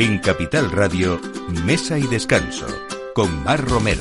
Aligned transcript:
En 0.00 0.16
Capital 0.16 0.70
Radio, 0.70 1.20
Mesa 1.66 1.98
y 1.98 2.06
Descanso, 2.06 2.66
con 3.14 3.44
Mar 3.44 3.62
Romero. 3.62 4.00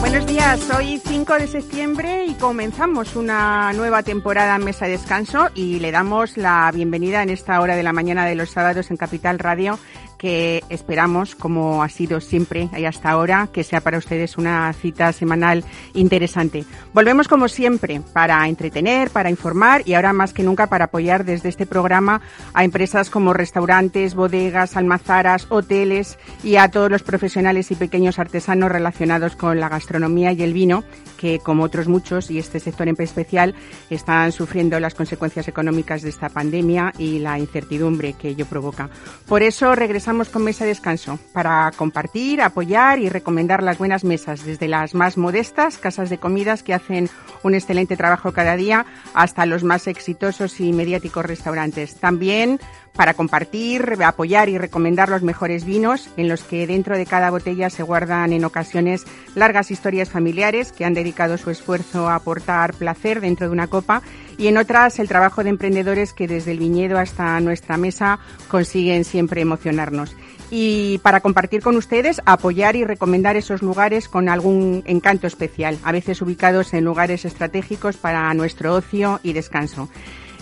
Buenos 0.00 0.26
días, 0.26 0.70
hoy 0.74 0.98
5 1.04 1.34
de 1.34 1.46
septiembre 1.46 2.24
y 2.24 2.32
comenzamos 2.34 3.16
una 3.16 3.74
nueva 3.74 4.02
temporada 4.02 4.56
en 4.56 4.64
Mesa 4.64 4.88
y 4.88 4.92
Descanso 4.92 5.50
y 5.54 5.78
le 5.78 5.90
damos 5.90 6.38
la 6.38 6.70
bienvenida 6.74 7.22
en 7.22 7.28
esta 7.28 7.60
hora 7.60 7.76
de 7.76 7.82
la 7.82 7.92
mañana 7.92 8.24
de 8.24 8.34
los 8.34 8.48
sábados 8.48 8.90
en 8.90 8.96
Capital 8.96 9.38
Radio 9.38 9.78
esperamos, 10.24 11.34
como 11.34 11.82
ha 11.82 11.88
sido 11.88 12.20
siempre 12.20 12.70
y 12.76 12.84
hasta 12.84 13.10
ahora, 13.10 13.48
que 13.52 13.62
sea 13.62 13.80
para 13.80 13.98
ustedes 13.98 14.38
una 14.38 14.72
cita 14.72 15.12
semanal 15.12 15.64
interesante. 15.92 16.64
Volvemos 16.92 17.28
como 17.28 17.48
siempre 17.48 18.00
para 18.12 18.48
entretener, 18.48 19.10
para 19.10 19.30
informar 19.30 19.82
y 19.84 19.94
ahora 19.94 20.12
más 20.12 20.32
que 20.32 20.42
nunca 20.42 20.68
para 20.68 20.86
apoyar 20.86 21.24
desde 21.24 21.48
este 21.48 21.66
programa 21.66 22.22
a 22.54 22.64
empresas 22.64 23.10
como 23.10 23.34
restaurantes, 23.34 24.14
bodegas, 24.14 24.76
almazaras, 24.76 25.46
hoteles 25.50 26.18
y 26.42 26.56
a 26.56 26.70
todos 26.70 26.90
los 26.90 27.02
profesionales 27.02 27.70
y 27.70 27.74
pequeños 27.74 28.18
artesanos 28.18 28.72
relacionados 28.72 29.36
con 29.36 29.60
la 29.60 29.68
gastronomía 29.68 30.32
y 30.32 30.42
el 30.42 30.54
vino, 30.54 30.84
que 31.18 31.38
como 31.38 31.64
otros 31.64 31.88
muchos 31.88 32.30
y 32.30 32.38
este 32.38 32.60
sector 32.60 32.88
en 32.88 32.96
especial 32.98 33.54
están 33.90 34.32
sufriendo 34.32 34.80
las 34.80 34.94
consecuencias 34.94 35.48
económicas 35.48 36.02
de 36.02 36.10
esta 36.10 36.28
pandemia 36.28 36.92
y 36.98 37.18
la 37.18 37.38
incertidumbre 37.38 38.14
que 38.14 38.28
ello 38.28 38.46
provoca. 38.46 38.88
Por 39.26 39.42
eso 39.42 39.74
regresamos 39.74 40.13
con 40.14 40.44
Mesa 40.44 40.64
de 40.64 40.68
Descanso 40.68 41.18
para 41.32 41.72
compartir, 41.76 42.40
apoyar 42.40 43.00
y 43.00 43.08
recomendar 43.08 43.64
las 43.64 43.78
buenas 43.78 44.04
mesas, 44.04 44.44
desde 44.44 44.68
las 44.68 44.94
más 44.94 45.16
modestas 45.16 45.76
casas 45.76 46.08
de 46.08 46.18
comidas 46.18 46.62
que 46.62 46.72
hacen 46.72 47.10
un 47.42 47.54
excelente 47.54 47.96
trabajo 47.96 48.32
cada 48.32 48.54
día 48.54 48.86
hasta 49.12 49.44
los 49.44 49.64
más 49.64 49.88
exitosos 49.88 50.60
y 50.60 50.72
mediáticos 50.72 51.26
restaurantes. 51.26 51.96
También 51.96 52.60
para 52.96 53.14
compartir, 53.14 53.96
apoyar 54.04 54.48
y 54.48 54.58
recomendar 54.58 55.08
los 55.08 55.22
mejores 55.22 55.64
vinos 55.64 56.08
en 56.16 56.28
los 56.28 56.42
que 56.42 56.66
dentro 56.66 56.96
de 56.96 57.06
cada 57.06 57.30
botella 57.30 57.68
se 57.70 57.82
guardan 57.82 58.32
en 58.32 58.44
ocasiones 58.44 59.04
largas 59.34 59.70
historias 59.70 60.10
familiares 60.10 60.72
que 60.72 60.84
han 60.84 60.94
dedicado 60.94 61.36
su 61.36 61.50
esfuerzo 61.50 62.08
a 62.08 62.14
aportar 62.14 62.74
placer 62.74 63.20
dentro 63.20 63.46
de 63.46 63.52
una 63.52 63.66
copa 63.66 64.02
y 64.38 64.46
en 64.46 64.58
otras 64.58 64.98
el 64.98 65.08
trabajo 65.08 65.42
de 65.42 65.50
emprendedores 65.50 66.12
que 66.12 66.28
desde 66.28 66.52
el 66.52 66.58
viñedo 66.58 66.98
hasta 66.98 67.38
nuestra 67.40 67.76
mesa 67.76 68.18
consiguen 68.48 69.04
siempre 69.04 69.40
emocionarnos. 69.40 70.14
Y 70.50 70.98
para 70.98 71.20
compartir 71.20 71.62
con 71.62 71.76
ustedes, 71.76 72.20
apoyar 72.26 72.76
y 72.76 72.84
recomendar 72.84 73.36
esos 73.36 73.62
lugares 73.62 74.08
con 74.08 74.28
algún 74.28 74.84
encanto 74.86 75.26
especial, 75.26 75.78
a 75.82 75.90
veces 75.90 76.22
ubicados 76.22 76.74
en 76.74 76.84
lugares 76.84 77.24
estratégicos 77.24 77.96
para 77.96 78.32
nuestro 78.34 78.74
ocio 78.74 79.18
y 79.22 79.32
descanso. 79.32 79.88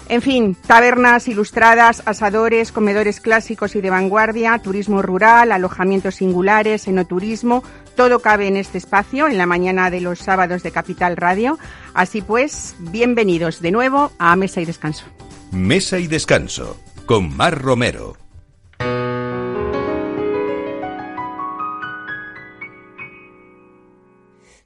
En 0.08 0.20
fin, 0.20 0.54
tabernas 0.54 1.28
ilustradas, 1.28 2.02
asadores, 2.04 2.72
comedores 2.72 3.20
clásicos 3.20 3.76
y 3.76 3.80
de 3.80 3.90
vanguardia, 3.90 4.58
turismo 4.58 5.00
rural, 5.00 5.52
alojamientos 5.52 6.16
singulares, 6.16 6.86
enoturismo, 6.86 7.62
todo 7.96 8.20
cabe 8.20 8.48
en 8.48 8.56
este 8.56 8.78
espacio 8.78 9.28
en 9.28 9.38
la 9.38 9.46
mañana 9.46 9.90
de 9.90 10.00
los 10.00 10.18
sábados 10.18 10.62
de 10.62 10.70
Capital 10.70 11.16
Radio. 11.16 11.58
Así 11.94 12.20
pues, 12.20 12.74
bienvenidos 12.78 13.60
de 13.60 13.70
nuevo 13.70 14.12
a 14.18 14.36
Mesa 14.36 14.60
y 14.60 14.64
Descanso. 14.64 15.04
Mesa 15.50 15.98
y 15.98 16.06
Descanso, 16.06 16.78
con 17.06 17.34
Mar 17.36 17.60
Romero. 17.60 18.16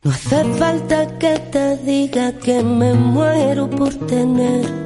No 0.03 0.13
hace 0.13 0.45
falta 0.57 1.19
que 1.19 1.37
te 1.51 1.77
diga 1.79 2.33
que 2.39 2.63
me 2.63 2.95
muero 2.95 3.69
por 3.69 3.93
tener 4.07 4.86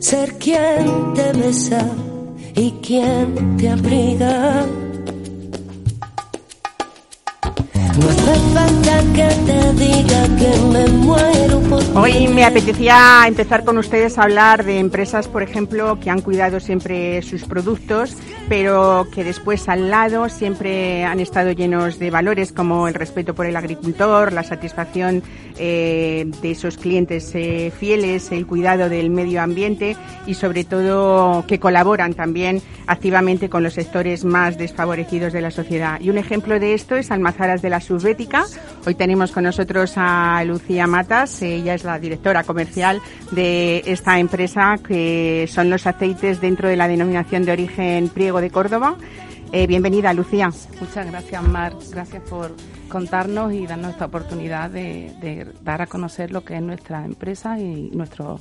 ser 0.00 0.38
quien 0.38 1.12
te 1.14 1.32
besa 1.32 1.86
y 2.56 2.72
quien 2.82 3.56
te 3.56 3.68
abriga. 3.68 4.66
Hoy 11.94 12.28
me 12.28 12.44
apetecía 12.44 13.24
empezar 13.26 13.64
con 13.64 13.78
ustedes 13.78 14.16
a 14.18 14.22
hablar 14.22 14.64
de 14.64 14.78
empresas, 14.78 15.28
por 15.28 15.42
ejemplo, 15.42 15.98
que 16.00 16.10
han 16.10 16.20
cuidado 16.20 16.60
siempre 16.60 17.20
sus 17.22 17.44
productos, 17.44 18.16
pero 18.48 19.06
que 19.12 19.24
después 19.24 19.68
al 19.68 19.90
lado 19.90 20.28
siempre 20.28 21.04
han 21.04 21.20
estado 21.20 21.52
llenos 21.52 21.98
de 21.98 22.10
valores 22.10 22.52
como 22.52 22.88
el 22.88 22.94
respeto 22.94 23.34
por 23.34 23.46
el 23.46 23.56
agricultor, 23.56 24.32
la 24.32 24.42
satisfacción 24.42 25.22
eh, 25.58 26.30
de 26.40 26.50
esos 26.50 26.76
clientes 26.76 27.30
eh, 27.34 27.72
fieles, 27.76 28.32
el 28.32 28.46
cuidado 28.46 28.88
del 28.88 29.10
medio 29.10 29.42
ambiente 29.42 29.96
y 30.26 30.34
sobre 30.34 30.64
todo 30.64 31.44
que 31.46 31.60
colaboran 31.60 32.14
también 32.14 32.62
activamente 32.86 33.48
con 33.50 33.62
los 33.62 33.74
sectores 33.74 34.24
más 34.24 34.58
desfavorecidos 34.58 35.32
de 35.32 35.40
la 35.40 35.50
sociedad. 35.50 36.00
Y 36.00 36.10
un 36.10 36.18
ejemplo 36.18 36.58
de 36.58 36.74
esto 36.74 36.96
es 36.96 37.10
Almazaras 37.10 37.62
de 37.62 37.70
la 37.70 37.80
Hoy 38.86 38.94
tenemos 38.94 39.32
con 39.32 39.42
nosotros 39.42 39.94
a 39.96 40.44
Lucía 40.44 40.86
Matas, 40.86 41.42
ella 41.42 41.74
es 41.74 41.82
la 41.82 41.98
directora 41.98 42.44
comercial 42.44 43.02
de 43.32 43.82
esta 43.84 44.20
empresa 44.20 44.78
que 44.78 45.48
son 45.52 45.70
los 45.70 45.88
aceites 45.88 46.40
dentro 46.40 46.68
de 46.68 46.76
la 46.76 46.86
denominación 46.86 47.44
de 47.44 47.50
origen 47.50 48.08
Priego 48.08 48.40
de 48.40 48.50
Córdoba. 48.50 48.94
Eh, 49.50 49.66
bienvenida, 49.66 50.12
Lucía. 50.12 50.52
Muchas 50.80 51.10
gracias, 51.10 51.42
Mar. 51.42 51.72
Gracias 51.90 52.22
por 52.30 52.54
contarnos 52.88 53.52
y 53.52 53.66
darnos 53.66 53.90
esta 53.90 54.04
oportunidad 54.04 54.70
de 54.70 55.48
dar 55.64 55.82
a 55.82 55.88
conocer 55.88 56.30
lo 56.30 56.44
que 56.44 56.54
es 56.54 56.62
nuestra 56.62 57.04
empresa 57.04 57.58
y 57.58 57.90
nuestro 57.92 58.38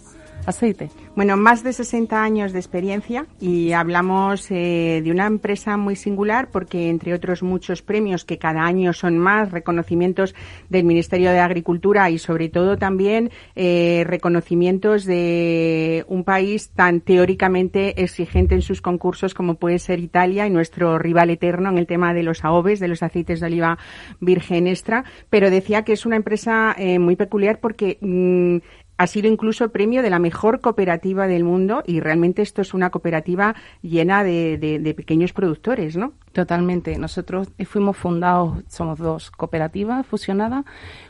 aceite. 0.49 0.89
Bueno, 1.15 1.37
más 1.37 1.63
de 1.63 1.73
60 1.73 2.21
años 2.21 2.53
de 2.53 2.59
experiencia 2.59 3.25
y 3.39 3.71
hablamos 3.71 4.49
eh, 4.51 5.01
de 5.03 5.11
una 5.11 5.27
empresa 5.27 5.77
muy 5.77 5.95
singular 5.95 6.49
porque, 6.51 6.89
entre 6.89 7.13
otros 7.13 7.43
muchos 7.43 7.81
premios 7.81 8.25
que 8.25 8.37
cada 8.37 8.63
año 8.63 8.93
son 8.93 9.17
más, 9.17 9.51
reconocimientos 9.51 10.35
del 10.69 10.83
Ministerio 10.83 11.31
de 11.31 11.39
Agricultura 11.39 12.09
y, 12.09 12.19
sobre 12.19 12.49
todo, 12.49 12.77
también 12.77 13.31
eh, 13.55 14.03
reconocimientos 14.05 15.05
de 15.05 16.05
un 16.07 16.23
país 16.23 16.69
tan 16.69 17.01
teóricamente 17.01 18.01
exigente 18.01 18.55
en 18.55 18.61
sus 18.61 18.81
concursos 18.81 19.33
como 19.33 19.55
puede 19.55 19.79
ser 19.79 19.99
Italia 19.99 20.47
y 20.47 20.49
nuestro 20.49 20.97
rival 20.99 21.29
eterno 21.29 21.69
en 21.69 21.77
el 21.77 21.87
tema 21.87 22.13
de 22.13 22.23
los 22.23 22.43
AOVES, 22.43 22.79
de 22.79 22.87
los 22.87 23.03
aceites 23.03 23.39
de 23.39 23.45
oliva 23.45 23.77
virgen 24.19 24.67
extra. 24.67 25.03
Pero 25.29 25.49
decía 25.49 25.83
que 25.83 25.93
es 25.93 26.05
una 26.05 26.15
empresa 26.15 26.75
eh, 26.77 26.99
muy 26.99 27.15
peculiar 27.15 27.59
porque 27.59 27.97
mm, 28.01 28.57
ha 28.99 29.07
sido 29.07 29.29
incluso 29.29 29.69
premio 29.69 30.01
de 30.01 30.09
la 30.09 30.19
mejor 30.19 30.59
cooperativa 30.59 31.25
del 31.25 31.45
mundo 31.45 31.83
y 31.87 32.01
realmente 32.01 32.41
esto 32.41 32.61
es 32.61 32.73
una 32.73 32.89
cooperativa 32.89 33.55
llena 33.81 34.25
de, 34.25 34.57
de, 34.57 34.77
de 34.77 34.93
pequeños 34.93 35.31
productores, 35.31 35.95
¿no? 35.95 36.11
Totalmente. 36.33 36.97
Nosotros 36.97 37.47
fuimos 37.63 37.95
fundados, 37.95 38.61
somos 38.67 38.99
dos 38.99 39.31
cooperativas 39.31 40.05
fusionadas. 40.05 40.65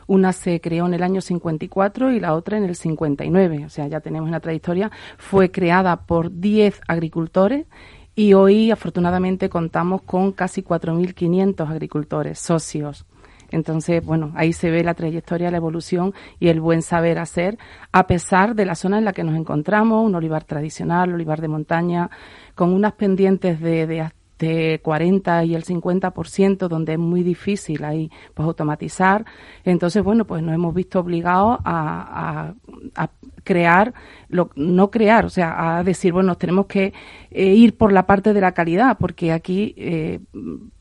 Una 0.06 0.32
se 0.32 0.60
creó 0.60 0.86
en 0.86 0.94
el 0.94 1.02
año 1.02 1.20
54 1.20 2.12
y 2.12 2.20
la 2.20 2.34
otra 2.34 2.58
en 2.58 2.64
el 2.64 2.76
59. 2.76 3.64
O 3.66 3.68
sea, 3.68 3.88
ya 3.88 3.98
tenemos 3.98 4.28
una 4.28 4.38
trayectoria. 4.38 4.92
Fue 5.18 5.50
creada 5.50 5.96
por 5.96 6.32
10 6.32 6.82
agricultores 6.86 7.66
y 8.14 8.34
hoy 8.34 8.70
afortunadamente 8.70 9.48
contamos 9.48 10.02
con 10.02 10.30
casi 10.30 10.62
4.500 10.62 11.68
agricultores 11.68 12.38
socios 12.38 13.04
entonces, 13.50 14.04
bueno, 14.04 14.32
ahí 14.34 14.52
se 14.52 14.70
ve 14.70 14.82
la 14.82 14.94
trayectoria, 14.94 15.50
la 15.50 15.56
evolución 15.56 16.14
y 16.38 16.48
el 16.48 16.60
buen 16.60 16.82
saber 16.82 17.18
hacer, 17.18 17.58
a 17.92 18.06
pesar 18.06 18.54
de 18.54 18.66
la 18.66 18.74
zona 18.74 18.98
en 18.98 19.04
la 19.04 19.12
que 19.12 19.24
nos 19.24 19.36
encontramos, 19.36 20.04
un 20.06 20.14
olivar 20.14 20.44
tradicional, 20.44 21.12
olivar 21.12 21.40
de 21.40 21.48
montaña, 21.48 22.10
con 22.54 22.72
unas 22.72 22.92
pendientes 22.92 23.60
de, 23.60 23.86
de 23.86 24.10
de 24.38 24.80
40 24.82 25.44
y 25.44 25.54
el 25.54 25.64
50%, 25.64 26.66
donde 26.66 26.94
es 26.94 26.98
muy 26.98 27.22
difícil 27.22 27.84
ahí 27.84 28.10
pues 28.32 28.46
automatizar. 28.46 29.26
Entonces, 29.64 30.02
bueno, 30.02 30.24
pues 30.24 30.42
nos 30.42 30.54
hemos 30.54 30.74
visto 30.74 30.98
obligados 30.98 31.58
a 31.62 32.54
crear, 33.44 33.94
lo, 34.28 34.50
no 34.56 34.90
crear, 34.90 35.24
o 35.24 35.30
sea, 35.30 35.78
a 35.78 35.84
decir, 35.84 36.12
bueno, 36.12 36.36
tenemos 36.36 36.66
que 36.66 36.92
eh, 37.30 37.54
ir 37.54 37.76
por 37.76 37.92
la 37.92 38.06
parte 38.06 38.32
de 38.32 38.40
la 38.40 38.52
calidad, 38.52 38.96
porque 38.98 39.32
aquí 39.32 39.74
eh, 39.76 40.20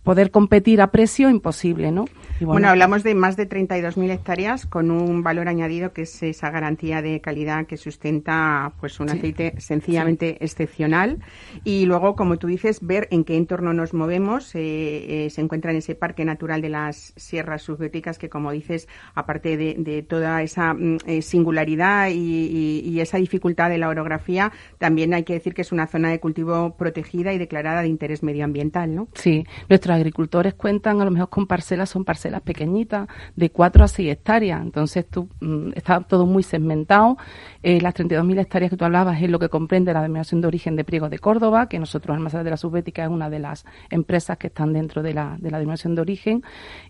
poder 0.04 0.32
competir 0.32 0.82
a 0.82 0.92
precio 0.92 1.30
imposible, 1.30 1.92
¿no? 1.92 2.06
bueno, 2.42 2.70
hablamos 2.70 3.04
de 3.04 3.14
más 3.14 3.36
de 3.36 3.48
32.000 3.48 4.12
hectáreas 4.12 4.66
con 4.66 4.92
un 4.92 5.22
valor 5.24 5.48
añadido 5.48 5.94
que 5.94 6.04
es 6.04 6.24
esa 6.24 6.50
garantía 6.50 7.02
de 7.02 7.22
calidad 7.22 7.68
que 7.68 7.78
sustenta 7.78 8.74
pues 8.80 9.00
un 9.00 9.10
aceite 9.10 9.54
sencillamente 9.58 10.44
excepcional 10.44 11.20
y 11.64 11.86
luego, 11.86 12.16
como 12.16 12.38
tú 12.38 12.48
dices, 12.48 12.80
ver 12.82 13.08
en 13.12 13.24
qué 13.24 13.36
entorno 13.36 13.74
nos 13.74 13.94
movemos. 13.94 14.52
Eh, 14.56 15.28
se 15.30 15.42
encuentra 15.42 15.72
en 15.72 15.78
ese 15.78 15.96
parque 15.96 16.26
natural 16.26 16.62
de 16.62 16.70
las 16.70 17.14
sierras 17.16 17.62
subbéticas 17.62 18.18
que, 18.18 18.30
como 18.30 18.52
dices, 18.52 18.88
aparte 19.14 19.58
de, 19.58 20.06
toda 20.08 20.42
esa 20.42 20.74
mm, 20.74 21.22
singularidad 21.22 22.10
y, 22.10 22.49
y 22.50 23.00
esa 23.00 23.18
dificultad 23.18 23.70
de 23.70 23.78
la 23.78 23.90
orografía, 23.90 24.52
también 24.78 25.14
hay 25.14 25.24
que 25.24 25.34
decir 25.34 25.54
que 25.54 25.62
es 25.62 25.72
una 25.72 25.88
zona 25.88 26.10
de 26.10 26.20
cultivo 26.20 26.76
protegida 26.76 27.34
y 27.34 27.38
declarada 27.38 27.82
de 27.82 27.88
interés 27.88 28.24
medioambiental, 28.24 28.94
¿no? 28.94 29.08
Sí, 29.14 29.46
nuestros 29.70 29.96
agricultores 29.96 30.54
cuentan 30.54 31.02
a 31.02 31.06
lo 31.06 31.12
mejor 31.12 31.30
con 31.30 31.48
parcelas, 31.48 31.90
son 31.90 32.06
parcelas 32.06 32.42
pequeñitas, 32.42 33.08
de 33.36 33.50
4 33.52 33.84
a 33.84 33.88
6 33.88 34.12
hectáreas. 34.12 34.62
Entonces, 34.62 35.06
tú, 35.08 35.30
mm, 35.42 35.72
está 35.76 36.02
todo 36.02 36.26
muy 36.26 36.44
segmentado. 36.44 37.18
Eh, 37.64 37.82
las 37.82 37.94
32.000 37.94 38.40
hectáreas 38.40 38.70
que 38.72 38.78
tú 38.78 38.86
hablabas 38.86 39.22
es 39.22 39.30
lo 39.30 39.40
que 39.40 39.50
comprende 39.50 39.94
la 39.94 40.02
denominación 40.02 40.42
de 40.42 40.48
origen 40.48 40.76
de 40.76 40.84
Priego 40.84 41.10
de 41.10 41.20
Córdoba, 41.20 41.68
que 41.68 41.80
nosotros, 41.80 42.16
Almacenes 42.16 42.46
de 42.46 42.52
la 42.52 42.58
Subbética, 42.58 43.04
es 43.04 43.10
una 43.10 43.30
de 43.30 43.40
las 43.40 43.66
empresas 43.90 44.38
que 44.38 44.48
están 44.48 44.74
dentro 44.74 45.02
de 45.04 45.14
la, 45.14 45.38
de 45.40 45.52
la 45.52 45.58
denominación 45.58 45.96
de 45.96 46.02
origen. 46.02 46.44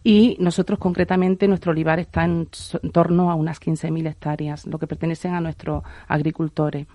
Y 0.03 0.37
nosotros, 0.39 0.79
concretamente, 0.79 1.47
nuestro 1.47 1.71
olivar 1.71 1.99
está 1.99 2.23
en, 2.23 2.47
torno 2.91 3.31
a 3.31 3.35
unas 3.35 3.59
15.000 3.61 4.07
hectáreas, 4.07 4.65
lo 4.65 4.79
que 4.79 4.87
pertenecen 4.87 5.33
a 5.33 5.41
nuestros 5.49 5.83
agricultores. 6.07 6.87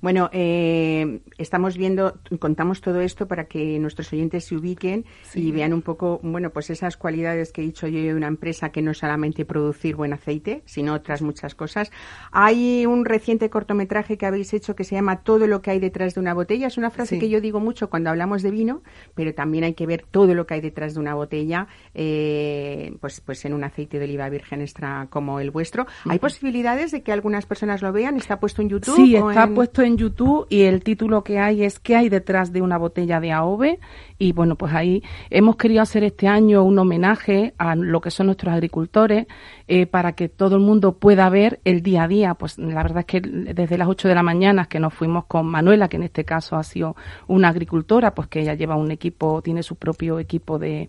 Bueno, 0.00 0.28
eh, 0.32 1.20
estamos 1.38 1.76
viendo, 1.76 2.18
contamos 2.38 2.80
todo 2.80 3.00
esto 3.00 3.26
para 3.26 3.46
que 3.46 3.78
nuestros 3.78 4.12
oyentes 4.12 4.44
se 4.44 4.56
ubiquen 4.56 5.04
y 5.34 5.50
vean 5.52 5.72
un 5.72 5.82
poco, 5.82 6.20
bueno, 6.22 6.50
pues 6.50 6.70
esas 6.70 6.96
cualidades 6.96 7.52
que 7.52 7.62
he 7.62 7.64
dicho 7.64 7.86
yo 7.86 8.00
de 8.00 8.14
una 8.14 8.26
empresa 8.26 8.70
que 8.70 8.82
no 8.82 8.94
solamente 8.94 9.44
producir 9.44 9.96
buen 9.96 10.12
aceite, 10.12 10.62
sino 10.66 10.94
otras 10.94 11.22
muchas 11.22 11.54
cosas. 11.54 11.90
Hay 12.30 12.86
un 12.86 13.04
reciente 13.04 13.50
cortometraje 13.50 14.18
que 14.18 14.26
habéis 14.26 14.52
hecho 14.52 14.76
que 14.76 14.84
se 14.84 14.94
llama 14.94 15.22
Todo 15.22 15.46
lo 15.46 15.62
que 15.62 15.70
hay 15.70 15.80
detrás 15.80 16.14
de 16.14 16.20
una 16.20 16.34
botella. 16.34 16.66
Es 16.66 16.78
una 16.78 16.90
frase 16.90 17.18
que 17.18 17.28
yo 17.28 17.40
digo 17.40 17.60
mucho 17.60 17.88
cuando 17.88 18.10
hablamos 18.10 18.42
de 18.42 18.50
vino, 18.50 18.82
pero 19.14 19.34
también 19.34 19.64
hay 19.64 19.74
que 19.74 19.86
ver 19.86 20.04
todo 20.10 20.34
lo 20.34 20.46
que 20.46 20.54
hay 20.54 20.60
detrás 20.60 20.94
de 20.94 21.00
una 21.00 21.14
botella, 21.14 21.68
eh, 21.94 22.96
pues, 23.00 23.20
pues 23.20 23.44
en 23.44 23.54
un 23.54 23.64
aceite 23.64 23.98
de 23.98 24.04
oliva 24.04 24.28
virgen 24.28 24.60
extra 24.60 25.08
como 25.10 25.40
el 25.40 25.50
vuestro. 25.50 25.86
¿Hay 26.06 26.18
posibilidades 26.18 26.90
de 26.90 27.02
que 27.02 27.12
algunas 27.12 27.46
personas 27.46 27.77
lo 27.82 27.92
vean? 27.92 28.16
¿Está 28.16 28.40
puesto 28.40 28.62
en 28.62 28.68
YouTube? 28.68 28.96
Sí, 28.96 29.16
está 29.16 29.48
puesto 29.48 29.82
en 29.82 29.96
YouTube 29.96 30.46
y 30.48 30.62
el 30.62 30.82
título 30.82 31.22
que 31.24 31.38
hay 31.38 31.64
es 31.64 31.78
¿Qué 31.78 31.96
hay 31.96 32.08
detrás 32.08 32.52
de 32.52 32.62
una 32.62 32.78
botella 32.78 33.20
de 33.20 33.32
AOVE? 33.32 33.78
Y 34.18 34.32
bueno, 34.32 34.56
pues 34.56 34.74
ahí 34.74 35.02
hemos 35.30 35.56
querido 35.56 35.82
hacer 35.82 36.04
este 36.04 36.26
año 36.26 36.64
un 36.64 36.78
homenaje 36.78 37.54
a 37.58 37.76
lo 37.76 38.00
que 38.00 38.10
son 38.10 38.26
nuestros 38.26 38.52
agricultores 38.52 39.26
eh, 39.68 39.86
para 39.86 40.12
que 40.12 40.28
todo 40.28 40.56
el 40.56 40.62
mundo 40.62 40.98
pueda 40.98 41.28
ver 41.28 41.60
el 41.64 41.82
día 41.82 42.04
a 42.04 42.08
día. 42.08 42.34
Pues 42.34 42.58
la 42.58 42.82
verdad 42.82 43.00
es 43.00 43.06
que 43.06 43.20
desde 43.20 43.78
las 43.78 43.88
8 43.88 44.08
de 44.08 44.14
la 44.14 44.22
mañana 44.22 44.66
que 44.66 44.80
nos 44.80 44.92
fuimos 44.94 45.26
con 45.26 45.46
Manuela, 45.46 45.88
que 45.88 45.96
en 45.96 46.04
este 46.04 46.24
caso 46.24 46.56
ha 46.56 46.64
sido 46.64 46.96
una 47.26 47.48
agricultora, 47.48 48.14
pues 48.14 48.28
que 48.28 48.40
ella 48.40 48.54
lleva 48.54 48.76
un 48.76 48.90
equipo, 48.90 49.40
tiene 49.42 49.62
su 49.62 49.76
propio 49.76 50.18
equipo 50.18 50.58
de, 50.58 50.88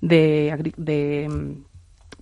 de, 0.00 0.72
de 0.76 1.54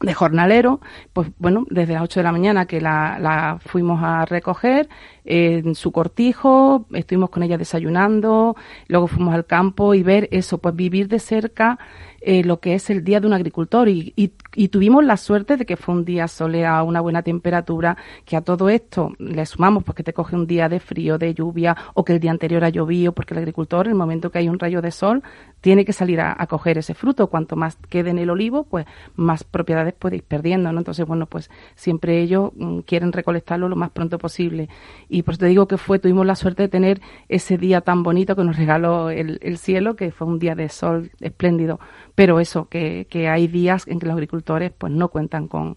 de 0.03 0.15
jornalero, 0.15 0.81
pues 1.13 1.31
bueno, 1.39 1.65
desde 1.71 1.95
las 1.95 2.03
8 2.03 2.21
de 2.21 2.25
la 2.25 2.33
mañana 2.33 2.67
que 2.67 2.81
la, 2.81 3.19
la 3.19 3.59
fuimos 3.61 4.03
a 4.03 4.25
recoger, 4.25 4.89
en 5.25 5.75
su 5.75 5.93
cortijo, 5.93 6.87
estuvimos 6.93 7.31
con 7.31 7.43
ella 7.43 7.57
desayunando, 7.57 8.57
luego 8.89 9.07
fuimos 9.07 9.35
al 9.35 9.47
campo 9.47 9.95
y 9.95 10.03
ver 10.03 10.29
eso, 10.33 10.59
pues 10.59 10.75
vivir 10.75 11.09
de 11.09 11.21
cerca 11.21 11.79
eh, 12.25 12.45
lo 12.45 12.61
que 12.61 12.75
es 12.75 12.89
el 12.89 13.03
día 13.03 13.19
de 13.19 13.27
un 13.27 13.33
agricultor 13.33 13.89
y, 13.89 14.13
y, 14.15 14.69
tuvimos 14.69 15.05
la 15.05 15.17
suerte 15.17 15.57
de 15.57 15.67
que 15.67 15.77
fue 15.77 15.95
un 15.95 16.05
día 16.05 16.29
soleado, 16.29 16.85
una 16.85 17.01
buena 17.01 17.23
temperatura, 17.23 17.97
que 18.25 18.37
a 18.37 18.43
todo 18.43 18.69
esto 18.69 19.13
le 19.19 19.45
sumamos 19.45 19.83
porque 19.83 20.05
te 20.05 20.13
coge 20.13 20.37
un 20.37 20.47
día 20.47 20.69
de 20.69 20.79
frío, 20.79 21.19
de 21.19 21.35
lluvia 21.35 21.77
o 21.95 22.05
que 22.05 22.13
el 22.13 22.21
día 22.21 22.31
anterior 22.31 22.65
ha 22.65 22.69
llovido 22.69 23.13
porque 23.13 23.35
el 23.35 23.39
agricultor, 23.39 23.87
en 23.87 23.93
el 23.93 23.99
momento 23.99 24.31
que 24.31 24.39
hay 24.39 24.49
un 24.49 24.59
rayo 24.59 24.81
de 24.81 24.93
sol, 24.93 25.23
tiene 25.61 25.85
que 25.85 25.93
salir 25.93 26.21
a, 26.21 26.47
coger 26.47 26.79
ese 26.79 26.95
fruto. 26.95 27.29
Cuanto 27.29 27.57
más 27.57 27.77
quede 27.89 28.11
en 28.11 28.19
el 28.19 28.31
olivo, 28.31 28.65
pues 28.65 28.87
más 29.17 29.43
propiedades 29.43 29.95
puede 29.95 30.17
ir 30.17 30.23
perdiendo, 30.25 30.73
¿no? 30.73 30.79
Entonces, 30.79 31.07
bueno, 31.07 31.27
pues 31.27 31.51
siempre 31.75 32.21
ellos 32.21 32.53
mm, 32.55 32.81
quieren 32.81 33.13
recolectarlo 33.13 33.69
lo 33.69 33.77
más 33.77 33.91
pronto 33.91 34.19
posible. 34.19 34.69
Y 35.09 35.23
por 35.23 35.35
eso 35.35 35.41
te 35.41 35.47
digo 35.47 35.67
que 35.67 35.79
fue, 35.79 35.99
tuvimos 35.99 36.27
la 36.27 36.35
suerte 36.35 36.65
de 36.65 36.69
tener 36.69 37.01
ese 37.29 37.59
día 37.59 37.81
tan 37.81 38.03
bonito 38.03 38.37
que 38.37 38.45
nos 38.45 38.57
regaló 38.57 39.11
el 39.11 39.59
cielo, 39.59 39.97
que 39.97 40.11
fue 40.11 40.27
un 40.27 40.39
día 40.39 40.55
de 40.55 40.69
sol 40.69 41.11
espléndido 41.21 41.81
pero 42.15 42.41
eso, 42.41 42.69
que, 42.69 43.07
que 43.11 43.29
hay 43.29 43.49
días 43.49 43.87
en 43.87 43.99
que 43.99 44.07
los 44.07 44.15
agricultores 44.15 44.73
pues 44.77 44.93
no 44.93 45.09
cuentan 45.09 45.49
con, 45.49 45.77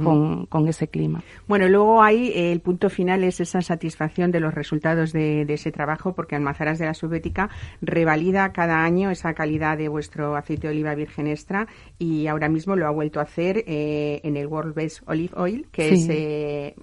con, 0.00 0.68
ese 0.68 0.88
clima. 0.88 1.22
Bueno, 1.48 1.68
luego 1.68 2.02
hay 2.02 2.28
eh, 2.28 2.52
el 2.52 2.60
punto 2.60 2.88
final 2.88 3.24
es 3.24 3.40
esa 3.40 3.60
satisfacción 3.62 4.30
de 4.30 4.40
los 4.40 4.54
resultados 4.54 5.12
de, 5.12 5.42
ese 5.48 5.72
trabajo, 5.72 6.14
porque 6.14 6.36
Almazaras 6.36 6.78
de 6.78 6.86
la 6.86 6.94
Subética 6.94 7.50
revalida 7.80 8.52
cada 8.52 8.84
año 8.84 9.10
esa 9.10 9.34
calidad 9.34 9.76
de 9.76 9.88
vuestro 9.88 10.36
aceite 10.36 10.68
de 10.68 10.74
oliva 10.74 10.94
virgen 10.94 11.26
extra 11.26 11.66
y 11.98 12.26
ahora 12.26 12.48
mismo 12.48 12.76
lo 12.76 12.86
ha 12.86 12.90
vuelto 12.90 13.20
a 13.20 13.24
hacer 13.24 13.64
eh, 13.66 14.20
en 14.22 14.36
el 14.36 14.46
World 14.46 14.74
Best 14.74 15.02
Olive 15.06 15.34
Oil, 15.36 15.66
que 15.70 15.94
es, 15.94 16.08
eh, 16.08 16.74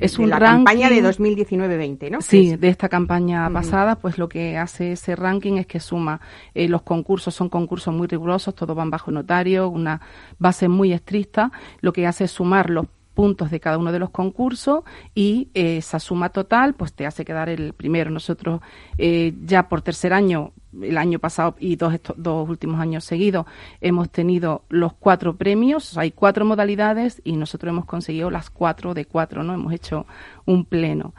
es 0.00 0.18
la 0.18 0.38
campaña 0.38 0.88
de 0.88 1.02
2019-20, 1.04 2.10
¿no? 2.10 2.20
Sí, 2.20 2.56
de 2.56 2.68
esta 2.68 2.88
campaña 2.88 3.48
pasada, 3.50 3.96
pues 3.96 4.18
lo 4.18 4.28
que 4.28 4.56
hace 4.56 4.92
ese 4.92 5.14
ranking 5.14 5.58
es 5.58 5.66
que 5.66 5.80
suma 5.80 6.20
los 6.54 6.82
concursos, 6.82 7.34
son 7.34 7.48
concursos 7.48 7.94
muy 7.94 8.06
rigurosos, 8.06 8.54
todos 8.54 8.74
van 8.74 8.90
bajo 8.90 9.10
notario, 9.10 9.68
una 9.68 10.00
base 10.38 10.68
muy 10.68 10.92
estricta, 10.92 11.52
lo 11.80 11.92
que 11.92 12.06
hace 12.06 12.24
es 12.24 12.30
sumar 12.30 12.55
los 12.64 12.86
puntos 13.14 13.50
de 13.50 13.60
cada 13.60 13.78
uno 13.78 13.92
de 13.92 13.98
los 13.98 14.10
concursos 14.10 14.84
y 15.14 15.48
eh, 15.54 15.78
esa 15.78 15.98
suma 15.98 16.28
total 16.28 16.74
pues 16.74 16.92
te 16.92 17.06
hace 17.06 17.24
quedar 17.24 17.48
el 17.48 17.72
primero. 17.72 18.10
Nosotros 18.10 18.60
eh, 18.98 19.34
ya 19.44 19.68
por 19.68 19.80
tercer 19.82 20.12
año, 20.12 20.52
el 20.82 20.98
año 20.98 21.18
pasado 21.18 21.56
y 21.58 21.76
dos, 21.76 21.94
estos, 21.94 22.16
dos 22.18 22.48
últimos 22.48 22.80
años 22.80 23.04
seguidos, 23.04 23.46
hemos 23.80 24.10
tenido 24.10 24.64
los 24.68 24.92
cuatro 24.94 25.36
premios, 25.36 25.96
hay 25.98 26.10
cuatro 26.10 26.44
modalidades 26.44 27.20
y 27.24 27.36
nosotros 27.36 27.70
hemos 27.70 27.84
conseguido 27.84 28.30
las 28.30 28.50
cuatro 28.50 28.94
de 28.94 29.04
cuatro, 29.04 29.42
¿no? 29.42 29.54
Hemos 29.54 29.72
hecho 29.72 30.06
un 30.46 30.64
pleno. 30.64 31.14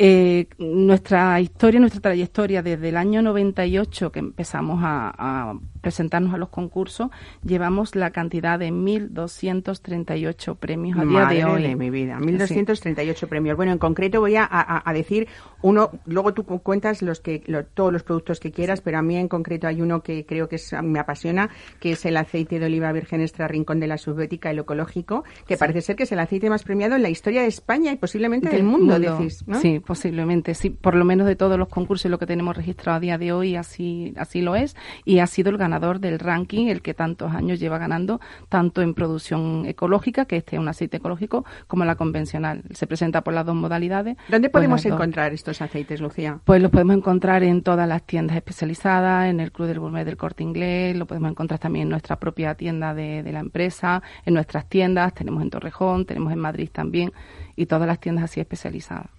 Eh, 0.00 0.46
nuestra 0.58 1.40
historia, 1.40 1.80
nuestra 1.80 2.00
trayectoria 2.00 2.62
desde 2.62 2.90
el 2.90 2.96
año 2.96 3.20
98 3.20 4.12
que 4.12 4.20
empezamos 4.20 4.78
a, 4.84 5.54
presentarnos 5.80 6.34
a 6.34 6.38
los 6.38 6.50
concursos, 6.50 7.10
llevamos 7.44 7.96
la 7.96 8.10
cantidad 8.10 8.58
de 8.58 8.70
1.238 8.70 10.56
premios 10.56 10.98
a 10.98 11.04
día 11.04 11.26
de 11.26 11.44
hoy. 11.44 11.62
de 11.62 11.76
mi 11.76 11.90
vida, 11.90 12.18
1.238 12.20 13.26
premios. 13.28 13.56
Bueno, 13.56 13.72
en 13.72 13.78
concreto 13.78 14.20
voy 14.20 14.34
a, 14.36 14.84
decir 14.92 15.28
uno, 15.62 15.90
luego 16.06 16.34
tú 16.34 16.44
cuentas 16.44 17.02
los 17.02 17.20
que 17.20 17.42
todos 17.74 17.92
los 17.92 18.04
productos 18.04 18.38
que 18.38 18.52
quieras, 18.52 18.80
pero 18.80 18.97
a 18.98 19.02
mí 19.02 19.16
en 19.16 19.28
concreto 19.28 19.66
hay 19.66 19.80
uno 19.80 20.02
que 20.02 20.26
creo 20.26 20.48
que 20.48 20.58
me 20.82 20.98
apasiona, 20.98 21.50
que 21.80 21.92
es 21.92 22.04
el 22.06 22.16
aceite 22.16 22.58
de 22.58 22.66
oliva 22.66 22.92
virgen 22.92 23.20
extra 23.20 23.48
Rincón 23.48 23.80
de 23.80 23.86
la 23.86 23.98
Subbética, 23.98 24.50
el 24.50 24.60
ecológico, 24.60 25.24
que 25.46 25.56
parece 25.56 25.80
ser 25.80 25.96
que 25.96 26.04
es 26.04 26.12
el 26.12 26.20
aceite 26.20 26.50
más 26.50 26.62
premiado 26.62 26.96
en 26.96 27.02
la 27.02 27.08
historia 27.08 27.42
de 27.42 27.48
España 27.48 27.92
y 27.92 27.96
posiblemente 27.96 28.48
del, 28.48 28.64
mundo, 28.64 28.98
decís, 28.98 29.44
¿no? 29.46 29.60
Sí, 29.60 29.80
posiblemente, 29.80 30.54
sí, 30.54 30.70
por 30.70 30.94
lo 30.94 31.04
menos 31.04 31.26
de 31.26 31.36
todos 31.36 31.58
los 31.58 31.68
concursos 31.68 32.06
y 32.06 32.08
lo 32.08 32.18
que 32.18 32.26
tenemos 32.26 32.56
registrado 32.56 32.96
a 32.96 33.00
día 33.00 33.18
de 33.18 33.32
hoy, 33.32 33.56
así, 33.56 34.12
así 34.16 34.42
lo 34.42 34.56
es, 34.56 34.76
y 35.04 35.20
ha 35.20 35.26
sido 35.26 35.50
el 35.50 35.58
ganador 35.58 36.00
del 36.00 36.18
ranking, 36.18 36.66
el 36.66 36.82
que 36.82 36.94
tantos 36.94 37.32
años 37.32 37.60
lleva 37.60 37.78
ganando, 37.78 38.20
tanto 38.48 38.82
en 38.82 38.94
producción 38.94 39.64
ecológica, 39.66 40.24
que 40.24 40.36
este 40.36 40.56
es 40.56 40.60
un 40.60 40.68
aceite 40.68 40.98
ecológico, 40.98 41.44
como 41.66 41.84
la 41.84 41.96
convencional. 41.96 42.62
Se 42.72 42.86
presenta 42.86 43.22
por 43.22 43.34
las 43.34 43.46
dos 43.46 43.54
modalidades. 43.54 44.16
¿Dónde 44.28 44.50
podemos 44.50 44.84
encontrar 44.84 45.32
estos 45.32 45.60
aceites, 45.62 46.00
Lucía? 46.00 46.40
Pues 46.44 46.60
los 46.60 46.70
podemos 46.70 46.96
encontrar 46.96 47.42
en 47.42 47.62
todas 47.62 47.88
las 47.88 48.02
tiendas 48.02 48.36
especializadas, 48.36 48.87
en 48.88 49.40
el 49.40 49.52
Club 49.52 49.68
del 49.68 49.80
Gourmet 49.80 50.04
del 50.04 50.16
Corte 50.16 50.42
Inglés, 50.42 50.96
lo 50.96 51.06
podemos 51.06 51.30
encontrar 51.30 51.60
también 51.60 51.84
en 51.84 51.90
nuestra 51.90 52.16
propia 52.16 52.54
tienda 52.54 52.94
de, 52.94 53.22
de 53.22 53.32
la 53.32 53.40
empresa, 53.40 54.02
en 54.24 54.34
nuestras 54.34 54.68
tiendas, 54.68 55.14
tenemos 55.14 55.42
en 55.42 55.50
Torrejón, 55.50 56.06
tenemos 56.06 56.32
en 56.32 56.38
Madrid 56.38 56.70
también, 56.72 57.12
y 57.54 57.66
todas 57.66 57.86
las 57.86 58.00
tiendas 58.00 58.24
así 58.24 58.40
especializadas. 58.40 59.10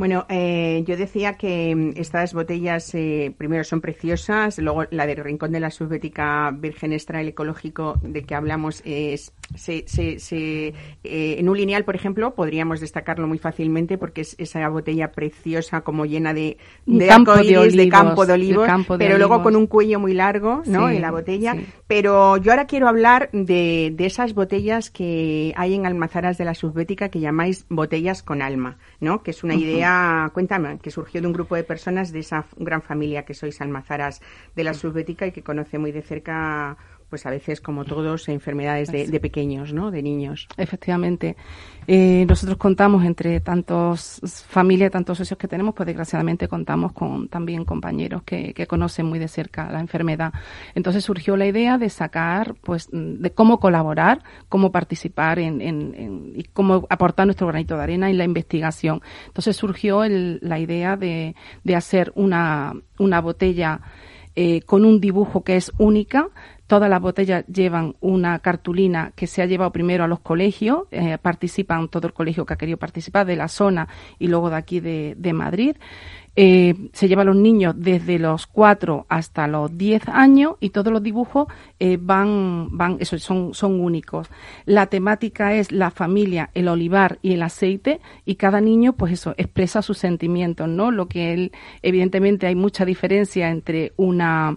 Bueno, 0.00 0.24
eh, 0.30 0.82
yo 0.86 0.96
decía 0.96 1.34
que 1.34 1.76
mm, 1.76 1.92
estas 1.96 2.32
botellas 2.32 2.94
eh, 2.94 3.34
primero 3.36 3.64
son 3.64 3.82
preciosas, 3.82 4.56
luego 4.56 4.84
la 4.90 5.04
del 5.04 5.18
Rincón 5.18 5.52
de 5.52 5.60
la 5.60 5.70
Subbética 5.70 6.50
Virgen 6.52 6.94
Extra, 6.94 7.20
el 7.20 7.28
ecológico 7.28 8.00
de 8.00 8.22
que 8.22 8.34
hablamos, 8.34 8.80
es, 8.86 9.34
se, 9.54 9.84
se, 9.86 10.18
se 10.18 10.68
eh, 11.04 11.36
en 11.38 11.48
un 11.48 11.56
lineal, 11.56 11.84
por 11.84 11.96
ejemplo, 11.96 12.34
podríamos 12.34 12.80
destacarlo 12.80 13.26
muy 13.26 13.38
fácilmente 13.38 13.98
porque 13.98 14.22
es 14.22 14.36
esa 14.38 14.68
botella 14.68 15.12
preciosa 15.12 15.80
como 15.82 16.06
llena 16.06 16.34
de, 16.34 16.58
de 16.86 17.06
campo 17.06 17.34
de, 17.34 17.40
olivos, 17.40 17.76
de 17.76 17.88
campo 17.88 18.26
de 18.26 18.32
olivos, 18.32 18.62
de 18.62 18.68
campo 18.68 18.98
de 18.98 19.04
pero 19.04 19.18
luego 19.18 19.42
con 19.42 19.56
un 19.56 19.66
cuello 19.66 19.98
muy 19.98 20.14
largo, 20.14 20.62
¿no? 20.66 20.88
Sí, 20.88 20.96
en 20.96 21.02
la 21.02 21.10
botella. 21.10 21.54
sí. 21.54 21.66
Pero 21.86 22.36
yo 22.36 22.52
ahora 22.52 22.66
quiero 22.66 22.88
hablar 22.88 23.30
de, 23.32 23.92
de 23.94 24.06
esas 24.06 24.34
botellas 24.34 24.90
que 24.90 25.52
hay 25.56 25.74
en 25.74 25.86
almazaras 25.86 26.38
de 26.38 26.44
la 26.44 26.54
Subbética 26.54 27.08
que 27.08 27.20
llamáis 27.20 27.66
botellas 27.68 28.22
con 28.22 28.42
alma, 28.42 28.78
¿no? 29.00 29.22
Que 29.22 29.32
es 29.32 29.42
una 29.42 29.54
idea, 29.54 30.30
cuéntame, 30.32 30.78
que 30.78 30.90
surgió 30.90 31.20
de 31.20 31.26
un 31.26 31.32
grupo 31.32 31.56
de 31.56 31.64
personas 31.64 32.12
de 32.12 32.20
esa 32.20 32.46
gran 32.56 32.82
familia 32.82 33.24
que 33.24 33.34
sois 33.34 33.60
almazaras 33.60 34.20
de 34.54 34.64
la 34.64 34.74
Subbética 34.74 35.26
y 35.26 35.32
que 35.32 35.42
conoce 35.42 35.78
muy 35.78 35.92
de 35.92 36.02
cerca, 36.02 36.76
pues 37.10 37.26
a 37.26 37.30
veces, 37.30 37.60
como 37.60 37.84
todos, 37.84 38.28
enfermedades 38.28 38.90
de, 38.92 39.06
de 39.08 39.20
pequeños, 39.20 39.72
¿no? 39.74 39.90
De 39.90 40.02
niños. 40.02 40.46
Efectivamente. 40.56 41.36
Eh, 41.86 42.24
nosotros 42.28 42.56
contamos 42.56 43.04
entre 43.04 43.40
tantos 43.40 44.20
familias, 44.48 44.92
tantos 44.92 45.18
socios 45.18 45.36
que 45.36 45.48
tenemos, 45.48 45.74
pues 45.74 45.86
desgraciadamente 45.88 46.46
contamos 46.46 46.92
con 46.92 47.28
también 47.28 47.64
compañeros 47.64 48.22
que, 48.22 48.54
que 48.54 48.66
conocen 48.68 49.06
muy 49.06 49.18
de 49.18 49.26
cerca 49.26 49.70
la 49.72 49.80
enfermedad. 49.80 50.32
Entonces 50.74 51.04
surgió 51.04 51.36
la 51.36 51.46
idea 51.46 51.78
de 51.78 51.90
sacar, 51.90 52.54
pues, 52.62 52.88
de 52.92 53.30
cómo 53.32 53.58
colaborar, 53.58 54.22
cómo 54.48 54.70
participar 54.70 55.40
en, 55.40 55.60
en- 55.60 55.94
en- 55.96 56.32
y 56.36 56.44
cómo 56.44 56.86
aportar 56.88 57.26
nuestro 57.26 57.48
granito 57.48 57.76
de 57.76 57.82
arena 57.82 58.08
en 58.08 58.18
la 58.18 58.24
investigación. 58.24 59.02
Entonces 59.26 59.56
surgió 59.56 60.04
el- 60.04 60.38
la 60.42 60.60
idea 60.60 60.96
de, 60.96 61.34
de 61.64 61.74
hacer 61.74 62.12
una, 62.14 62.72
una 62.98 63.20
botella 63.20 63.80
eh, 64.36 64.60
con 64.62 64.84
un 64.84 65.00
dibujo 65.00 65.42
que 65.42 65.56
es 65.56 65.72
única. 65.78 66.28
Todas 66.70 66.88
las 66.88 67.00
botellas 67.00 67.44
llevan 67.48 67.96
una 68.00 68.38
cartulina 68.38 69.10
que 69.16 69.26
se 69.26 69.42
ha 69.42 69.46
llevado 69.46 69.72
primero 69.72 70.04
a 70.04 70.06
los 70.06 70.20
colegios, 70.20 70.84
eh, 70.92 71.18
participan 71.20 71.88
todo 71.88 72.06
el 72.06 72.12
colegio 72.12 72.46
que 72.46 72.54
ha 72.54 72.56
querido 72.56 72.78
participar 72.78 73.26
de 73.26 73.34
la 73.34 73.48
zona 73.48 73.88
y 74.20 74.28
luego 74.28 74.50
de 74.50 74.56
aquí 74.56 74.78
de, 74.78 75.32
Madrid. 75.32 75.74
Eh, 76.36 76.76
se 76.92 77.08
lleva 77.08 77.22
a 77.22 77.24
los 77.24 77.34
niños 77.34 77.74
desde 77.76 78.20
los 78.20 78.46
4 78.46 79.04
hasta 79.08 79.48
los 79.48 79.76
10 79.76 80.10
años 80.10 80.54
y 80.60 80.70
todos 80.70 80.92
los 80.92 81.02
dibujos 81.02 81.48
eh, 81.80 81.98
van, 82.00 82.68
van 82.70 82.98
eso, 83.00 83.18
son, 83.18 83.52
son 83.52 83.80
únicos. 83.80 84.30
La 84.64 84.86
temática 84.86 85.54
es 85.54 85.72
la 85.72 85.90
familia, 85.90 86.50
el 86.54 86.68
olivar 86.68 87.18
y 87.20 87.32
el 87.32 87.42
aceite 87.42 88.00
y 88.24 88.36
cada 88.36 88.60
niño, 88.60 88.92
pues 88.92 89.14
eso, 89.14 89.34
expresa 89.38 89.82
sus 89.82 89.98
sentimientos, 89.98 90.68
¿no? 90.68 90.92
Lo 90.92 91.08
que 91.08 91.32
él, 91.32 91.50
evidentemente 91.82 92.46
hay 92.46 92.54
mucha 92.54 92.84
diferencia 92.84 93.50
entre 93.50 93.92
una, 93.96 94.56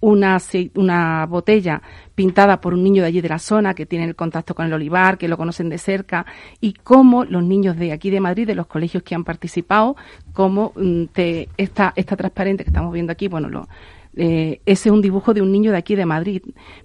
una, 0.00 0.38
una 0.74 1.26
botella 1.26 1.82
pintada 2.14 2.60
por 2.60 2.74
un 2.74 2.82
niño 2.82 3.02
de 3.02 3.08
allí 3.08 3.20
de 3.20 3.28
la 3.28 3.38
zona 3.38 3.74
que 3.74 3.86
tiene 3.86 4.04
el 4.06 4.16
contacto 4.16 4.54
con 4.54 4.66
el 4.66 4.72
olivar, 4.72 5.18
que 5.18 5.28
lo 5.28 5.36
conocen 5.36 5.68
de 5.68 5.78
cerca, 5.78 6.26
y 6.60 6.72
cómo 6.72 7.24
los 7.24 7.42
niños 7.42 7.76
de 7.76 7.92
aquí 7.92 8.10
de 8.10 8.20
Madrid, 8.20 8.46
de 8.46 8.54
los 8.54 8.66
colegios 8.66 9.02
que 9.02 9.14
han 9.14 9.24
participado, 9.24 9.96
cómo 10.32 10.72
mm, 10.76 11.04
te, 11.12 11.48
esta, 11.56 11.92
esta 11.96 12.16
transparente 12.16 12.64
que 12.64 12.70
estamos 12.70 12.92
viendo 12.92 13.12
aquí, 13.12 13.28
bueno, 13.28 13.48
lo, 13.48 13.68
eh, 14.16 14.60
ese 14.66 14.88
es 14.88 14.92
un 14.92 15.00
dibujo 15.02 15.32
de 15.34 15.42
un 15.42 15.52
niño 15.52 15.70
de 15.70 15.78
aquí 15.78 15.94
de 15.94 16.04
Madrid, 16.06 16.42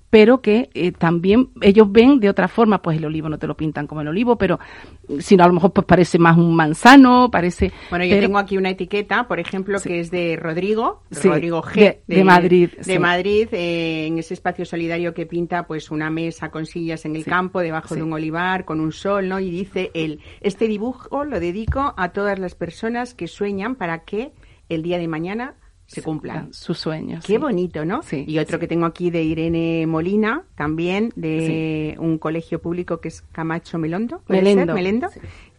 pero 0.10 0.41
que 0.41 0.70
eh, 0.74 0.91
también 0.91 1.50
ellos 1.62 1.91
ven 1.91 2.20
de 2.20 2.29
otra 2.29 2.48
forma, 2.48 2.82
pues 2.82 2.98
el 2.98 3.05
olivo 3.05 3.27
no 3.29 3.38
te 3.39 3.48
lo 3.48 3.58
pintan 3.58 3.88
como 3.88 4.01
el 4.01 4.08
olivo, 4.08 4.38
pero 4.38 4.60
mm, 5.08 5.20
sino 5.20 5.44
a 5.44 5.48
lo 5.48 5.53
mejor 5.53 5.74
pues 5.74 5.86
parece 5.86 6.20
más 6.20 6.38
un 6.38 6.55
manzano, 6.55 7.29
parece... 7.32 7.72
Bueno, 7.89 8.05
yo 8.05 8.12
pero- 8.15 8.27
tengo 8.27 8.38
aquí 8.38 8.58
una 8.58 8.70
etiqueta, 8.70 9.27
por 9.27 9.39
ejemplo, 9.39 9.79
Sí. 9.79 9.89
que 9.89 10.00
es 10.00 10.12
de 10.12 10.38
Rodrigo, 10.38 11.01
Sí, 11.12 11.27
Rodrigo 11.27 11.62
G. 11.63 11.74
de- 11.75 12.01
de 12.08 12.24
Madrid, 12.24 12.70
De 12.77 12.84
sí. 12.84 13.00
Madrid, 13.00 13.48
eh, 13.51 14.05
en 14.08 14.20
ese 14.20 14.34
espacio 14.36 14.63
solidario 14.65 15.13
que 15.13 15.25
pinta 15.25 15.65
pues 15.67 15.91
una 15.91 16.10
mesa 16.10 16.50
con 16.51 16.65
sillas 16.65 17.05
en 17.05 17.15
el 17.15 17.25
campo, 17.25 17.60
debajo 17.60 17.96
de 17.96 18.03
un 18.03 18.13
olivar, 18.13 18.65
con 18.65 18.79
un 18.79 18.91
sol, 18.91 19.27
¿no? 19.27 19.39
Y 19.39 19.50
dice 19.50 19.91
él, 19.94 20.20
este 20.41 20.67
dibujo 20.67 21.25
lo 21.25 21.39
dedico 21.39 21.94
a 21.98 22.10
todas 22.10 22.39
las 22.39 22.55
personas 22.55 23.13
que 23.15 23.27
sueñan 23.27 23.75
para 23.75 24.03
que 24.05 24.32
el 24.70 24.82
día 24.84 24.98
de 24.98 25.08
mañana 25.08 25.55
se 25.87 26.01
cumplan. 26.01 26.51
sus 26.53 26.79
sueños. 26.79 27.23
Qué 27.25 27.33
sí. 27.33 27.37
bonito, 27.37 27.85
¿no? 27.85 28.01
Sí, 28.01 28.25
y 28.27 28.39
otro 28.39 28.57
sí. 28.57 28.61
que 28.61 28.67
tengo 28.67 28.85
aquí 28.85 29.11
de 29.11 29.23
Irene 29.23 29.85
Molina, 29.87 30.43
también 30.55 31.11
de 31.15 31.95
un 31.99 32.17
colegio 32.17 32.59
público 32.61 32.99
que 32.99 33.09
es 33.09 33.21
Camacho 33.31 33.77
Melondo, 33.77 34.21
¿puede 34.25 34.41
Melendo. 34.41 34.65
ser? 34.65 34.75
Melendo. 34.75 35.09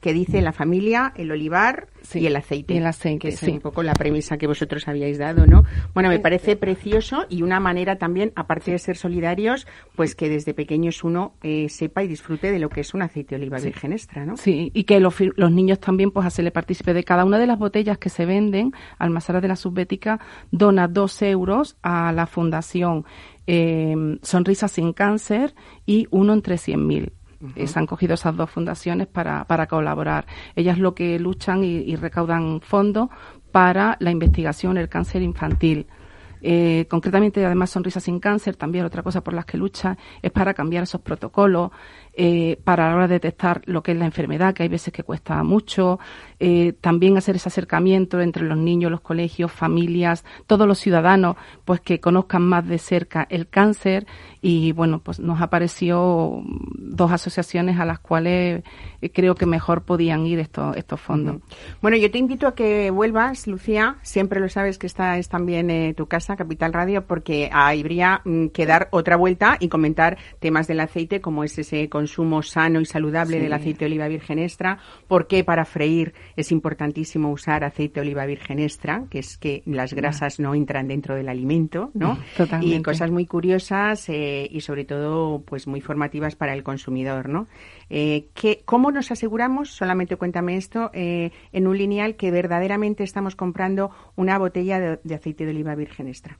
Que 0.00 0.12
dice 0.12 0.40
la 0.42 0.52
familia, 0.52 1.12
el 1.16 1.30
olivar 1.30 1.88
Sí, 2.02 2.20
y 2.20 2.26
el 2.26 2.36
aceite. 2.36 2.74
y 2.74 2.76
el 2.76 2.86
aceite, 2.86 3.18
que 3.18 3.28
es 3.28 3.40
sí. 3.40 3.50
un 3.50 3.60
poco 3.60 3.82
la 3.82 3.92
premisa 3.92 4.38
que 4.38 4.46
vosotros 4.46 4.86
habíais 4.86 5.18
dado, 5.18 5.46
¿no? 5.46 5.64
Bueno, 5.92 6.08
me 6.08 6.20
parece 6.20 6.54
precioso 6.54 7.26
y 7.28 7.42
una 7.42 7.58
manera 7.58 7.96
también, 7.96 8.32
aparte 8.36 8.70
de 8.70 8.78
ser 8.78 8.96
solidarios, 8.96 9.66
pues 9.96 10.14
que 10.14 10.28
desde 10.28 10.54
pequeños 10.54 11.02
uno 11.02 11.34
eh, 11.42 11.68
sepa 11.68 12.04
y 12.04 12.06
disfrute 12.08 12.52
de 12.52 12.58
lo 12.60 12.68
que 12.68 12.82
es 12.82 12.94
un 12.94 13.02
aceite 13.02 13.34
de 13.36 13.42
oliva 13.42 13.58
virgen 13.58 13.92
extra, 13.92 14.24
¿no? 14.24 14.36
Sí, 14.36 14.70
y 14.72 14.84
que 14.84 15.00
los, 15.00 15.16
los 15.36 15.50
niños 15.50 15.80
también, 15.80 16.12
pues, 16.12 16.26
hacerle 16.26 16.52
partícipe 16.52 16.94
de 16.94 17.02
cada 17.02 17.24
una 17.24 17.38
de 17.38 17.46
las 17.46 17.58
botellas 17.58 17.98
que 17.98 18.08
se 18.08 18.24
venden. 18.24 18.72
Almazaras 18.98 19.42
de 19.42 19.48
la 19.48 19.56
Subbética 19.56 20.20
dona 20.52 20.86
dos 20.86 21.20
euros 21.22 21.76
a 21.82 22.12
la 22.12 22.26
fundación 22.26 23.04
eh, 23.46 24.18
Sonrisa 24.22 24.68
sin 24.68 24.92
Cáncer 24.92 25.54
y 25.86 26.06
uno 26.10 26.32
entre 26.32 26.56
100.000. 26.56 27.12
Eh, 27.54 27.66
se 27.66 27.78
han 27.78 27.86
cogido 27.86 28.14
esas 28.14 28.36
dos 28.36 28.50
fundaciones 28.50 29.06
para, 29.06 29.44
para 29.44 29.66
colaborar. 29.66 30.26
Ellas 30.54 30.78
lo 30.78 30.94
que 30.94 31.18
luchan 31.18 31.64
y, 31.64 31.78
y 31.78 31.96
recaudan 31.96 32.60
fondos 32.60 33.08
para 33.52 33.96
la 34.00 34.10
investigación 34.10 34.74
del 34.74 34.88
cáncer 34.88 35.22
infantil. 35.22 35.86
Eh, 36.42 36.86
concretamente, 36.88 37.44
además, 37.44 37.70
Sonrisa 37.70 38.00
sin 38.00 38.20
Cáncer, 38.20 38.56
también 38.56 38.84
otra 38.84 39.02
cosa 39.02 39.22
por 39.22 39.34
las 39.34 39.44
que 39.44 39.56
lucha 39.56 39.96
es 40.22 40.30
para 40.30 40.54
cambiar 40.54 40.84
esos 40.84 41.00
protocolos, 41.00 41.70
eh, 42.16 42.58
para 42.64 42.88
la 42.88 42.96
hora 42.96 43.08
de 43.08 43.14
detectar 43.14 43.62
lo 43.66 43.82
que 43.82 43.92
es 43.92 43.98
la 43.98 44.06
enfermedad, 44.06 44.54
que 44.54 44.62
hay 44.62 44.68
veces 44.68 44.92
que 44.92 45.02
cuesta 45.02 45.42
mucho, 45.42 45.98
eh, 46.40 46.72
también 46.80 47.16
hacer 47.16 47.36
ese 47.36 47.48
acercamiento 47.48 48.20
entre 48.20 48.44
los 48.44 48.58
niños, 48.58 48.90
los 48.90 49.00
colegios, 49.00 49.52
familias, 49.52 50.24
todos 50.46 50.66
los 50.66 50.78
ciudadanos, 50.78 51.36
pues 51.64 51.80
que 51.80 52.00
conozcan 52.00 52.42
más 52.42 52.66
de 52.66 52.78
cerca 52.78 53.26
el 53.30 53.48
cáncer 53.48 54.06
y 54.42 54.72
bueno, 54.72 55.00
pues 55.00 55.18
nos 55.18 55.40
apareció 55.40 56.42
dos 56.78 57.10
asociaciones 57.10 57.80
a 57.80 57.84
las 57.84 57.98
cuales 57.98 58.62
eh, 59.00 59.10
creo 59.10 59.34
que 59.34 59.46
mejor 59.46 59.82
podían 59.82 60.26
ir 60.26 60.38
estos, 60.38 60.76
estos 60.76 61.00
fondos. 61.00 61.42
Bueno, 61.82 61.96
yo 61.96 62.10
te 62.10 62.18
invito 62.18 62.46
a 62.46 62.54
que 62.54 62.90
vuelvas, 62.90 63.46
Lucía. 63.46 63.96
Siempre 64.02 64.40
lo 64.40 64.48
sabes 64.48 64.78
que 64.78 64.86
esta 64.86 65.18
es 65.18 65.28
también 65.28 65.70
eh, 65.70 65.94
tu 65.94 66.06
casa, 66.06 66.36
Capital 66.36 66.72
Radio, 66.72 67.06
porque 67.06 67.50
habría 67.52 68.20
mm, 68.24 68.48
que 68.48 68.66
dar 68.66 68.88
otra 68.90 69.16
vuelta 69.16 69.56
y 69.58 69.68
comentar 69.68 70.18
temas 70.38 70.66
del 70.66 70.80
aceite, 70.80 71.20
como 71.20 71.44
es 71.44 71.58
ese 71.58 71.88
consumo 72.06 72.42
sano 72.42 72.80
y 72.80 72.86
saludable 72.86 73.36
Sí. 73.36 73.42
del 73.42 73.52
aceite 73.52 73.80
de 73.80 73.86
oliva 73.86 74.06
virgen 74.08 74.38
extra. 74.38 74.78
Por 75.08 75.26
qué 75.26 75.42
para 75.42 75.64
freír 75.64 76.14
es 76.36 76.52
importantísimo 76.52 77.30
usar 77.32 77.64
aceite 77.64 77.94
de 77.94 78.00
oliva 78.06 78.24
virgen 78.26 78.58
extra, 78.60 79.04
que 79.10 79.18
es 79.18 79.36
que 79.36 79.62
las 79.66 79.92
grasas 79.92 80.38
no 80.38 80.54
entran 80.54 80.86
dentro 80.86 81.16
del 81.16 81.28
alimento, 81.28 81.90
¿no? 81.94 82.16
Totalmente. 82.36 82.76
Y 82.76 82.82
cosas 82.82 83.10
muy 83.10 83.26
curiosas 83.26 84.08
eh, 84.08 84.48
y 84.50 84.60
sobre 84.60 84.84
todo, 84.84 85.42
pues 85.42 85.66
muy 85.66 85.80
formativas 85.80 86.36
para 86.36 86.54
el 86.54 86.62
consumidor, 86.62 87.28
¿no? 87.28 87.48
Eh, 87.90 88.28
¿qué- 88.34 88.62
¿Cómo 88.64 88.92
nos 88.92 89.10
aseguramos, 89.10 89.70
solamente 89.70 90.16
cuéntame 90.16 90.56
esto, 90.56 90.90
eh, 90.94 91.30
en 91.52 91.66
un 91.66 91.76
lineal 91.76 92.14
que 92.16 92.30
verdaderamente 92.30 93.02
estamos 93.02 93.34
comprando 93.34 93.90
una 94.14 94.38
botella 94.38 94.78
de, 94.78 95.00
de 95.02 95.14
aceite 95.14 95.44
de 95.44 95.50
oliva 95.50 95.74
virgen 95.74 96.06
extra? 96.08 96.38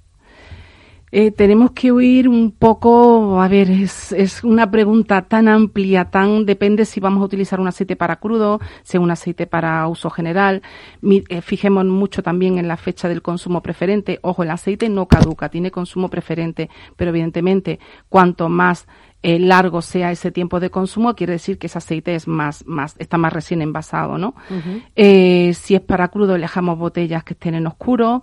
Eh, 1.18 1.30
tenemos 1.30 1.70
que 1.70 1.92
huir 1.92 2.28
un 2.28 2.50
poco, 2.50 3.40
a 3.40 3.48
ver, 3.48 3.70
es, 3.70 4.12
es 4.12 4.44
una 4.44 4.70
pregunta 4.70 5.22
tan 5.22 5.48
amplia, 5.48 6.04
tan 6.10 6.44
depende 6.44 6.84
si 6.84 7.00
vamos 7.00 7.22
a 7.22 7.24
utilizar 7.24 7.58
un 7.58 7.68
aceite 7.68 7.96
para 7.96 8.16
crudo, 8.16 8.60
si 8.82 8.98
es 8.98 9.02
un 9.02 9.10
aceite 9.10 9.46
para 9.46 9.86
uso 9.88 10.10
general. 10.10 10.60
Mi- 11.00 11.24
eh, 11.30 11.40
fijemos 11.40 11.86
mucho 11.86 12.22
también 12.22 12.58
en 12.58 12.68
la 12.68 12.76
fecha 12.76 13.08
del 13.08 13.22
consumo 13.22 13.62
preferente. 13.62 14.18
Ojo, 14.20 14.42
el 14.42 14.50
aceite 14.50 14.90
no 14.90 15.06
caduca, 15.06 15.48
tiene 15.48 15.70
consumo 15.70 16.10
preferente, 16.10 16.68
pero 16.96 17.08
evidentemente 17.12 17.78
cuanto 18.10 18.50
más 18.50 18.86
eh, 19.22 19.38
largo 19.38 19.80
sea 19.80 20.12
ese 20.12 20.30
tiempo 20.30 20.60
de 20.60 20.68
consumo, 20.68 21.14
quiere 21.14 21.32
decir 21.32 21.56
que 21.56 21.68
ese 21.68 21.78
aceite 21.78 22.14
es 22.14 22.28
más, 22.28 22.62
más, 22.66 22.94
está 22.98 23.16
más 23.16 23.32
recién 23.32 23.62
envasado, 23.62 24.18
¿no? 24.18 24.34
Eh, 24.94 25.54
si 25.54 25.74
es 25.74 25.80
para 25.80 26.08
crudo, 26.08 26.34
elegamos 26.34 26.78
botellas 26.78 27.24
que 27.24 27.32
estén 27.32 27.54
en 27.54 27.66
oscuro. 27.66 28.22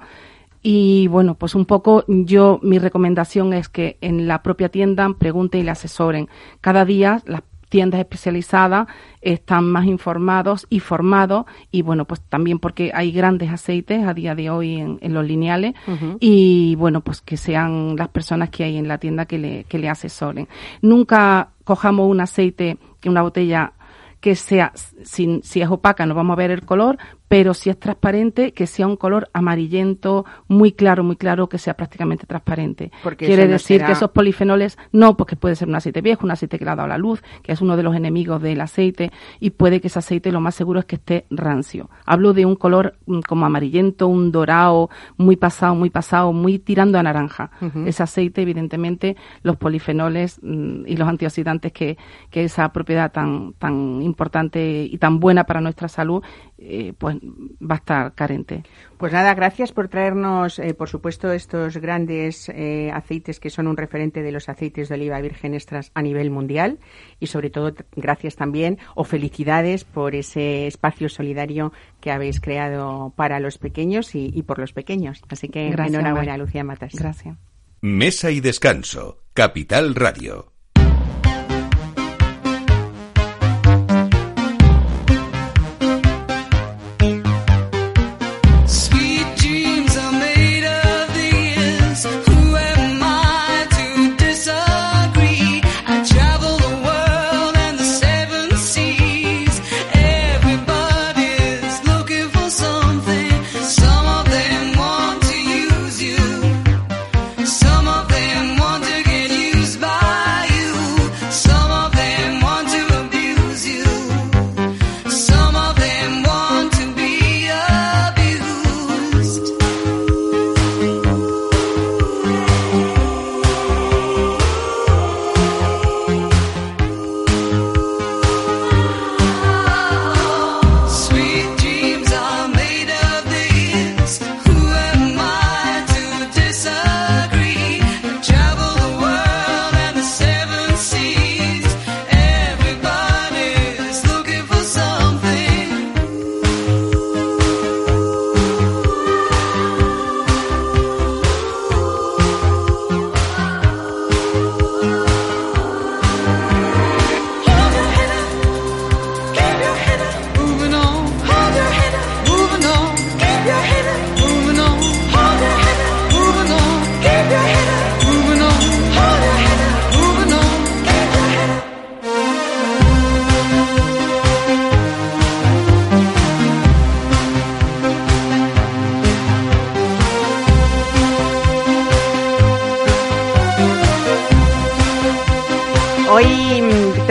Y 0.63 1.07
bueno, 1.07 1.35
pues 1.35 1.55
un 1.55 1.65
poco 1.65 2.05
yo, 2.07 2.59
mi 2.63 2.79
recomendación 2.79 3.53
es 3.53 3.67
que 3.67 3.97
en 3.99 4.27
la 4.27 4.41
propia 4.41 4.69
tienda 4.69 5.13
pregunten 5.19 5.61
y 5.61 5.63
le 5.65 5.71
asesoren. 5.71 6.29
Cada 6.61 6.85
día 6.85 7.21
las 7.25 7.43
tiendas 7.73 7.99
especializadas 7.99 8.87
están 9.19 9.65
más 9.65 9.87
informados 9.87 10.67
y 10.69 10.79
formados 10.79 11.45
y 11.71 11.81
bueno, 11.81 12.05
pues 12.05 12.21
también 12.21 12.59
porque 12.59 12.91
hay 12.93 13.11
grandes 13.11 13.49
aceites 13.51 14.05
a 14.05 14.13
día 14.13 14.35
de 14.35 14.51
hoy 14.51 14.75
en, 14.75 14.99
en 15.01 15.13
los 15.15 15.25
lineales 15.25 15.73
y 16.19 16.75
bueno, 16.75 17.01
pues 17.01 17.21
que 17.21 17.35
sean 17.35 17.95
las 17.97 18.09
personas 18.09 18.51
que 18.51 18.63
hay 18.63 18.77
en 18.77 18.87
la 18.87 18.99
tienda 18.99 19.25
que 19.25 19.39
le, 19.39 19.63
que 19.63 19.79
le 19.79 19.89
asesoren. 19.89 20.47
Nunca 20.83 21.49
cojamos 21.63 22.11
un 22.11 22.21
aceite, 22.21 22.77
que 23.01 23.09
una 23.09 23.23
botella 23.23 23.73
que 24.19 24.35
sea, 24.35 24.71
sin, 25.03 25.41
si 25.41 25.61
es 25.61 25.67
opaca 25.67 26.05
no 26.05 26.13
vamos 26.13 26.35
a 26.35 26.37
ver 26.37 26.51
el 26.51 26.61
color, 26.61 26.99
pero 27.33 27.55
si 27.55 27.71
es 27.71 27.79
transparente, 27.79 28.51
que 28.53 28.67
sea 28.67 28.85
un 28.85 28.95
color 28.95 29.27
amarillento, 29.33 30.23
muy 30.47 30.71
claro, 30.71 31.03
muy 31.03 31.15
claro, 31.15 31.49
que 31.49 31.57
sea 31.57 31.73
prácticamente 31.73 32.27
transparente. 32.27 32.91
Quiere 33.17 33.47
decir 33.47 33.83
que 33.83 33.93
esos 33.93 34.11
polifenoles, 34.11 34.77
no, 34.91 35.17
porque 35.17 35.35
puede 35.35 35.55
ser 35.55 35.67
un 35.67 35.73
aceite 35.73 36.01
viejo, 36.01 36.25
un 36.25 36.31
aceite 36.31 36.59
que 36.59 36.65
le 36.65 36.69
ha 36.69 36.75
dado 36.75 36.87
la 36.87 36.99
luz, 36.99 37.23
que 37.41 37.51
es 37.51 37.59
uno 37.59 37.75
de 37.75 37.81
los 37.81 37.95
enemigos 37.95 38.39
del 38.39 38.61
aceite, 38.61 39.11
y 39.39 39.49
puede 39.49 39.81
que 39.81 39.87
ese 39.87 39.97
aceite 39.97 40.31
lo 40.31 40.41
más 40.41 40.53
seguro 40.53 40.79
es 40.79 40.85
que 40.85 40.97
esté 40.97 41.25
rancio. 41.31 41.89
Hablo 42.05 42.33
de 42.33 42.45
un 42.45 42.55
color 42.55 42.97
mm, 43.07 43.21
como 43.21 43.47
amarillento, 43.47 44.07
un 44.07 44.31
dorado, 44.31 44.91
muy 45.17 45.35
pasado, 45.35 45.73
muy 45.73 45.89
pasado, 45.89 46.33
muy 46.33 46.59
tirando 46.59 46.99
a 46.99 47.03
naranja. 47.03 47.49
Ese 47.87 48.03
aceite, 48.03 48.43
evidentemente, 48.43 49.17
los 49.41 49.57
polifenoles 49.57 50.39
mm, 50.43 50.85
y 50.85 50.97
los 50.97 51.07
antioxidantes 51.07 51.71
que, 51.71 51.97
que 52.29 52.43
esa 52.43 52.71
propiedad 52.71 53.11
tan, 53.11 53.53
tan 53.53 54.03
importante 54.03 54.87
y 54.87 54.99
tan 54.99 55.19
buena 55.19 55.45
para 55.45 55.61
nuestra 55.61 55.87
salud, 55.87 56.21
eh, 56.65 56.93
pues 56.97 57.17
va 57.17 57.75
a 57.75 57.77
estar 57.77 58.15
carente. 58.15 58.63
Pues 58.97 59.11
nada, 59.11 59.33
gracias 59.33 59.71
por 59.71 59.89
traernos, 59.89 60.59
eh, 60.59 60.73
por 60.73 60.87
supuesto, 60.87 61.31
estos 61.31 61.77
grandes 61.77 62.49
eh, 62.49 62.89
aceites 62.93 63.39
que 63.39 63.49
son 63.49 63.67
un 63.67 63.75
referente 63.75 64.21
de 64.21 64.31
los 64.31 64.47
aceites 64.47 64.89
de 64.89 64.95
oliva 64.95 65.19
virgen 65.19 65.53
extras 65.53 65.91
a 65.93 66.01
nivel 66.01 66.29
mundial 66.31 66.79
y 67.19 67.27
sobre 67.27 67.49
todo 67.49 67.73
gracias 67.95 68.35
también 68.35 68.77
o 68.95 69.03
felicidades 69.03 69.83
por 69.83 70.15
ese 70.15 70.67
espacio 70.67 71.09
solidario 71.09 71.73
que 71.99 72.11
habéis 72.11 72.39
creado 72.39 73.13
para 73.15 73.39
los 73.39 73.57
pequeños 73.57 74.15
y, 74.15 74.43
por 74.43 74.59
los 74.59 74.73
pequeños. 74.73 75.21
Así 75.29 75.49
que 75.49 75.67
enhorabuena, 75.67 76.37
Lucía 76.37 76.63
Matas. 76.63 76.93
Gracias. 76.93 77.37
Mesa 77.81 78.31
y 78.31 78.39
descanso, 78.39 79.23
Capital 79.33 79.95
Radio. 79.95 80.52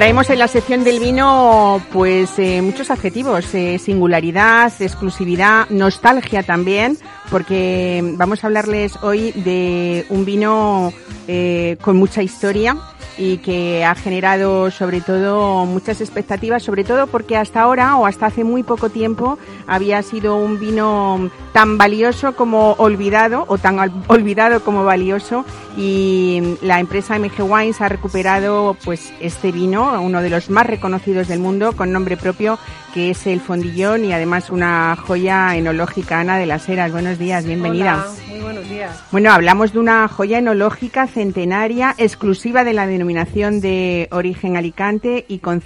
En 0.04 0.38
la 0.40 0.48
sección 0.48 0.82
del 0.82 0.98
vino 0.98 1.80
pues 1.92 2.36
eh, 2.36 2.60
muchos 2.60 2.90
adjetivos, 2.90 3.54
eh, 3.54 3.78
singularidad, 3.78 4.72
exclusividad, 4.80 5.70
nostalgia 5.70 6.42
también, 6.42 6.98
porque 7.30 8.02
vamos 8.16 8.42
a 8.42 8.48
hablarles 8.48 8.96
hoy 9.02 9.30
de 9.30 10.04
un 10.08 10.24
vino 10.24 10.92
eh, 11.28 11.76
con 11.80 11.96
mucha 11.98 12.20
historia 12.20 12.76
y 13.18 13.38
que 13.38 13.85
ha 13.85 13.94
generado 13.94 14.70
sobre 14.70 15.01
todo 15.01 15.64
muchas 15.66 16.01
expectativas, 16.01 16.62
sobre 16.62 16.85
todo 16.85 17.07
porque 17.07 17.37
hasta 17.37 17.62
ahora 17.62 17.96
o 17.96 18.07
hasta 18.07 18.27
hace 18.27 18.44
muy 18.44 18.62
poco 18.62 18.90
tiempo 18.90 19.38
había 19.66 20.03
sido 20.03 20.37
un 20.37 20.59
vino 20.59 21.31
tan 21.53 21.79
valioso 21.79 22.35
como 22.35 22.72
olvidado 22.72 23.44
o 23.48 23.59
tan 23.59 23.79
olvidado 24.09 24.64
como 24.64 24.85
valioso 24.85 25.44
y 25.77 26.57
la 26.62 26.81
empresa 26.81 27.18
MG 27.18 27.42
Wines 27.42 27.81
ha 27.81 27.88
recuperado 27.88 28.77
pues 28.85 29.12
este 29.20 29.53
vino, 29.53 30.01
uno 30.01 30.22
de 30.22 30.31
los 30.31 30.51
más 30.51 30.66
reconocidos 30.66 31.29
del 31.29 31.40
mundo 31.40 31.72
con 31.72 31.92
nombre 31.92 32.16
propio 32.16 32.59
que 32.92 33.11
es 33.11 33.27
el 33.27 33.40
Fondillón 33.40 34.05
y 34.05 34.12
además 34.12 34.51
una 34.51 34.96
joya 34.96 35.57
enológica 35.57 36.20
Ana 36.20 36.38
de 36.38 36.46
las 36.46 36.68
Heras. 36.68 36.92
Buenos 36.92 37.18
días, 37.18 37.44
bienvenida. 37.44 38.07
muy 38.29 38.31
buenos 38.42 38.68
días. 38.68 39.05
Bueno, 39.11 39.31
hablamos 39.31 39.72
de 39.72 39.78
una 39.78 40.07
joya 40.09 40.38
enológica 40.38 41.07
centenaria 41.07 41.94
exclusiva 41.98 42.64
de 42.64 42.72
la 42.72 42.87
denominación 42.87 43.61
de 43.61 44.09
origen 44.11 44.57
Alicante 44.57 45.24
y 45.28 45.38
con, 45.38 45.62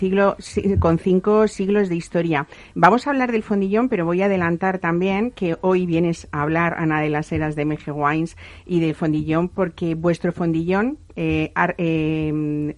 con 0.78 0.98
cinco 0.98 1.48
siglos 1.48 1.88
de 1.88 1.96
historia. 1.96 2.46
Vamos 2.74 3.06
a 3.06 3.10
hablar 3.10 3.32
del 3.32 3.42
Fondillón, 3.42 3.88
pero 3.88 4.04
voy 4.04 4.22
a 4.22 4.26
adelantar 4.26 4.78
también 4.78 5.30
que 5.30 5.56
hoy 5.60 5.86
vienes 5.86 6.28
a 6.32 6.42
hablar, 6.42 6.76
Ana 6.78 7.00
de 7.00 7.08
las 7.08 7.32
Heras 7.32 7.56
de 7.56 7.64
MG 7.64 7.92
Wines 7.92 8.36
y 8.66 8.80
del 8.80 8.94
Fondillón, 8.94 9.48
porque 9.48 9.94
vuestro 9.94 10.32
Fondillón 10.32 10.98
eh, 11.16 11.50
eh, 11.78 12.74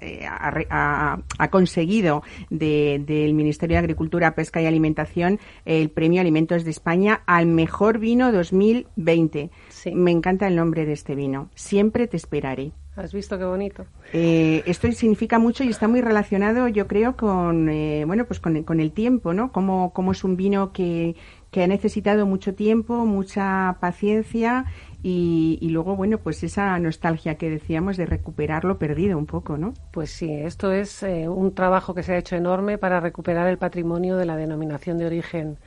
eh, 0.00 0.26
ha, 0.28 1.48
conseguido 1.50 2.22
del 2.50 3.34
Ministerio 3.34 3.76
de 3.76 3.78
Agricultura, 3.78 4.34
Pesca 4.34 4.60
y 4.60 4.66
Alimentación 4.66 5.38
el 5.64 5.90
Premio 5.90 6.20
Alimentos 6.20 6.64
de 6.64 6.70
España 6.70 7.22
al 7.26 7.46
Mejor 7.46 7.98
Vino 7.98 8.32
2020. 8.32 9.50
Me 9.94 10.10
encanta 10.10 10.48
el 10.48 10.56
nombre 10.56 10.84
de 10.84 10.92
este 10.92 11.14
vino. 11.14 11.48
Siempre 11.54 12.08
te 12.08 12.16
esperaré. 12.16 12.72
¿Has 12.96 13.12
visto 13.12 13.38
qué 13.38 13.44
bonito? 13.44 13.86
esto 14.12 14.90
significa 14.90 15.38
mucho 15.38 15.62
y 15.62 15.68
está 15.68 15.86
muy 15.86 16.00
relacionado, 16.00 16.66
yo 16.66 16.88
creo, 16.88 17.16
con 17.16 17.66
bueno, 17.66 18.24
pues 18.24 18.40
con, 18.40 18.64
con, 18.64 18.80
el 18.80 18.90
tiempo, 18.90 19.32
¿no? 19.32 19.52
Como, 19.52 19.92
como 19.92 20.10
es 20.10 20.24
un 20.24 20.36
vino 20.36 20.72
que, 20.72 21.14
que 21.50 21.62
ha 21.62 21.66
necesitado 21.66 22.26
mucho 22.26 22.54
tiempo, 22.54 23.06
mucha 23.06 23.76
paciencia 23.80 24.66
y, 25.00 25.68
luego, 25.70 25.94
bueno, 25.94 26.18
pues 26.18 26.42
esa 26.42 26.76
nostalgia 26.80 27.36
que 27.36 27.48
decíamos 27.48 27.96
de 27.96 28.04
recuperar 28.04 28.64
lo 28.64 28.78
perdido 28.78 29.16
un 29.16 29.26
poco, 29.26 29.56
¿no? 29.56 29.72
Pues 29.92 30.10
sí, 30.10 30.32
esto 30.32 30.72
es 30.72 31.04
eh, 31.04 31.28
un 31.28 31.54
trabajo 31.54 31.94
que 31.94 32.02
se 32.02 32.14
ha 32.14 32.18
hecho 32.18 32.34
enorme 32.34 32.78
para 32.78 32.98
recuperar 32.98 33.46
el 33.46 33.58
patrimonio 33.58 34.16
de 34.16 34.26
la 34.26 34.36
denominación 34.36 34.98
de 34.98 35.06
origen 35.06 35.58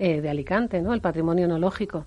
eh, 0.00 0.20
de 0.20 0.28
Alicante, 0.28 0.82
¿no? 0.82 0.94
El 0.94 1.00
patrimonio 1.00 1.44
enológico. 1.44 2.06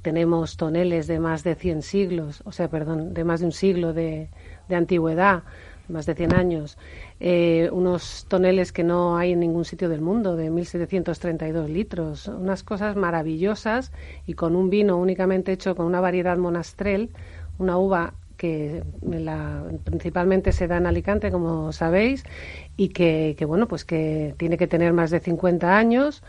Tenemos 0.00 0.56
toneles 0.56 1.06
de 1.06 1.20
más 1.20 1.44
de 1.44 1.54
100 1.54 1.82
siglos, 1.82 2.42
o 2.46 2.52
sea, 2.52 2.68
perdón, 2.68 3.12
de 3.12 3.24
más 3.24 3.40
de 3.40 3.46
un 3.46 3.52
siglo 3.52 3.92
de, 3.92 4.30
de 4.68 4.76
antigüedad, 4.76 5.42
más 5.88 6.06
de 6.06 6.14
100 6.14 6.34
años. 6.34 6.78
Eh, 7.20 7.68
unos 7.72 8.26
toneles 8.28 8.72
que 8.72 8.84
no 8.84 9.16
hay 9.16 9.32
en 9.32 9.40
ningún 9.40 9.64
sitio 9.64 9.88
del 9.88 10.00
mundo, 10.00 10.36
de 10.36 10.50
1.732 10.50 11.68
litros, 11.68 12.28
unas 12.28 12.62
cosas 12.62 12.96
maravillosas 12.96 13.92
y 14.26 14.34
con 14.34 14.56
un 14.56 14.70
vino 14.70 14.96
únicamente 14.96 15.52
hecho 15.52 15.76
con 15.76 15.86
una 15.86 16.00
variedad 16.00 16.36
monastrel, 16.36 17.10
una 17.58 17.78
uva 17.78 18.14
que 18.36 18.84
principalmente 19.84 20.52
se 20.52 20.66
da 20.66 20.76
en 20.76 20.86
Alicante, 20.86 21.30
como 21.30 21.72
sabéis, 21.72 22.24
y 22.76 22.90
que, 22.90 23.36
bueno, 23.46 23.66
pues 23.66 23.84
que 23.84 24.34
tiene 24.36 24.58
que 24.58 24.66
tener 24.66 24.92
más 24.92 25.10
de 25.10 25.20
50 25.20 25.76
años. 25.76 26.22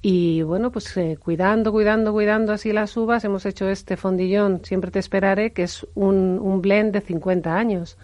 Y 0.00 0.42
bueno, 0.42 0.70
pues 0.70 0.96
eh, 0.96 1.18
cuidando, 1.20 1.72
cuidando, 1.72 2.12
cuidando 2.12 2.52
así 2.52 2.72
las 2.72 2.96
uvas, 2.96 3.24
hemos 3.24 3.44
hecho 3.46 3.68
este 3.68 3.96
fondillón, 3.96 4.60
siempre 4.64 4.92
te 4.92 5.00
esperaré, 5.00 5.52
que 5.52 5.64
es 5.64 5.86
un, 5.94 6.60
blend 6.62 6.92
de 6.92 7.00
50 7.00 7.56
años. 7.56 7.98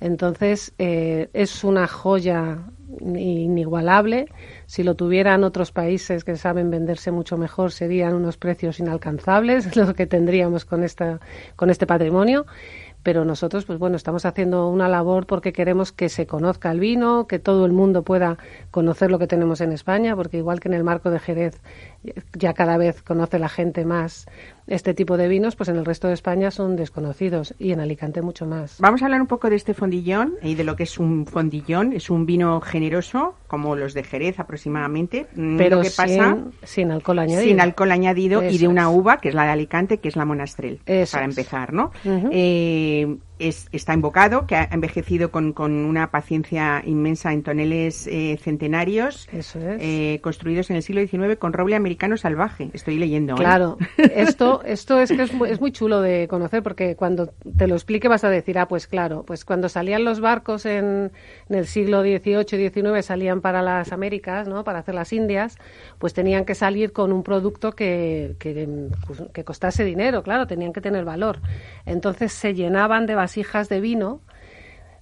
Entonces, 0.00 0.72
eh, 0.78 1.28
es 1.32 1.62
una 1.62 1.86
joya 1.86 2.58
inigualable. 3.00 4.26
Si 4.66 4.82
lo 4.82 4.94
tuvieran 4.94 5.44
otros 5.44 5.72
países 5.72 6.24
que 6.24 6.36
saben 6.36 6.70
venderse 6.70 7.12
mucho 7.12 7.36
mejor, 7.36 7.70
serían 7.70 8.14
unos 8.14 8.36
precios 8.36 8.80
inalcanzables, 8.80 9.76
lo 9.76 9.94
que 9.94 10.06
tendríamos 10.06 10.64
con, 10.64 10.82
esta, 10.82 11.20
con 11.56 11.70
este 11.70 11.86
patrimonio 11.86 12.46
pero 13.02 13.24
nosotros, 13.24 13.64
pues 13.64 13.78
bueno, 13.78 13.96
estamos 13.96 14.26
haciendo 14.26 14.68
una 14.68 14.88
labor 14.88 15.26
porque 15.26 15.52
queremos 15.52 15.92
que 15.92 16.08
se 16.08 16.26
conozca 16.26 16.70
el 16.70 16.80
vino, 16.80 17.26
que 17.26 17.38
todo 17.38 17.64
el 17.64 17.72
mundo 17.72 18.02
pueda 18.02 18.36
conocer 18.70 19.10
lo 19.10 19.18
que 19.18 19.26
tenemos 19.26 19.60
en 19.60 19.72
España, 19.72 20.14
porque 20.16 20.38
igual 20.38 20.60
que 20.60 20.68
en 20.68 20.74
el 20.74 20.84
marco 20.84 21.10
de 21.10 21.18
Jerez 21.18 21.60
ya 22.34 22.52
cada 22.52 22.76
vez 22.76 23.02
conoce 23.02 23.38
la 23.38 23.48
gente 23.48 23.84
más 23.84 24.26
este 24.70 24.94
tipo 24.94 25.16
de 25.16 25.28
vinos, 25.28 25.56
pues 25.56 25.68
en 25.68 25.76
el 25.76 25.84
resto 25.84 26.08
de 26.08 26.14
España 26.14 26.50
son 26.50 26.76
desconocidos 26.76 27.54
y 27.58 27.72
en 27.72 27.80
Alicante 27.80 28.22
mucho 28.22 28.46
más. 28.46 28.76
Vamos 28.78 29.02
a 29.02 29.06
hablar 29.06 29.20
un 29.20 29.26
poco 29.26 29.50
de 29.50 29.56
este 29.56 29.74
fondillón 29.74 30.34
y 30.42 30.54
de 30.54 30.64
lo 30.64 30.76
que 30.76 30.84
es 30.84 30.98
un 30.98 31.26
fondillón. 31.26 31.92
Es 31.92 32.08
un 32.08 32.24
vino 32.24 32.60
generoso, 32.60 33.34
como 33.48 33.74
los 33.74 33.94
de 33.94 34.04
Jerez 34.04 34.38
aproximadamente. 34.38 35.26
Mm, 35.34 35.58
pero 35.58 35.80
que 35.80 35.90
pasa, 35.90 36.38
sin, 36.62 36.92
alcohol 36.92 37.18
añadido. 37.18 37.42
Sin 37.42 37.60
alcohol 37.60 37.90
añadido 37.90 38.42
y 38.44 38.58
de 38.58 38.68
una 38.68 38.88
uva, 38.90 39.18
que 39.18 39.30
es 39.30 39.34
la 39.34 39.44
de 39.44 39.50
Alicante, 39.50 39.98
que 39.98 40.08
es 40.08 40.16
la 40.16 40.24
Monastrell, 40.24 40.80
para 41.10 41.24
empezar, 41.24 41.72
¿no? 41.72 41.90
Está 43.40 43.94
invocado, 43.94 44.46
que 44.46 44.56
ha 44.56 44.68
envejecido 44.70 45.30
con, 45.30 45.52
con 45.52 45.72
una 45.72 46.10
paciencia 46.10 46.82
inmensa 46.84 47.32
en 47.32 47.42
toneles 47.42 48.06
eh, 48.06 48.38
centenarios, 48.42 49.28
eh, 49.32 50.20
construidos 50.22 50.70
en 50.70 50.76
el 50.76 50.82
siglo 50.82 51.06
XIX 51.06 51.36
con 51.38 51.52
roble 51.52 51.76
americano 51.76 52.16
salvaje. 52.16 52.70
Estoy 52.72 52.98
leyendo. 52.98 53.34
¿eh? 53.34 53.38
Claro, 53.38 53.78
esto, 53.96 54.62
esto 54.64 55.00
es 55.00 55.10
que 55.10 55.22
es 55.22 55.32
muy, 55.32 55.50
es 55.50 55.60
muy, 55.60 55.72
chulo 55.72 56.00
de 56.00 56.26
conocer 56.28 56.62
porque 56.62 56.96
cuando 56.96 57.32
te 57.56 57.66
lo 57.66 57.74
explique 57.74 58.08
vas 58.08 58.24
a 58.24 58.30
decir, 58.30 58.58
ah, 58.58 58.66
pues 58.68 58.86
claro, 58.86 59.24
pues 59.24 59.44
cuando 59.44 59.68
salían 59.68 60.04
los 60.04 60.20
barcos 60.20 60.66
en, 60.66 61.12
en 61.48 61.56
el 61.56 61.66
siglo 61.66 62.02
XVIII 62.02 62.64
y 62.64 62.70
XIX 62.70 63.04
salían 63.04 63.40
para 63.40 63.62
las 63.62 63.92
Américas, 63.92 64.48
¿no? 64.48 64.64
Para 64.64 64.80
hacer 64.80 64.94
las 64.94 65.12
Indias, 65.12 65.56
pues 65.98 66.12
tenían 66.12 66.44
que 66.44 66.54
salir 66.54 66.92
con 66.92 67.12
un 67.12 67.22
producto 67.22 67.72
que, 67.72 68.36
que, 68.38 68.68
que 69.32 69.44
costase 69.44 69.84
dinero, 69.84 70.22
claro, 70.22 70.46
tenían 70.46 70.72
que 70.72 70.80
tener 70.80 71.04
valor. 71.04 71.38
Entonces 71.86 72.32
se 72.32 72.54
llenaban 72.54 73.06
de 73.06 73.14
vasijas 73.30 73.68
de 73.68 73.80
vino, 73.80 74.22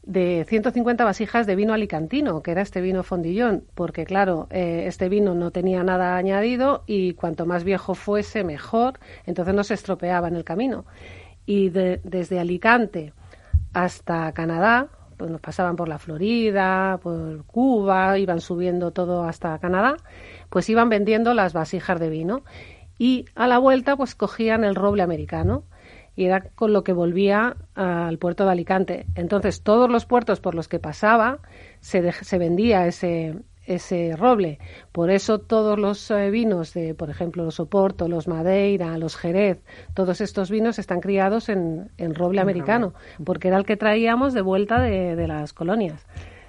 de 0.03 0.45
150 0.47 1.03
vasijas 1.03 1.47
de 1.47 1.57
vino 1.57 1.73
alicantino, 1.73 2.43
que 2.43 2.51
era 2.51 2.61
este 2.61 2.83
vino 2.83 3.03
fondillón, 3.03 3.64
porque 3.75 4.05
claro, 4.05 4.49
eh, 4.51 4.85
este 4.87 5.09
vino 5.09 5.35
no 5.35 5.51
tenía 5.51 5.83
nada 5.83 6.14
añadido 6.14 6.85
y 6.87 7.14
cuanto 7.14 7.47
más 7.47 7.64
viejo 7.64 7.95
fuese, 7.95 8.45
mejor, 8.45 9.01
entonces 9.25 9.55
no 9.55 9.64
se 9.64 9.73
estropeaba 9.73 10.29
en 10.29 10.37
el 10.37 10.45
camino. 10.45 10.85
Y 11.47 11.71
desde 11.71 12.38
Alicante 12.38 13.14
hasta 13.73 14.31
Canadá, 14.33 14.88
pues 15.17 15.31
nos 15.31 15.41
pasaban 15.41 15.77
por 15.77 15.88
la 15.88 15.99
Florida, 15.99 17.01
por 17.03 17.47
Cuba, 17.47 18.19
iban 18.19 18.43
subiendo 18.43 18.91
todo 18.91 19.25
hasta 19.25 19.59
Canadá, 19.59 19.97
pues 20.51 20.69
iban 20.69 20.91
vendiendo 20.91 21.33
las 21.33 21.55
vasijas 21.55 21.99
de 21.99 22.11
vino. 22.11 22.43
Y 22.99 23.25
a 23.35 23.47
la 23.47 23.57
vuelta, 23.57 23.97
pues 23.97 24.14
cogían 24.14 24.64
el 24.64 24.75
roble 24.75 25.03
americano 25.03 25.64
y 26.18 26.24
era 26.24 26.40
con 26.40 26.72
lo 26.72 26.83
que 26.83 26.92
volvía 26.92 27.57
al 27.76 28.18
puerto 28.18 28.44
de 28.44 28.50
Alicante. 28.50 29.07
Entonces, 29.14 29.62
todos 29.62 29.88
los 29.88 30.04
puertos 30.04 30.40
por 30.40 30.57
los 30.57 30.66
que 30.66 30.81
pasaba 30.81 31.38
se, 31.78 32.11
se 32.11 32.38
vendía 32.38 32.88
ese, 32.88 33.37
ese 33.66 34.16
roble. 34.16 34.59
Por 34.90 35.11
eso 35.11 35.38
todos 35.38 35.78
los 35.78 36.11
eh, 36.11 36.33
vinos, 36.33 36.74
de, 36.74 36.92
por 36.96 37.09
ejemplo, 37.09 37.44
los 37.44 37.61
Oporto, 37.61 38.09
los 38.09 38.26
Madeira, 38.26 38.98
los 38.98 39.16
Jerez, 39.16 39.62
todos 39.94 40.20
estos 40.20 40.50
vinos 40.50 40.81
están 40.81 40.98
criados 40.98 41.48
en, 41.48 41.92
en 41.98 42.16
roble 42.16 42.40
americano, 42.40 42.94
porque 43.24 43.46
era 43.46 43.57
el 43.57 43.64
que 43.64 43.76
traíamos 43.76 44.35
de 44.35 44.42
vuelta 44.42 44.81
de, 44.81 45.14
de, 45.14 45.28
las 45.28 45.52
colonias. 45.52 46.04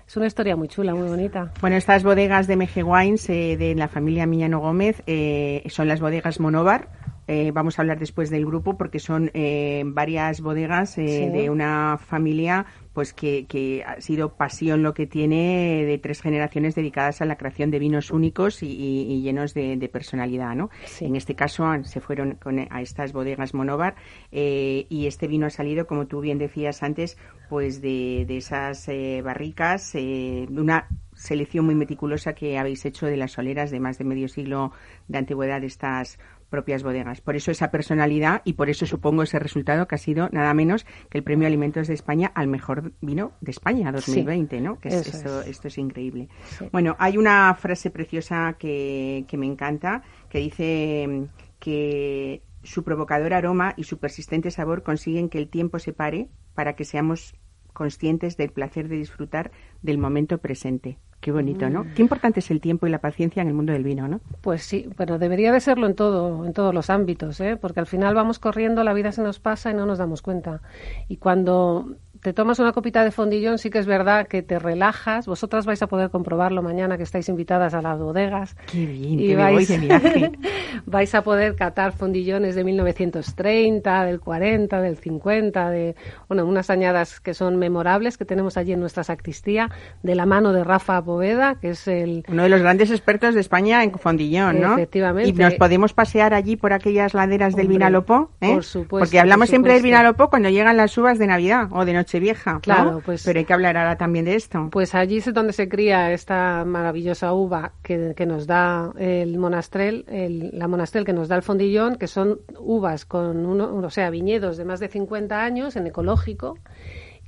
Es 0.07 0.17
una 0.17 0.25
historia 0.25 0.55
muy 0.55 0.67
chula, 0.67 0.95
muy 0.95 1.07
bonita. 1.07 1.53
Bueno, 1.61 1.75
estas 1.75 2.03
bodegas 2.03 2.47
de 2.47 2.55
Meje 2.55 2.81
Wines 2.81 3.29
eh, 3.29 3.55
de 3.55 3.75
la 3.75 3.87
familia 3.87 4.25
Miñano 4.25 4.59
Gómez 4.59 5.03
eh, 5.05 5.61
son 5.69 5.87
las 5.87 5.99
bodegas 5.99 6.39
Monóvar 6.39 6.87
eh, 7.31 7.51
vamos 7.51 7.77
a 7.77 7.83
hablar 7.83 7.99
después 7.99 8.31
del 8.31 8.43
grupo 8.43 8.75
porque 8.75 8.97
son 8.97 9.29
eh, 9.35 9.83
varias 9.85 10.41
bodegas 10.41 10.97
eh, 10.97 11.29
de 11.31 11.51
una 11.51 11.99
familia 11.99 12.65
pues 12.91 13.13
que, 13.13 13.85
ha 13.85 14.01
sido 14.01 14.33
pasión 14.33 14.81
lo 14.81 14.95
que 14.95 15.05
tiene 15.05 15.85
de 15.85 15.99
tres 15.99 16.23
generaciones 16.23 16.73
dedicadas 16.73 17.21
a 17.21 17.25
la 17.25 17.37
creación 17.37 17.69
de 17.69 17.77
vinos 17.77 18.09
únicos 18.09 18.63
y, 18.63 19.21
llenos 19.21 19.53
de, 19.53 19.89
personalidad, 19.93 20.55
¿no? 20.55 20.69
En 20.99 21.15
este 21.15 21.35
caso 21.35 21.65
se 21.83 22.01
fueron 22.01 22.39
a 22.71 22.81
estas 22.81 23.13
bodegas 23.13 23.53
Monóvar 23.53 23.95
y 24.31 25.05
este 25.05 25.27
vino 25.27 25.45
ha 25.45 25.49
salido, 25.49 25.87
como 25.87 26.07
tú 26.07 26.19
bien 26.19 26.39
decías 26.39 26.83
antes, 26.83 27.17
pues 27.47 27.79
de, 27.79 28.25
de 28.27 28.37
esas 28.37 28.89
barricas, 29.23 29.93
de 29.93 30.47
una 30.49 30.89
selección 31.13 31.65
muy 31.65 31.75
meticulosa 31.75 32.33
que 32.33 32.57
habéis 32.57 32.85
hecho 32.85 33.05
de 33.05 33.17
las 33.17 33.33
soleras 33.33 33.71
de 33.71 33.79
más 33.79 33.97
de 33.97 34.05
medio 34.05 34.27
siglo 34.27 34.71
de 35.07 35.17
antigüedad 35.19 35.61
de 35.61 35.67
estas 35.67 36.17
propias 36.49 36.83
bodegas. 36.83 37.21
Por 37.21 37.35
eso 37.35 37.51
esa 37.51 37.71
personalidad 37.71 38.41
y 38.43 38.53
por 38.53 38.69
eso 38.69 38.85
supongo 38.85 39.23
ese 39.23 39.39
resultado 39.39 39.87
que 39.87 39.95
ha 39.95 39.99
sido 39.99 40.29
nada 40.31 40.53
menos 40.53 40.85
que 41.09 41.17
el 41.17 41.23
Premio 41.23 41.47
Alimentos 41.47 41.87
de 41.87 41.93
España 41.93 42.31
al 42.35 42.47
mejor 42.47 42.93
vino 43.01 43.33
de 43.41 43.51
España 43.51 43.91
2020, 43.91 44.61
¿no? 44.61 44.79
Que 44.79 44.89
esto, 44.89 45.41
es. 45.41 45.77
increíble. 45.77 46.27
Bueno, 46.71 46.95
hay 46.99 47.17
una 47.17 47.53
frase 47.55 47.91
preciosa 47.91 48.55
que, 48.57 49.25
que 49.27 49.37
me 49.37 49.45
encanta 49.45 50.03
que 50.29 50.39
dice 50.39 51.07
mm, 51.07 51.23
que 51.59 52.41
su 52.63 52.83
provocador 52.83 53.33
aroma 53.33 53.73
y 53.77 53.83
su 53.83 53.99
persistente 53.99 54.51
sabor 54.51 54.83
consiguen 54.83 55.29
que 55.29 55.37
el 55.37 55.49
tiempo 55.49 55.79
se 55.79 55.93
pare 55.93 56.29
para 56.55 56.75
que 56.75 56.85
seamos 56.85 57.35
conscientes 57.73 58.35
del 58.35 58.51
placer 58.51 58.89
de 58.89 58.97
disfrutar 58.97 59.51
del 59.81 59.97
momento 59.97 60.39
presente. 60.39 60.97
Qué 61.19 61.31
bonito, 61.31 61.69
¿no? 61.69 61.83
Mm. 61.83 61.93
Qué 61.95 62.01
importante 62.01 62.39
es 62.39 62.49
el 62.49 62.61
tiempo 62.61 62.87
y 62.87 62.89
la 62.89 62.99
paciencia 62.99 63.41
en 63.41 63.49
el 63.49 63.53
mundo 63.53 63.73
del 63.73 63.83
vino, 63.83 64.07
¿no? 64.07 64.21
Pues 64.41 64.63
sí, 64.63 64.89
pero 64.95 65.19
debería 65.19 65.51
de 65.51 65.59
serlo 65.59 65.87
en 65.87 65.95
todo, 65.95 66.45
en 66.45 66.53
todos 66.53 66.73
los 66.73 66.89
ámbitos, 66.89 67.39
¿eh? 67.41 67.57
Porque 67.57 67.81
al 67.81 67.87
final 67.87 68.15
vamos 68.15 68.39
corriendo, 68.39 68.83
la 68.83 68.93
vida 68.93 69.11
se 69.11 69.21
nos 69.21 69.39
pasa 69.39 69.71
y 69.71 69.73
no 69.73 69.85
nos 69.85 69.97
damos 69.97 70.21
cuenta. 70.21 70.61
Y 71.09 71.17
cuando 71.17 71.97
te 72.21 72.33
tomas 72.33 72.59
una 72.59 72.73
copita 72.73 73.03
de 73.03 73.11
fondillón, 73.11 73.57
sí 73.57 73.69
que 73.69 73.79
es 73.79 73.85
verdad 73.85 74.27
que 74.27 74.41
te 74.41 74.59
relajas. 74.59 75.25
Vosotras 75.25 75.65
vais 75.65 75.81
a 75.81 75.87
poder 75.87 76.09
comprobarlo 76.09 76.61
mañana 76.61 76.97
que 76.97 77.03
estáis 77.03 77.29
invitadas 77.29 77.73
a 77.73 77.81
las 77.81 77.97
bodegas. 77.97 78.55
Qué 78.69 78.85
bien, 78.85 79.19
y 79.19 79.35
vais, 79.35 79.67
de 79.67 79.77
viaje. 79.77 80.31
vais 80.85 81.15
a 81.15 81.23
poder 81.23 81.55
catar 81.55 81.93
fondillones 81.93 82.55
de 82.55 82.63
1930, 82.65 84.03
del 84.03 84.19
40, 84.19 84.81
del 84.81 84.97
50, 84.97 85.69
de 85.69 85.95
bueno, 86.27 86.45
unas 86.45 86.69
añadas 86.69 87.21
que 87.21 87.33
son 87.33 87.57
memorables 87.57 88.17
que 88.17 88.25
tenemos 88.25 88.57
allí 88.57 88.73
en 88.73 88.81
nuestra 88.81 89.03
sacristía, 89.03 89.69
de 90.03 90.15
la 90.15 90.25
mano 90.25 90.51
de 90.51 90.63
Rafa 90.63 91.01
Poveda, 91.01 91.55
que 91.55 91.69
es 91.69 91.87
el... 91.87 92.25
Uno 92.27 92.43
de 92.43 92.49
los 92.49 92.61
grandes 92.61 92.91
expertos 92.91 93.33
de 93.33 93.41
España 93.41 93.83
en 93.83 93.97
fondillón, 93.97 94.59
¿no? 94.59 94.73
Efectivamente. 94.73 95.29
Y 95.29 95.33
nos 95.33 95.53
podemos 95.55 95.93
pasear 95.93 96.33
allí 96.33 96.57
por 96.57 96.73
aquellas 96.73 97.13
laderas 97.13 97.55
del 97.55 97.69
Vinalopó, 97.69 98.31
¿eh? 98.41 98.53
Por 98.53 98.63
supuesto. 98.65 99.05
Porque 99.05 99.19
hablamos 99.19 99.47
siempre 99.47 99.73
del 99.73 99.83
Vinalopó 99.83 100.29
cuando 100.29 100.49
llegan 100.49 100.75
las 100.75 100.97
uvas 100.97 101.17
de 101.17 101.27
Navidad 101.27 101.69
o 101.71 101.85
de 101.85 101.93
noche 101.93 102.08
vieja, 102.17 102.59
Claro, 102.61 103.01
pues. 103.05 103.23
Pero 103.23 103.39
hay 103.39 103.45
que 103.45 103.53
hablar 103.53 103.77
ahora 103.77 103.97
también 103.97 104.25
de 104.25 104.35
esto. 104.35 104.69
Pues 104.71 104.95
allí 104.95 105.17
es 105.17 105.33
donde 105.33 105.53
se 105.53 105.67
cría 105.67 106.11
esta 106.13 106.63
maravillosa 106.65 107.33
uva 107.33 107.73
que, 107.83 108.13
que 108.15 108.25
nos 108.25 108.47
da 108.47 108.91
el 108.97 109.37
monastrel, 109.37 110.05
el, 110.07 110.57
la 110.57 110.67
monastrel 110.67 111.03
que 111.05 111.13
nos 111.13 111.27
da 111.27 111.35
el 111.35 111.43
fondillón, 111.43 111.97
que 111.97 112.07
son 112.07 112.39
uvas 112.57 113.05
con 113.05 113.45
uno, 113.45 113.75
o 113.75 113.89
sea, 113.89 114.09
viñedos 114.09 114.57
de 114.57 114.65
más 114.65 114.79
de 114.79 114.87
50 114.87 115.43
años 115.43 115.75
en 115.75 115.85
ecológico. 115.87 116.57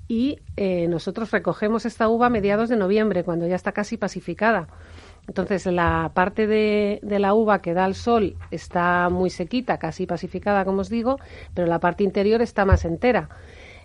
Y 0.07 0.39
eh, 0.57 0.87
nosotros 0.87 1.31
recogemos 1.31 1.85
esta 1.85 2.09
uva 2.09 2.27
a 2.27 2.29
mediados 2.29 2.69
de 2.69 2.75
noviembre, 2.75 3.23
cuando 3.23 3.47
ya 3.47 3.55
está 3.55 3.71
casi 3.71 3.97
pacificada. 3.97 4.67
Entonces, 5.27 5.65
la 5.67 6.11
parte 6.13 6.47
de, 6.47 6.99
de, 7.03 7.19
la 7.19 7.33
uva 7.33 7.61
que 7.61 7.73
da 7.73 7.85
al 7.85 7.95
sol 7.95 8.35
está 8.49 9.07
muy 9.09 9.29
sequita, 9.29 9.77
casi 9.77 10.05
pacificada, 10.05 10.65
como 10.65 10.81
os 10.81 10.89
digo, 10.89 11.17
pero 11.53 11.67
la 11.67 11.79
parte 11.79 12.03
interior 12.03 12.41
está 12.41 12.65
más 12.65 12.83
entera. 12.85 13.29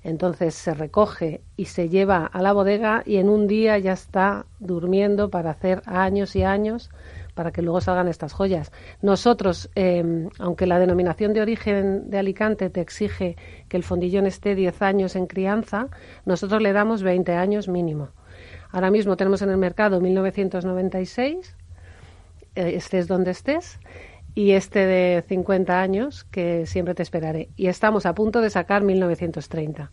Entonces 0.07 0.55
se 0.55 0.73
recoge 0.73 1.41
y 1.57 1.65
se 1.65 1.89
lleva 1.89 2.27
a 2.27 2.41
la 2.41 2.53
bodega 2.53 3.03
y 3.05 3.17
en 3.17 3.29
un 3.29 3.49
día 3.49 3.77
ya 3.79 3.93
está 3.93 4.47
durmiendo 4.61 5.31
para 5.31 5.51
hacer 5.51 5.83
años 5.85 6.37
y 6.37 6.45
años 6.45 6.91
para 7.35 7.51
que 7.51 7.61
luego 7.61 7.81
salgan 7.81 8.07
estas 8.07 8.33
joyas. 8.33 8.71
Nosotros, 9.03 9.69
em, 9.75 10.29
aunque 10.39 10.65
la 10.65 10.79
denominación 10.79 11.33
de 11.33 11.41
origen 11.41 12.09
de 12.09 12.19
Alicante 12.19 12.71
te 12.71 12.81
exige 12.81 13.35
que 13.69 13.77
el 13.77 13.83
fondillón 13.83 14.27
esté 14.27 14.55
10 14.55 14.81
años 14.81 15.17
en 15.17 15.27
crianza, 15.27 15.89
nosotros 16.25 16.63
le 16.63 16.73
damos 16.73 17.03
20 17.03 17.33
años 17.33 17.67
mínimo. 17.67 18.11
Ahora 18.71 18.93
mismo 18.93 19.17
tenemos 19.17 19.43
en 19.43 19.51
el 19.51 19.57
mercado 19.57 20.01
1996, 20.01 21.57
eh, 22.55 22.77
estés 22.77 23.09
donde 23.09 23.33
estés, 23.33 23.81
y 24.37 24.53
este 24.53 24.85
de 24.85 25.25
50 25.27 25.81
años, 25.81 26.25
que 26.25 26.67
siempre 26.67 26.95
te 26.95 27.03
esperaré. 27.03 27.49
Y 27.57 27.69
estamos 27.69 28.05
a 28.05 28.15
punto 28.15 28.43
de 28.43 28.51
sacar 28.51 28.83
1930 28.83 29.91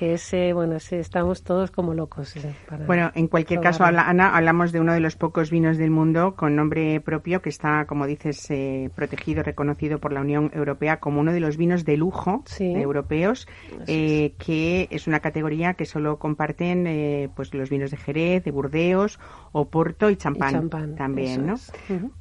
que 0.00 0.14
ese, 0.14 0.54
bueno, 0.54 0.76
ese, 0.76 0.98
estamos 0.98 1.42
todos 1.44 1.70
como 1.70 1.92
locos. 1.92 2.34
eh, 2.36 2.54
para 2.66 2.86
Bueno, 2.86 3.12
en 3.14 3.28
cualquier 3.28 3.60
caso, 3.60 3.84
habla- 3.84 4.08
Ana, 4.08 4.34
hablamos 4.34 4.72
de 4.72 4.80
uno 4.80 4.94
de 4.94 5.00
los 5.00 5.14
pocos 5.14 5.50
vinos 5.50 5.76
del 5.76 5.90
mundo 5.90 6.36
con 6.36 6.56
nombre 6.56 7.02
propio 7.02 7.42
que 7.42 7.50
está, 7.50 7.84
como 7.84 8.06
dices, 8.06 8.50
eh, 8.50 8.88
protegido, 8.94 9.42
reconocido 9.42 9.98
por 9.98 10.14
la 10.14 10.22
Unión 10.22 10.50
Europea 10.54 11.00
como 11.00 11.20
uno 11.20 11.34
de 11.34 11.40
los 11.40 11.58
vinos 11.58 11.84
de 11.84 11.98
lujo 11.98 12.42
Sí. 12.46 12.72
europeos, 12.72 13.46
eh, 13.86 14.32
que 14.38 14.88
es 14.90 15.06
una 15.06 15.20
categoría 15.20 15.74
que 15.74 15.84
solo 15.84 16.18
comparten 16.18 16.86
eh, 16.86 17.28
pues 17.36 17.52
los 17.52 17.68
vinos 17.68 17.90
de 17.90 17.98
Jerez, 17.98 18.42
de 18.42 18.52
Burdeos, 18.52 19.20
Oporto 19.52 20.08
y 20.08 20.16
champán, 20.16 20.52
champán, 20.54 20.94
también, 20.94 21.44
¿no? 21.44 21.56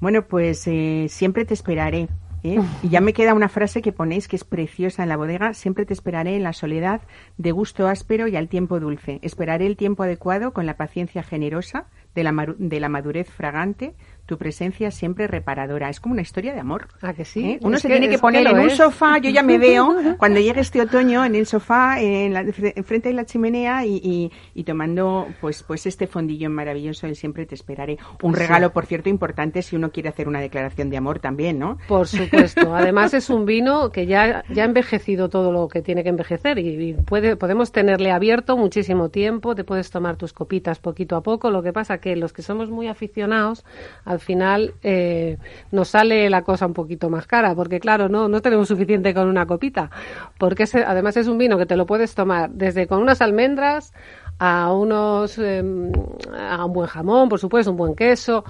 Bueno, 0.02 0.24
pues 0.28 0.68
eh, 0.68 1.06
siempre 1.08 1.46
te 1.46 1.54
esperaré. 1.54 2.10
¿Eh? 2.44 2.60
Y 2.84 2.90
ya 2.90 3.02
me 3.02 3.14
queda 3.14 3.34
una 3.34 3.50
frase 3.50 3.82
que 3.82 3.92
ponéis 3.92 4.28
que 4.28 4.36
es 4.36 4.44
preciosa 4.44 5.04
en 5.04 5.10
la 5.10 5.18
bodega. 5.18 5.54
Siempre 5.54 5.86
te 5.86 5.94
esperaré 5.94 6.36
en 6.36 6.44
la 6.44 6.54
soledad, 6.54 7.02
de 7.38 7.52
gusto 7.52 7.88
áspero 7.88 8.28
y 8.28 8.36
al 8.36 8.50
tiempo 8.50 8.80
dulce. 8.80 9.20
Esperaré 9.22 9.66
el 9.66 9.78
tiempo 9.78 10.04
adecuado 10.04 10.54
con 10.54 10.66
la 10.66 10.78
paciencia 10.78 11.24
generosa 11.24 11.88
de 12.16 12.24
la, 12.24 12.56
de 12.58 12.80
la 12.80 12.90
madurez 12.90 13.30
fragante, 13.30 13.96
tu 14.30 14.38
presencia 14.38 14.92
siempre 14.92 15.26
reparadora. 15.28 15.90
Es 15.90 16.00
como 16.00 16.14
una 16.14 16.22
historia 16.22 16.54
de 16.54 16.60
amor. 16.60 16.88
¿A 17.02 17.14
que 17.14 17.26
sí? 17.26 17.44
¿eh? 17.54 17.60
Uno 17.64 17.78
Es 17.78 17.82
se 17.82 17.88
que- 17.88 17.96
tiene 17.96 18.10
que 18.10 18.20
poner 18.20 18.44
lo 18.44 18.52
en 18.52 18.60
un 18.60 18.68
es. 18.70 18.78
sofá, 18.78 19.18
yo 19.18 19.32
ya 19.32 19.42
me 19.42 19.58
veo 19.58 19.96
cuando 20.20 20.40
llegue 20.40 20.62
este 20.62 20.80
otoño 20.82 21.26
en 21.26 21.34
el 21.34 21.48
sofá, 21.48 22.00
en 22.00 22.34
la, 22.34 22.46
frente 22.84 23.10
de 23.10 23.14
la 23.16 23.26
chimenea 23.26 23.86
y, 23.86 23.96
y- 24.04 24.32
y 24.54 24.64
tomando 24.64 25.28
pues 25.42 25.64
pues 25.64 25.88
este 25.88 26.06
fondillón 26.06 26.54
maravilloso 26.54 27.08
del 27.08 27.16
siempre 27.16 27.48
te 27.48 27.56
esperaré. 27.56 27.98
Un 28.22 28.34
Sí. 28.36 28.40
regalo, 28.40 28.72
por 28.72 28.86
cierto, 28.86 29.10
importante 29.10 29.64
si 29.64 29.76
uno 29.76 29.92
quiere 29.92 30.10
hacer 30.10 30.28
una 30.28 30.40
declaración 30.40 30.90
de 30.92 30.98
amor 30.98 31.18
también, 31.20 31.58
¿no? 31.58 31.78
Por 31.88 32.08
supuesto. 32.08 32.76
Además 32.76 33.14
es 33.16 33.30
un 33.32 33.46
vino 33.46 33.92
que 33.92 34.06
ya, 34.06 34.44
ya 34.54 34.62
ha 34.62 34.66
envejecido 34.66 35.30
todo 35.30 35.52
lo 35.52 35.68
que 35.68 35.82
tiene 35.82 36.04
que 36.04 36.10
envejecer 36.10 36.60
y, 36.60 36.90
y 36.90 36.94
puede, 36.94 37.36
podemos 37.36 37.72
tenerle 37.72 38.12
abierto 38.12 38.58
muchísimo 38.58 39.10
tiempo, 39.10 39.56
te 39.56 39.64
puedes 39.64 39.90
tomar 39.90 40.16
tus 40.18 40.34
copitas 40.34 40.78
poquito 40.80 41.16
a 41.16 41.24
poco. 41.24 41.50
Lo 41.50 41.64
que 41.64 41.74
pasa 41.74 41.98
que 42.00 42.16
los 42.16 42.32
que 42.34 42.42
somos 42.44 42.70
muy 42.70 42.88
aficionados, 42.88 43.66
al 44.06 44.19
final 44.20 44.74
eh, 44.84 45.38
nos 45.72 45.90
sale 45.90 46.30
la 46.30 46.42
cosa 46.44 46.66
un 46.66 46.74
poquito 46.74 47.10
más 47.10 47.28
cara, 47.28 47.54
porque 47.56 47.80
claro, 47.80 48.10
no, 48.10 48.28
no 48.28 48.42
tenemos 48.42 48.68
suficiente 48.68 49.14
con 49.14 49.28
una 49.28 49.46
copita, 49.46 49.90
porque 50.38 50.64
ese- 50.64 50.84
además 50.84 51.18
es 51.18 51.28
un 51.28 51.38
vino 51.38 51.58
que 51.58 51.66
te 51.66 51.76
lo 51.76 51.86
puedes 51.86 52.16
tomar 52.16 52.50
desde 52.52 52.88
con 52.88 53.02
unas 53.02 53.22
almendras 53.22 53.94
a 54.42 54.72
unos 54.72 55.38
em, 55.38 55.92
a 56.38 56.64
un 56.64 56.72
buen 56.74 56.88
jamón, 56.88 57.28
por 57.28 57.40
supuesto, 57.40 57.72
un 57.72 57.78
buen 57.78 57.96
queso. 57.96 58.44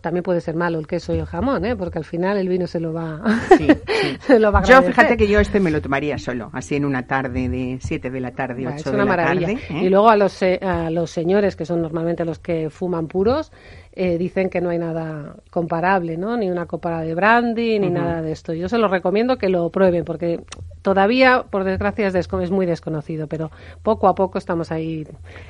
También 0.00 0.22
puede 0.22 0.40
ser 0.40 0.54
malo 0.54 0.78
el 0.78 0.86
queso 0.86 1.14
y 1.14 1.18
el 1.18 1.26
jamón, 1.26 1.64
¿eh? 1.64 1.74
porque 1.74 1.98
al 1.98 2.04
final 2.04 2.36
el 2.36 2.48
vino 2.48 2.66
se 2.68 2.78
lo 2.78 2.92
va, 2.92 3.20
Sí, 3.56 3.66
sí. 3.66 4.16
se 4.20 4.38
lo 4.38 4.52
va 4.52 4.60
a 4.60 4.62
Yo 4.62 4.82
fíjate 4.82 5.16
que 5.16 5.26
yo 5.26 5.40
este 5.40 5.58
me 5.58 5.70
lo 5.70 5.80
tomaría 5.80 6.16
solo, 6.18 6.50
así 6.52 6.76
en 6.76 6.84
una 6.84 7.06
tarde 7.08 7.48
de 7.48 7.78
7 7.80 8.10
de 8.10 8.20
la 8.20 8.30
tarde, 8.32 8.64
Va, 8.64 8.72
8 8.72 8.76
es 8.78 8.84
de 8.92 8.98
la 8.98 9.04
maravilla. 9.04 9.46
tarde. 9.48 9.60
¿eh? 9.70 9.84
Y 9.84 9.88
luego 9.88 10.08
a 10.08 10.16
los, 10.16 10.32
se- 10.32 10.60
a 10.62 10.90
los 10.90 11.10
señores, 11.10 11.56
que 11.56 11.64
son 11.64 11.82
normalmente 11.82 12.24
los 12.24 12.38
que 12.38 12.70
fuman 12.70 13.08
puros, 13.08 13.50
eh, 13.98 14.18
dicen 14.18 14.50
que 14.50 14.60
no 14.60 14.68
hay 14.68 14.78
nada 14.78 15.36
comparable, 15.50 16.18
¿no? 16.18 16.36
Ni 16.36 16.50
una 16.50 16.66
copa 16.66 17.00
de 17.00 17.14
brandy, 17.14 17.78
ni 17.78 17.88
nada 17.88 18.20
de 18.20 18.30
esto. 18.30 18.52
Yo 18.52 18.68
se 18.68 18.76
los 18.76 18.90
recomiendo 18.90 19.38
que 19.38 19.48
lo 19.48 19.70
prueben, 19.70 20.04
porque 20.04 20.40
todavía, 20.82 21.46
por 21.50 21.64
desgracia, 21.64 22.06
es, 22.06 22.50
muy 22.50 22.66
desconocido, 22.66 23.26
pero 23.26 23.50
poco 23.82 24.06
a 24.06 24.14
poco 24.14 24.36
estamos 24.36 24.70
ahí 24.70 25.06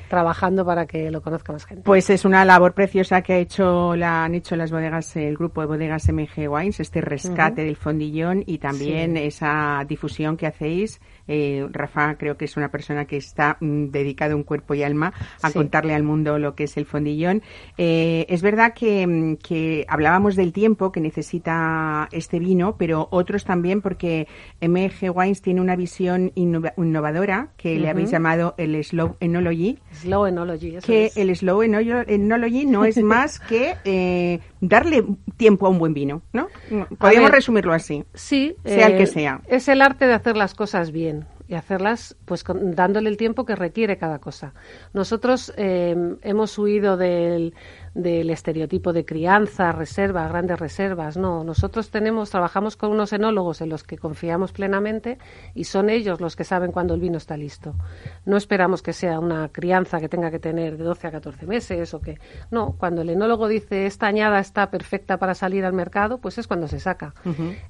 trabajando 0.09 0.65
para 0.65 0.85
que 0.85 1.11
lo 1.11 1.21
conozca 1.21 1.51
más 1.51 1.65
gente. 1.65 1.83
Pues 1.83 2.09
es 2.09 2.23
una 2.23 2.45
labor 2.45 2.73
preciosa 2.73 3.21
que 3.21 3.33
ha 3.33 3.37
hecho 3.37 3.97
la, 3.97 4.23
han 4.23 4.33
hecho 4.33 4.55
las 4.55 4.71
bodegas, 4.71 5.17
el 5.17 5.35
grupo 5.35 5.59
de 5.59 5.67
bodegas 5.67 6.07
MG 6.07 6.49
Wines, 6.49 6.79
este 6.79 7.01
rescate 7.01 7.65
del 7.65 7.75
fondillón 7.75 8.43
y 8.45 8.59
también 8.59 9.15
Sí. 9.17 9.23
esa 9.23 9.83
difusión 9.85 10.37
que 10.37 10.47
hacéis. 10.47 11.01
Eh, 11.27 11.67
Rafa 11.71 12.15
creo 12.17 12.37
que 12.37 12.45
es 12.45 12.57
una 12.57 12.69
persona 12.71 13.05
que 13.05 13.17
está 13.17 13.57
mm, 13.59 13.87
dedicado 13.87 14.35
en 14.35 14.43
cuerpo 14.43 14.73
y 14.73 14.83
alma 14.83 15.13
a 15.41 15.47
Sí. 15.49 15.53
contarle 15.53 15.93
al 15.93 16.03
mundo 16.03 16.39
lo 16.39 16.55
que 16.55 16.63
es 16.65 16.77
el 16.77 16.85
fondillón. 16.85 17.41
Eh, 17.77 18.25
es 18.29 18.41
verdad 18.41 18.73
que, 18.73 19.05
mm, 19.05 19.35
que 19.37 19.85
hablábamos 19.89 20.35
del 20.35 20.53
tiempo 20.53 20.91
que 20.91 20.99
necesita 21.01 22.07
este 22.11 22.39
vino, 22.39 22.75
pero 22.77 23.07
otros 23.11 23.43
también 23.45 23.81
porque 23.81 24.27
MG 24.61 25.09
Wines 25.13 25.41
tiene 25.41 25.61
una 25.61 25.75
visión 25.75 26.31
innova- 26.35 26.73
innovadora 26.77 27.49
que 27.57 27.77
le 27.79 27.89
habéis 27.89 28.11
llamado 28.11 28.55
el 28.57 28.83
Slow 28.83 29.15
Enology 29.19 29.79
Slow 29.91 30.25
Enology, 30.27 30.75
eso 30.77 30.87
que 30.87 31.05
es. 31.07 31.17
el 31.17 31.35
slow 31.35 31.61
eno- 31.63 31.79
enology 32.07 32.65
no 32.65 32.85
es 32.85 32.97
más 33.03 33.39
que 33.39 33.75
eh, 33.85 34.39
darle 34.61 35.03
tiempo 35.37 35.67
a 35.67 35.69
un 35.69 35.79
buen 35.79 35.93
vino, 35.93 36.21
¿no? 36.33 36.47
Podríamos 36.97 37.29
ver, 37.31 37.35
resumirlo 37.37 37.73
así. 37.73 38.03
Sí, 38.13 38.55
Sea 38.65 38.87
el 38.87 38.93
eh, 38.93 38.97
que 38.97 39.05
sea. 39.07 39.41
Es 39.47 39.67
el 39.67 39.81
arte 39.81 40.07
de 40.07 40.13
hacer 40.13 40.37
las 40.37 40.53
cosas 40.53 40.91
bien 40.91 41.16
y 41.47 41.55
hacerlas 41.55 42.15
pues 42.25 42.43
con- 42.43 42.75
dándole 42.75 43.09
el 43.09 43.17
tiempo 43.17 43.45
que 43.45 43.55
requiere 43.55 43.97
cada 43.97 44.19
cosa. 44.19 44.53
Nosotros 44.93 45.53
eh, 45.57 45.95
hemos 46.21 46.57
huido 46.57 46.97
del, 46.97 47.53
del 47.93 48.29
estereotipo 48.29 48.93
de 48.93 49.05
crianza, 49.05 49.71
reserva, 49.71 50.27
grandes 50.27 50.59
reservas. 50.59 51.17
No, 51.17 51.43
nosotros 51.43 51.89
tenemos, 51.89 52.29
trabajamos 52.29 52.75
con 52.75 52.91
unos 52.91 53.13
enólogos 53.13 53.61
en 53.61 53.69
los 53.69 53.83
que 53.83 53.97
confiamos 53.97 54.51
plenamente 54.51 55.17
y 55.53 55.63
son 55.65 55.89
ellos 55.89 56.19
los 56.21 56.35
que 56.35 56.43
saben 56.43 56.71
cuándo 56.71 56.93
el 56.93 56.99
vino 57.01 57.17
está 57.17 57.37
listo. 57.37 57.75
No 58.25 58.35
esperamos 58.37 58.81
que 58.81 58.93
sea 58.93 59.19
una 59.19 59.49
crianza 59.49 59.99
que 59.99 60.09
tenga 60.09 60.31
que 60.31 60.39
tener 60.39 60.77
de 60.77 60.83
12 60.83 61.07
a 61.07 61.11
14 61.11 61.45
meses 61.47 61.93
o 61.93 62.01
que 62.01 62.19
no, 62.51 62.75
cuando 62.77 63.01
el 63.01 63.09
enólogo 63.09 63.47
dice 63.47 63.85
esta 63.85 64.07
añada 64.07 64.39
está 64.39 64.69
perfecta 64.69 65.17
para 65.17 65.33
salir 65.33 65.63
al 65.65 65.73
mercado, 65.73 66.17
pues 66.19 66.37
es 66.37 66.47
cuando 66.47 66.67
se 66.67 66.79
saca. 66.79 67.13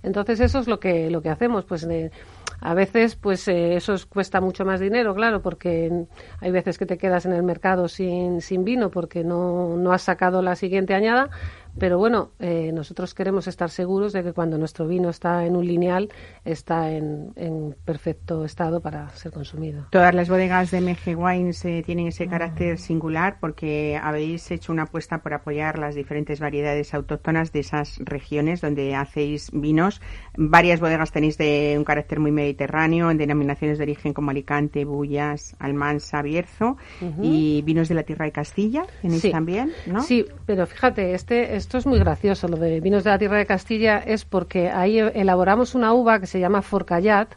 Entonces 0.04 0.40
eso 0.40 0.60
es 0.60 0.68
lo 0.68 0.80
que 0.80 1.10
lo 1.12 1.22
que 1.22 1.30
hacemos, 1.30 1.66
pues 1.66 1.88
de- 1.88 2.12
a 2.60 2.74
veces 2.74 3.16
pues 3.16 3.48
eh, 3.48 3.76
eso 3.76 3.96
cuesta 4.10 4.42
mucho 4.42 4.66
más 4.66 4.80
dinero, 4.80 5.14
claro, 5.14 5.42
porque 5.42 6.06
hay 6.40 6.52
veces 6.52 6.78
que 6.78 6.86
te 6.86 6.98
quedas 6.98 7.26
en 7.26 7.34
el 7.34 7.44
mercado 7.44 7.88
sin, 7.88 8.42
sin 8.42 8.64
vino 8.64 8.90
porque 8.90 9.24
no, 9.24 9.78
no 9.78 9.92
has 9.92 10.02
sacado 10.02 10.42
la 10.42 10.56
siguiente 10.56 10.94
añada, 10.94 11.30
pero 11.80 11.98
bueno, 11.98 12.32
eh, 12.40 12.72
nosotros 12.74 13.14
queremos 13.14 13.48
estar 13.48 13.70
seguros 13.70 14.14
de 14.14 14.24
que 14.24 14.34
cuando 14.34 14.58
nuestro 14.58 14.88
vino 14.88 15.10
está 15.10 15.46
en 15.46 15.56
un 15.56 15.66
lineal 15.66 16.10
está 16.46 16.92
en, 16.92 17.32
en 17.36 17.76
perfecto 17.86 18.46
estado 18.46 18.82
para 18.82 19.10
ser 19.10 19.32
consumido. 19.32 19.86
Todas 19.92 20.14
las 20.14 20.30
bodegas 20.30 20.72
de 20.72 20.82
MG 20.82 21.16
Wines 21.18 21.64
eh, 21.66 21.84
tienen 21.86 22.08
ese 22.08 22.28
carácter 22.28 22.78
singular 22.80 23.38
porque 23.40 24.00
habéis 24.02 24.50
hecho 24.52 24.72
una 24.72 24.84
apuesta 24.84 25.20
por 25.20 25.34
apoyar 25.34 25.78
las 25.80 25.96
diferentes 25.96 26.40
variedades 26.40 26.94
autóctonas 26.94 27.52
de 27.52 27.60
esas 27.60 27.98
regiones 28.00 28.62
donde 28.62 28.96
hacéis 28.96 29.50
vinos. 29.54 30.02
Varias 30.38 30.80
bodegas 30.80 31.12
tenéis 31.12 31.38
de 31.38 31.76
un 31.78 31.84
carácter 31.84 32.20
muy 32.20 32.32
mediterráneo, 32.32 33.12
en 33.12 33.18
denominaciones 33.18 33.78
de 33.78 33.84
origen 33.84 34.14
como 34.14 34.32
Alicante, 34.32 34.86
Bullas, 34.86 35.56
Almansa, 35.60 36.22
Bierzo 36.22 36.78
y 37.22 37.62
vinos 37.64 37.90
de 37.90 37.96
la 37.96 38.04
Tierra 38.04 38.26
de 38.26 38.32
Castilla 38.32 38.86
tenéis 39.02 39.22
Sí. 39.22 39.32
también, 39.32 39.72
¿no? 39.88 40.02
Sí, 40.02 40.26
pero 40.46 40.66
fíjate, 40.68 41.14
este, 41.14 41.56
esto 41.68 41.80
es 41.80 41.86
muy 41.86 42.00
gracioso, 42.00 42.48
lo 42.48 42.56
de 42.56 42.80
vinos 42.80 43.04
de 43.04 43.10
la 43.10 43.18
tierra 43.18 43.40
de 43.40 43.46
Castilla, 43.46 43.98
es 43.98 44.24
porque 44.24 44.70
ahí 44.70 45.00
elaboramos 45.00 45.76
una 45.76 45.92
uva 45.92 46.18
que 46.22 46.26
se 46.26 46.40
llama 46.40 46.62
Forcallat, 46.62 47.34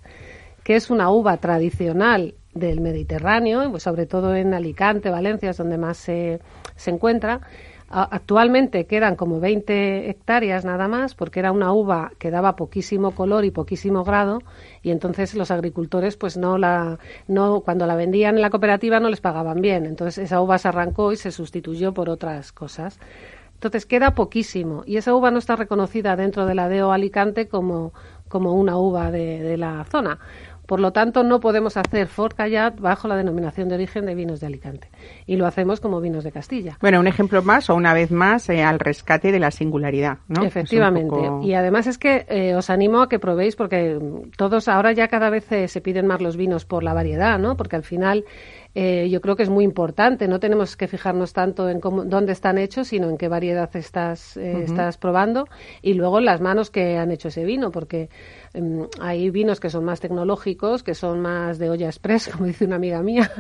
que 0.62 0.76
es 0.76 0.88
una 0.88 1.10
uva 1.10 1.38
tradicional 1.38 2.36
del 2.54 2.80
Mediterráneo, 2.80 3.68
pues 3.72 3.82
sobre 3.82 4.06
todo 4.06 4.36
en 4.36 4.54
Alicante, 4.54 5.10
Valencia, 5.10 5.50
es 5.50 5.56
donde 5.56 5.78
más 5.78 5.96
se, 5.96 6.38
se 6.76 6.90
encuentra. 6.92 7.40
Actualmente 7.88 8.86
quedan 8.86 9.16
como 9.16 9.40
20 9.40 10.08
hectáreas 10.08 10.64
nada 10.64 10.86
más, 10.86 11.16
porque 11.16 11.40
era 11.40 11.50
una 11.50 11.72
uva 11.72 12.12
que 12.20 12.30
daba 12.30 12.54
poquísimo 12.54 13.16
color 13.16 13.44
y 13.44 13.50
poquísimo 13.50 14.04
grado, 14.04 14.38
y 14.80 14.92
entonces 14.92 15.34
los 15.34 15.50
agricultores, 15.50 16.16
pues 16.16 16.36
no 16.36 16.56
la, 16.56 17.00
no, 17.26 17.62
cuando 17.62 17.84
la 17.84 17.96
vendían 17.96 18.36
en 18.36 18.42
la 18.42 18.50
cooperativa 18.50 19.00
no 19.00 19.08
les 19.08 19.20
pagaban 19.20 19.60
bien. 19.60 19.86
Entonces 19.86 20.18
esa 20.26 20.40
uva 20.40 20.56
se 20.58 20.68
arrancó 20.68 21.10
y 21.10 21.16
se 21.16 21.32
sustituyó 21.32 21.92
por 21.92 22.08
otras 22.08 22.52
cosas. 22.52 23.00
Entonces 23.60 23.84
queda 23.84 24.14
poquísimo, 24.14 24.84
y 24.86 24.96
esa 24.96 25.14
uva 25.14 25.30
no 25.30 25.38
está 25.38 25.54
reconocida 25.54 26.16
dentro 26.16 26.46
de 26.46 26.54
la 26.54 26.70
DEO 26.70 26.92
Alicante 26.92 27.46
como, 27.46 27.92
como 28.26 28.54
una 28.54 28.78
uva 28.78 29.10
de, 29.10 29.42
de 29.42 29.58
la 29.58 29.84
zona. 29.84 30.18
Por 30.64 30.78
lo 30.80 30.92
tanto, 30.92 31.24
no 31.24 31.40
podemos 31.40 31.76
hacer 31.76 32.06
Forcallat 32.06 32.78
bajo 32.80 33.08
la 33.08 33.16
denominación 33.16 33.68
de 33.68 33.74
origen 33.74 34.06
de 34.06 34.14
vinos 34.14 34.38
de 34.38 34.46
Alicante. 34.46 34.88
Y 35.26 35.34
lo 35.34 35.46
hacemos 35.48 35.80
como 35.80 36.00
vinos 36.00 36.22
de 36.22 36.30
Castilla. 36.30 36.78
Bueno, 36.80 37.00
un 37.00 37.08
ejemplo 37.08 37.42
más 37.42 37.68
o 37.70 37.74
una 37.74 37.92
vez 37.92 38.12
más 38.12 38.48
eh, 38.48 38.62
al 38.62 38.78
rescate 38.78 39.32
de 39.32 39.40
la 39.40 39.50
singularidad, 39.50 40.18
¿no? 40.28 40.44
Efectivamente. 40.44 41.10
Poco- 41.10 41.42
Y 41.42 41.54
además 41.54 41.88
es 41.88 41.98
que 41.98 42.24
eh, 42.28 42.54
os 42.54 42.70
animo 42.70 43.02
a 43.02 43.08
que 43.08 43.18
probéis 43.18 43.56
porque 43.56 43.98
mm, 44.00 44.30
todos 44.36 44.68
ahora 44.68 44.92
ya 44.92 45.08
cada 45.08 45.28
vez 45.28 45.50
eh, 45.50 45.66
se 45.66 45.80
piden 45.80 46.06
más 46.06 46.20
los 46.22 46.36
vinos 46.36 46.64
por 46.64 46.84
la 46.84 46.94
variedad, 46.94 47.36
¿no? 47.40 47.56
Porque 47.56 47.74
al 47.74 47.82
final 47.82 48.24
eh, 48.74 49.08
yo 49.10 49.20
creo 49.20 49.36
que 49.36 49.42
es 49.42 49.50
muy 49.50 49.64
importante. 49.64 50.28
No 50.28 50.38
tenemos 50.40 50.76
que 50.76 50.86
fijarnos 50.88 51.32
tanto 51.32 51.68
en 51.68 51.80
cómo, 51.80 52.04
dónde 52.04 52.32
están 52.32 52.58
hechos, 52.58 52.88
sino 52.88 53.08
en 53.08 53.16
qué 53.18 53.28
variedad 53.28 53.68
estás, 53.76 54.36
eh, 54.36 54.62
estás 54.64 54.96
probando 54.98 55.46
y 55.82 55.94
luego 55.94 56.18
en 56.18 56.24
las 56.26 56.40
manos 56.40 56.70
que 56.70 56.96
han 56.96 57.10
hecho 57.10 57.28
ese 57.28 57.44
vino, 57.44 57.70
porque 57.70 58.10
mm, 58.54 58.82
hay 59.00 59.30
vinos 59.30 59.60
que 59.60 59.70
son 59.70 59.84
más 59.84 60.00
tecnológicos, 60.00 60.82
que 60.82 60.94
son 60.94 61.20
más 61.20 61.58
de 61.58 61.70
olla 61.70 61.86
express, 61.86 62.28
como 62.32 62.46
dice 62.46 62.64
una 62.64 62.76
amiga 62.76 63.02
mía, 63.02 63.30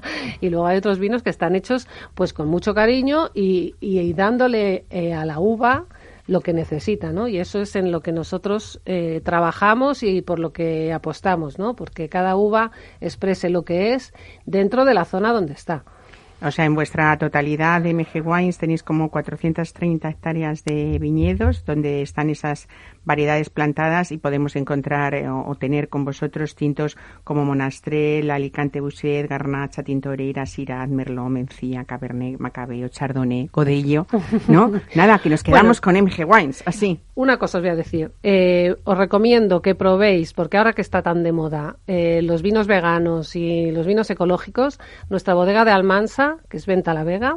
y 0.40 0.48
luego 0.50 0.66
hay 0.66 0.78
otros 0.78 0.98
vinos 0.98 1.22
que 1.22 1.30
están 1.30 1.54
hechos 1.54 1.86
pues 2.14 2.32
con 2.32 2.48
mucho 2.48 2.74
cariño 2.74 3.30
y, 3.34 3.74
y- 3.80 4.00
y 4.00 4.12
dándole 4.14 4.84
eh, 4.90 5.12
a 5.14 5.24
la 5.24 5.38
uva 5.40 5.86
lo 6.30 6.42
que 6.42 6.52
necesita, 6.52 7.12
¿no? 7.12 7.26
Y 7.26 7.38
eso 7.38 7.60
es 7.60 7.74
en 7.74 7.90
lo 7.90 8.02
que 8.02 8.12
nosotros 8.12 8.80
eh, 8.86 9.20
trabajamos 9.24 10.04
y 10.04 10.22
por 10.22 10.38
lo 10.38 10.52
que 10.52 10.92
apostamos, 10.92 11.58
¿no? 11.58 11.74
Porque 11.74 12.08
cada 12.08 12.36
uva 12.36 12.70
exprese 13.00 13.50
lo 13.50 13.64
que 13.64 13.94
es 13.94 14.14
dentro 14.46 14.84
de 14.84 14.94
la 14.94 15.04
zona 15.04 15.32
donde 15.32 15.54
está. 15.54 15.84
O 16.40 16.52
sea, 16.52 16.64
en 16.64 16.76
vuestra 16.76 17.18
totalidad 17.18 17.82
de 17.82 17.92
MG 17.92 18.24
Wines 18.24 18.58
tenéis 18.58 18.84
como 18.84 19.10
430 19.10 20.08
hectáreas 20.08 20.64
de 20.64 20.98
viñedos 21.00 21.64
donde 21.64 22.00
están 22.00 22.30
esas 22.30 22.68
variedades 23.04 23.50
plantadas 23.50 24.12
y 24.12 24.18
podemos 24.18 24.56
encontrar 24.56 25.14
eh, 25.14 25.28
o, 25.28 25.54
tener 25.54 25.88
con 25.88 26.04
vosotros 26.04 26.54
tintos 26.54 26.96
como 27.24 27.44
Monastrell, 27.44 28.30
Alicante 28.30 28.80
Boucher, 28.80 29.26
Garnacha, 29.26 29.82
Tintoreira, 29.82 30.46
Syrah, 30.46 30.86
Merlot, 30.86 31.28
Mencía, 31.28 31.84
Cabernet, 31.84 32.38
Macabeo, 32.38 32.88
Chardonnay, 32.88 33.48
Godello, 33.52 34.06
¿no? 34.48 34.72
Nada, 34.94 35.18
que 35.18 35.30
nos 35.30 35.42
quedamos 35.42 35.80
con 35.80 35.94
MG 35.94 36.24
Wines, 36.26 36.62
así. 36.66 37.00
Una 37.14 37.38
cosa 37.38 37.58
os 37.58 37.62
voy 37.62 37.70
a 37.70 37.76
decir. 37.76 38.12
Eh, 38.22 38.76
os 38.84 38.96
recomiendo 38.96 39.62
que 39.62 39.74
probéis, 39.74 40.32
porque 40.32 40.56
ahora 40.56 40.72
que 40.72 40.82
está 40.82 41.02
tan 41.02 41.22
de 41.22 41.32
moda, 41.32 41.76
eh, 41.86 42.20
los 42.22 42.42
vinos 42.42 42.66
veganos 42.66 43.36
y 43.36 43.70
los 43.70 43.86
vinos 43.86 44.10
ecológicos, 44.10 44.78
nuestra 45.08 45.34
bodega 45.34 45.64
de 45.64 45.70
Almansa, 45.70 46.36
que 46.48 46.56
es 46.56 46.66
Venta 46.66 46.94
la 46.94 47.04
Vega, 47.04 47.36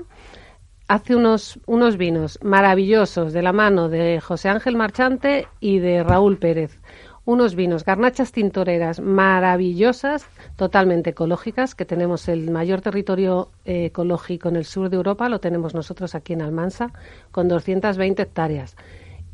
hace 0.93 1.15
unos, 1.15 1.59
unos 1.65 1.97
vinos 1.97 2.37
maravillosos 2.43 3.33
de 3.33 3.41
la 3.41 3.51
mano 3.51 3.89
de 3.89 4.21
José 4.21 4.49
Ángel 4.49 4.75
Marchante 4.75 5.47
y 5.59 5.79
de 5.79 6.03
Raúl 6.03 6.37
Pérez. 6.37 6.79
Unos 7.25 7.55
vinos, 7.55 7.83
garnachas 7.83 8.31
tintoreras 8.31 8.99
maravillosas, 8.99 10.27
totalmente 10.55 11.09
ecológicas, 11.09 11.73
que 11.73 11.85
tenemos 11.85 12.27
el 12.27 12.51
mayor 12.51 12.81
territorio 12.81 13.49
eh, 13.65 13.85
ecológico 13.85 14.49
en 14.49 14.55
el 14.55 14.65
sur 14.65 14.91
de 14.91 14.97
Europa, 14.97 15.29
lo 15.29 15.39
tenemos 15.39 15.73
nosotros 15.73 16.13
aquí 16.13 16.33
en 16.33 16.43
Almansa, 16.43 16.93
con 17.31 17.47
220 17.47 18.21
hectáreas. 18.21 18.75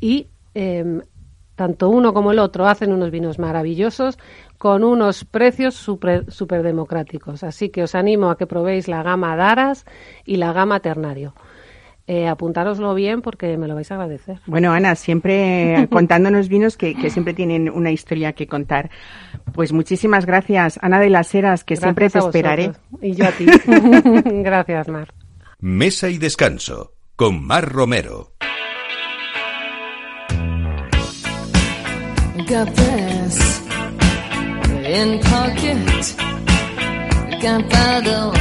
Y 0.00 0.28
em, 0.54 1.02
tanto 1.60 1.90
uno 1.90 2.14
como 2.14 2.32
el 2.32 2.38
otro 2.38 2.66
hacen 2.66 2.90
unos 2.90 3.10
vinos 3.10 3.38
maravillosos 3.38 4.18
con 4.56 4.82
unos 4.82 5.26
precios 5.26 5.74
súper 5.74 6.32
super 6.32 6.62
democráticos. 6.62 7.44
Así 7.44 7.68
que 7.68 7.82
os 7.82 7.94
animo 7.94 8.30
a 8.30 8.38
que 8.38 8.46
probéis 8.46 8.88
la 8.88 9.02
gama 9.02 9.36
Daras 9.36 9.84
y 10.24 10.36
la 10.36 10.54
gama 10.54 10.80
Ternario. 10.80 11.34
Eh, 12.06 12.28
apuntároslo 12.28 12.94
bien 12.94 13.20
porque 13.20 13.58
me 13.58 13.68
lo 13.68 13.74
vais 13.74 13.92
a 13.92 13.96
agradecer. 13.96 14.40
Bueno, 14.46 14.72
Ana, 14.72 14.94
siempre 14.94 15.86
contándonos 15.92 16.48
vinos 16.48 16.78
que, 16.78 16.94
siempre 17.10 17.34
tienen 17.34 17.68
una 17.68 17.90
historia 17.90 18.32
que 18.32 18.46
contar. 18.46 18.88
Pues 19.52 19.74
muchísimas 19.74 20.24
gracias, 20.24 20.78
Ana 20.80 20.98
de 20.98 21.10
las 21.10 21.34
Heras, 21.34 21.62
que 21.62 21.76
siempre 21.76 22.08
te 22.08 22.20
esperaré. 22.20 22.72
Y 23.02 23.12
yo 23.12 23.26
a 23.26 23.32
ti. 23.32 23.44
gracias, 24.24 24.88
Mar. 24.88 25.12
Mesa 25.58 26.08
y 26.08 26.16
descanso 26.16 26.94
con 27.16 27.44
Mar 27.44 27.70
Romero. 27.70 28.32
In 34.84 35.20
pocket. 35.20 36.16
Gunpowder, 37.40 38.32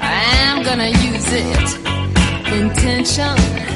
I'm 0.00 0.62
gonna 0.62 0.90
use 0.90 1.32
it. 1.32 1.68
Intention. 2.52 3.75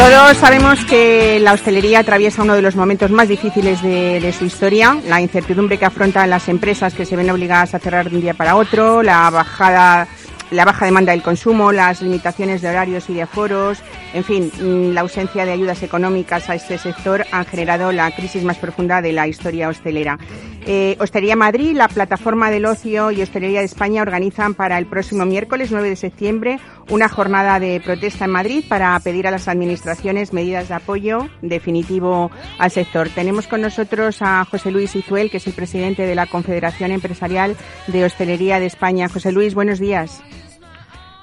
Todos 0.00 0.38
sabemos 0.38 0.82
que 0.86 1.38
la 1.40 1.52
hostelería 1.52 1.98
atraviesa 1.98 2.42
uno 2.42 2.54
de 2.54 2.62
los 2.62 2.74
momentos 2.74 3.10
más 3.10 3.28
difíciles 3.28 3.82
de, 3.82 4.34
su 4.36 4.46
historia, 4.46 4.98
la 5.06 5.20
incertidumbre 5.20 5.76
que 5.76 5.84
afrontan 5.84 6.30
las 6.30 6.48
empresas 6.48 6.94
que 6.94 7.04
se 7.04 7.16
ven 7.16 7.28
obligadas 7.28 7.74
a 7.74 7.78
cerrar 7.78 8.08
de 8.08 8.16
un 8.16 8.22
día 8.22 8.32
para 8.32 8.56
otro, 8.56 9.02
la 9.02 9.28
bajada 9.28 10.08
la 10.50 10.64
baja 10.64 10.86
demanda 10.86 11.12
del 11.12 11.22
consumo, 11.22 11.70
las 11.70 12.00
limitaciones 12.00 12.62
de 12.62 12.70
horarios 12.70 13.10
y 13.10 13.14
de 13.14 13.22
aforos, 13.22 13.82
en 14.12 14.24
fin, 14.24 14.50
mm, 14.60 14.92
la 14.92 15.02
ausencia 15.02 15.44
de 15.44 15.52
ayudas 15.52 15.82
económicas 15.82 16.48
a 16.50 16.54
este 16.54 16.78
sector 16.78 17.24
han 17.30 17.44
generado 17.44 17.92
la 17.92 18.10
crisis 18.10 18.42
más 18.42 18.58
profunda 18.58 19.00
de 19.02 19.12
la 19.12 19.28
historia 19.28 19.68
hostelera. 19.68 20.18
Eh, 20.66 20.96
Hostelería 21.00 21.36
Madrid, 21.36 21.74
la 21.74 21.88
plataforma 21.88 22.50
del 22.50 22.66
ocio 22.66 23.10
y 23.10 23.22
Hostelería 23.22 23.60
de 23.60 23.66
España 23.66 24.02
organizan 24.02 24.54
para 24.54 24.78
el 24.78 24.86
próximo 24.86 25.24
miércoles 25.24 25.70
9 25.70 25.88
de 25.88 25.96
septiembre 25.96 26.58
una 26.90 27.08
jornada 27.08 27.58
de 27.60 27.80
protesta 27.80 28.26
en 28.26 28.32
Madrid 28.32 28.64
para 28.68 28.98
pedir 29.00 29.26
a 29.26 29.30
las 29.30 29.48
administraciones 29.48 30.32
medidas 30.32 30.68
de 30.68 30.74
apoyo 30.74 31.28
definitivo 31.40 32.30
al 32.58 32.70
sector. 32.70 33.08
Tenemos 33.08 33.46
con 33.46 33.62
nosotros 33.62 34.18
a 34.20 34.44
José 34.44 34.70
Luis 34.70 34.94
Izuel, 34.96 35.30
que 35.30 35.38
es 35.38 35.46
el 35.46 35.54
presidente 35.54 36.02
de 36.02 36.14
la 36.14 36.26
Confederación 36.26 36.90
Empresarial 36.90 37.56
de 37.86 38.04
Hostelería 38.04 38.60
de 38.60 38.66
España. 38.66 39.08
José 39.08 39.32
Luis, 39.32 39.54
buenos 39.54 39.78
días. 39.78 40.22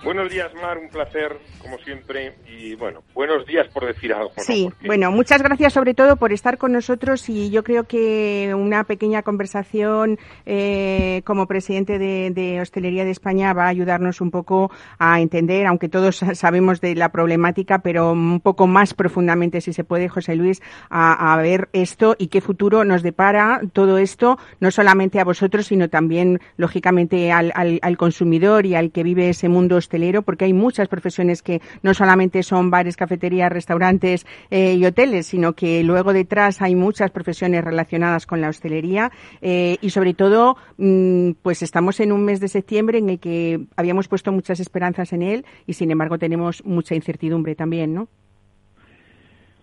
Buenos 0.04 0.30
días, 0.30 0.54
Mar, 0.54 0.78
un 0.78 0.90
placer, 0.90 1.40
como 1.60 1.80
siempre, 1.80 2.36
y 2.48 2.76
bueno, 2.76 3.02
buenos 3.16 3.48
días 3.48 3.68
por 3.74 3.86
decir 3.86 4.14
algo. 4.14 4.32
Sí, 4.38 4.70
bueno, 4.86 5.12
muchas 5.12 5.42
gracias 5.42 5.74
sobre 5.74 5.96
todo 5.96 6.18
por 6.18 6.32
estar 6.32 6.60
con 6.60 6.72
nosotros 6.72 7.28
y 7.30 7.50
yo 7.50 7.64
creo 7.64 7.86
que 7.86 8.54
una 8.56 8.84
pequeña 8.84 9.24
conversación 9.24 10.20
eh, 10.46 11.24
como 11.26 11.48
presidente 11.48 11.98
de, 11.98 12.62
Hostelería 12.62 13.06
de 13.06 13.12
España 13.12 13.54
va 13.54 13.66
a 13.66 13.70
ayudarnos 13.70 14.22
un 14.22 14.30
poco 14.30 14.72
a 15.00 15.20
entender, 15.20 15.66
aunque 15.66 15.90
todos 15.90 16.18
sabemos 16.34 16.80
de 16.80 16.94
la 16.94 17.10
problemática, 17.10 17.80
pero 17.80 18.12
un 18.12 18.40
poco 18.40 18.68
más 18.68 18.94
profundamente, 18.94 19.62
si 19.62 19.74
se 19.74 19.84
puede, 19.84 20.10
José 20.10 20.36
Luis, 20.36 20.62
a, 20.90 21.36
ver 21.38 21.70
esto 21.74 22.16
y 22.18 22.28
qué 22.28 22.40
futuro 22.42 22.84
nos 22.84 23.02
depara 23.02 23.62
todo 23.74 23.98
esto, 23.98 24.38
no 24.60 24.70
solamente 24.72 25.20
a 25.20 25.24
vosotros, 25.24 25.68
sino 25.68 25.90
también, 25.90 26.40
lógicamente, 26.56 27.32
al, 27.32 27.52
al 27.56 27.98
consumidor 27.98 28.66
y 28.66 28.76
al 28.76 28.92
que 28.92 29.04
vive 29.04 29.30
ese 29.30 29.50
mundo 29.50 29.78
hostelero 29.88 30.22
porque 30.22 30.46
hay 30.46 30.54
muchas 30.54 30.90
profesiones 30.90 31.42
que 31.42 31.62
no 31.82 31.94
solamente 31.94 32.44
son 32.44 32.70
bares, 32.70 32.98
cafeterías, 32.98 33.52
restaurantes 33.52 34.26
eh, 34.52 34.74
y 34.74 34.86
hoteles, 34.86 35.28
sino 35.28 35.54
que 35.54 35.84
luego 35.84 36.12
detrás 36.12 36.62
hay 36.62 36.76
muchas 36.76 37.12
profesiones 37.12 37.64
relacionadas 37.64 38.26
con 38.26 38.42
la 38.42 38.50
hostelería 38.50 39.12
eh, 39.42 39.78
y 39.82 39.90
sobre 39.92 40.14
todo, 40.14 40.58
mm, 40.78 41.32
pues 41.42 41.64
estamos 41.64 42.00
en 42.02 42.12
un 42.12 42.26
mes 42.26 42.40
de 42.42 42.50
septiembre 42.50 42.98
en 42.98 43.10
el 43.10 43.20
que 43.20 43.60
habíamos 43.78 44.08
puesto 44.08 44.32
muchas 44.32 44.60
esperanzas 44.60 45.14
en 45.14 45.22
él 45.22 45.46
y 45.66 45.74
sin 45.74 45.90
embargo 45.90 46.18
tenemos 46.18 46.64
mucha 46.66 46.96
incertidumbre 46.96 47.56
también, 47.56 47.94
¿no? 47.94 48.08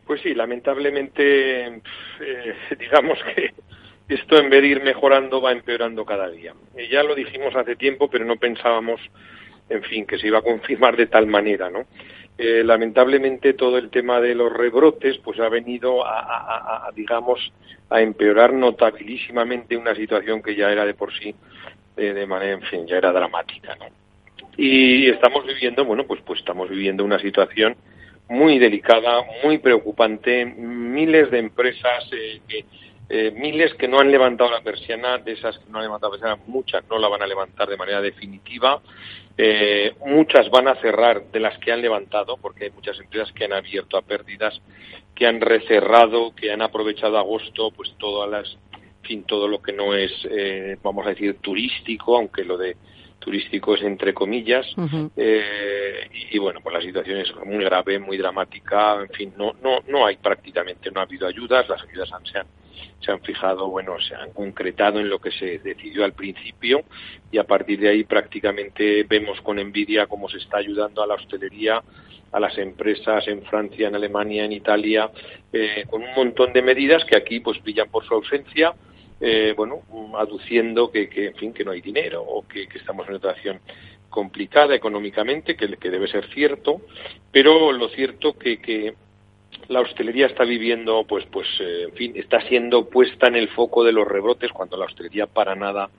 Pues 0.06 0.20
sí, 0.22 0.34
lamentablemente, 0.34 1.66
eh, 1.66 2.54
digamos 2.78 3.18
que 3.34 3.52
esto 4.08 4.38
en 4.38 4.50
vez 4.50 4.62
de 4.62 4.68
ir 4.68 4.82
mejorando 4.82 5.40
va 5.40 5.52
empeorando 5.52 6.04
cada 6.04 6.30
día. 6.30 6.54
ya 6.90 7.02
lo 7.02 7.14
dijimos 7.14 7.54
hace 7.56 7.76
tiempo, 7.76 8.08
pero 8.08 8.24
no 8.24 8.36
pensábamos 8.36 9.00
en 9.68 9.82
fin, 9.82 10.06
que 10.06 10.18
se 10.18 10.26
iba 10.26 10.38
a 10.38 10.42
confirmar 10.42 10.96
de 10.96 11.06
tal 11.06 11.26
manera, 11.26 11.70
¿no? 11.70 11.86
Eh, 12.36 12.64
lamentablemente 12.64 13.54
todo 13.54 13.78
el 13.78 13.90
tema 13.90 14.20
de 14.20 14.34
los 14.34 14.52
rebrotes 14.52 15.18
pues 15.18 15.38
ha 15.38 15.48
venido 15.48 16.04
a, 16.04 16.90
digamos 16.92 17.52
a 17.88 18.00
empeorar 18.00 18.52
notabilísimamente 18.52 19.76
una 19.76 19.94
situación 19.94 20.42
que 20.42 20.56
ya 20.56 20.72
era 20.72 20.84
de 20.84 20.94
por 20.94 21.16
sí 21.16 21.32
eh, 21.96 22.12
de 22.12 22.26
manera 22.26 22.54
en 22.54 22.62
fin 22.62 22.88
ya 22.88 22.96
era 22.96 23.12
dramática 23.12 23.76
¿no? 23.76 23.84
y 24.56 25.08
estamos 25.10 25.46
viviendo 25.46 25.84
bueno 25.84 26.08
pues 26.08 26.22
pues 26.26 26.40
estamos 26.40 26.68
viviendo 26.68 27.04
una 27.04 27.20
situación 27.20 27.76
muy 28.28 28.58
delicada 28.58 29.24
muy 29.44 29.58
preocupante 29.58 30.44
miles 30.44 31.30
de 31.30 31.38
empresas 31.38 32.10
eh, 32.10 32.40
que 32.48 32.64
eh, 33.08 33.30
miles 33.36 33.74
que 33.74 33.88
no 33.88 34.00
han 34.00 34.10
levantado 34.10 34.50
la 34.50 34.62
persiana, 34.62 35.18
de 35.18 35.32
esas 35.32 35.58
que 35.58 35.70
no 35.70 35.78
han 35.78 35.84
levantado 35.84 36.12
la 36.12 36.18
persiana, 36.18 36.42
muchas 36.46 36.84
no 36.88 36.98
la 36.98 37.08
van 37.08 37.22
a 37.22 37.26
levantar 37.26 37.68
de 37.68 37.76
manera 37.76 38.00
definitiva. 38.00 38.80
Eh, 39.36 39.94
muchas 40.06 40.48
van 40.50 40.68
a 40.68 40.76
cerrar 40.76 41.24
de 41.30 41.40
las 41.40 41.58
que 41.58 41.72
han 41.72 41.82
levantado, 41.82 42.36
porque 42.36 42.64
hay 42.64 42.70
muchas 42.70 42.98
empresas 42.98 43.32
que 43.32 43.44
han 43.44 43.52
abierto 43.52 43.96
a 43.96 44.02
pérdidas, 44.02 44.60
que 45.14 45.26
han 45.26 45.40
recerrado, 45.40 46.34
que 46.34 46.52
han 46.52 46.62
aprovechado 46.62 47.18
agosto, 47.18 47.70
pues 47.72 47.94
todas 47.98 48.30
las, 48.30 48.58
fin, 49.02 49.24
todo 49.24 49.48
lo 49.48 49.60
que 49.60 49.72
no 49.72 49.94
es, 49.94 50.12
eh, 50.30 50.76
vamos 50.82 51.06
a 51.06 51.10
decir, 51.10 51.36
turístico, 51.40 52.16
aunque 52.16 52.44
lo 52.44 52.56
de 52.56 52.76
turísticos 53.24 53.82
entre 53.82 54.12
comillas 54.12 54.66
eh, 55.16 56.08
y, 56.30 56.38
bueno 56.38 56.60
pues 56.62 56.74
la 56.74 56.82
situación 56.82 57.18
es 57.18 57.34
muy 57.44 57.64
grave 57.64 57.98
muy 57.98 58.18
dramática 58.18 59.00
en 59.00 59.08
fin 59.08 59.32
no 59.36 59.54
no 59.62 59.80
no 59.88 60.04
hay 60.06 60.16
prácticamente 60.16 60.90
no 60.90 61.00
ha 61.00 61.04
habido 61.04 61.26
ayudas 61.26 61.68
las 61.68 61.82
ayudas 61.82 62.12
han, 62.12 62.26
se 62.26 62.38
han 62.38 62.46
se 63.00 63.10
han 63.10 63.20
fijado 63.20 63.68
bueno 63.68 63.98
se 64.00 64.14
han 64.14 64.32
concretado 64.32 65.00
en 65.00 65.08
lo 65.08 65.18
que 65.18 65.30
se 65.30 65.58
decidió 65.58 66.04
al 66.04 66.12
principio 66.12 66.82
y 67.32 67.38
a 67.38 67.44
partir 67.44 67.80
de 67.80 67.88
ahí 67.88 68.04
prácticamente 68.04 69.04
vemos 69.04 69.40
con 69.40 69.58
envidia 69.58 70.06
cómo 70.06 70.28
se 70.28 70.38
está 70.38 70.58
ayudando 70.58 71.02
a 71.02 71.06
la 71.06 71.14
hostelería 71.14 71.82
a 72.32 72.40
las 72.40 72.58
empresas 72.58 73.28
en 73.28 73.42
Francia, 73.44 73.86
en 73.86 73.94
Alemania, 73.94 74.44
en 74.44 74.50
Italia, 74.50 75.08
eh, 75.52 75.84
con 75.88 76.02
un 76.02 76.12
montón 76.16 76.52
de 76.52 76.62
medidas 76.62 77.04
que 77.04 77.16
aquí 77.16 77.38
pues 77.38 77.62
brillan 77.62 77.88
por 77.88 78.04
su 78.04 78.12
ausencia 78.12 78.74
eh, 79.20 79.54
bueno, 79.56 79.82
aduciendo 80.18 80.90
que, 80.90 81.08
que, 81.08 81.28
en 81.28 81.34
fin, 81.34 81.52
que 81.52 81.64
no 81.64 81.70
hay 81.70 81.80
dinero 81.80 82.22
o 82.22 82.46
que, 82.46 82.68
estamos 82.74 83.06
en 83.06 83.14
una 83.14 83.18
situación 83.18 83.60
complicada 84.08 84.74
económicamente, 84.74 85.56
que, 85.56 85.76
que 85.76 85.90
debe 85.90 86.08
ser 86.08 86.28
cierto, 86.32 86.82
pero 87.32 87.72
lo 87.72 87.88
cierto 87.88 88.38
que, 88.38 88.60
que 88.60 88.94
la 89.68 89.80
hostelería 89.80 90.26
está 90.26 90.44
viviendo, 90.44 91.04
pues, 91.04 91.24
pues, 91.26 91.46
eh, 91.60 91.84
en 91.88 91.92
fin, 91.92 92.12
está 92.16 92.40
siendo 92.42 92.88
puesta 92.88 93.28
en 93.28 93.36
el 93.36 93.48
foco 93.48 93.84
de 93.84 93.92
los 93.92 94.06
rebrotes 94.06 94.52
cuando 94.52 94.76
la 94.76 94.86
hostelería 94.86 95.26
para 95.26 95.54
nada 95.54 95.90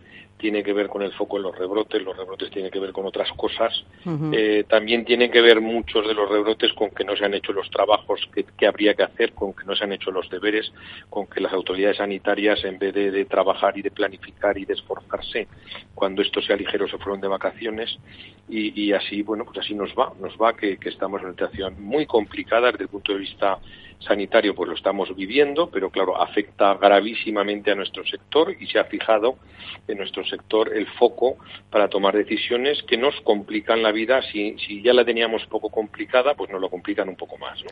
tiene 0.45 0.61
que 0.61 0.73
ver 0.73 0.89
con 0.89 1.01
el 1.01 1.11
foco 1.11 1.37
en 1.37 1.43
los 1.43 1.57
rebrotes, 1.57 2.03
los 2.03 2.15
rebrotes 2.15 2.51
tienen 2.51 2.69
que 2.69 2.79
ver 2.79 2.91
con 2.91 3.03
otras 3.03 3.31
cosas. 3.31 3.83
eh, 4.31 4.63
también 4.69 5.03
tienen 5.03 5.31
que 5.31 5.41
ver 5.41 5.59
muchos 5.59 6.05
de 6.07 6.13
los 6.13 6.29
rebrotes 6.29 6.71
con 6.73 6.91
que 6.91 7.03
no 7.03 7.15
se 7.15 7.25
han 7.25 7.33
hecho 7.33 7.51
los 7.51 7.67
trabajos 7.71 8.21
que, 8.31 8.67
habría 8.67 8.93
que 8.93 9.01
hacer, 9.01 9.33
con 9.33 9.53
que 9.53 9.65
no 9.65 9.75
se 9.75 9.85
han 9.85 9.93
hecho 9.93 10.11
los 10.11 10.29
deberes, 10.29 10.71
con 11.09 11.25
que 11.25 11.41
las 11.41 11.51
autoridades 11.51 11.97
sanitarias, 11.97 12.63
en 12.63 12.77
vez 12.77 12.93
de, 12.93 13.25
trabajar 13.25 13.75
y 13.75 13.81
de 13.81 13.89
planificar 13.89 14.55
y 14.55 14.65
de 14.65 14.75
esforzarse, 14.75 15.47
cuando 15.95 16.21
esto 16.21 16.43
sea 16.43 16.55
ligero, 16.55 16.87
se 16.87 16.99
fueron 16.99 17.19
de 17.21 17.27
vacaciones. 17.27 17.97
Y, 18.47 18.79
y 18.79 18.93
así, 18.93 19.23
bueno, 19.23 19.45
pues 19.45 19.57
así 19.65 19.73
nos 19.73 19.95
va, 19.95 20.13
nos 20.19 20.37
va 20.37 20.55
que, 20.55 20.77
que 20.77 20.89
estamos 20.89 21.21
en 21.21 21.29
una 21.29 21.33
situación 21.33 21.81
muy 21.81 22.05
complicada 22.05 22.71
desde 22.71 22.83
el 22.83 22.89
punto 22.89 23.13
de 23.13 23.17
vista 23.17 23.57
sanitario 23.99 24.55
pues 24.55 24.69
lo 24.69 24.75
estamos 24.75 25.15
viviendo, 25.15 25.69
pero 25.69 25.89
claro, 25.89 26.21
afecta 26.21 26.75
gravísimamente 26.75 27.71
a 27.71 27.75
nuestro 27.75 28.05
sector 28.05 28.55
y 28.59 28.67
se 28.67 28.79
ha 28.79 28.85
fijado 28.85 29.37
en 29.87 29.97
nuestro 29.97 30.25
sector 30.25 30.75
el 30.75 30.87
foco 30.87 31.37
para 31.69 31.87
tomar 31.89 32.15
decisiones 32.15 32.81
que 32.83 32.97
nos 32.97 33.19
complican 33.21 33.81
la 33.81 33.91
vida. 33.91 34.21
Si, 34.21 34.57
si 34.59 34.81
ya 34.81 34.93
la 34.93 35.05
teníamos 35.05 35.45
poco 35.47 35.69
complicada, 35.69 36.33
pues 36.35 36.51
nos 36.51 36.61
lo 36.61 36.69
complican 36.69 37.09
un 37.09 37.15
poco 37.15 37.37
más. 37.37 37.63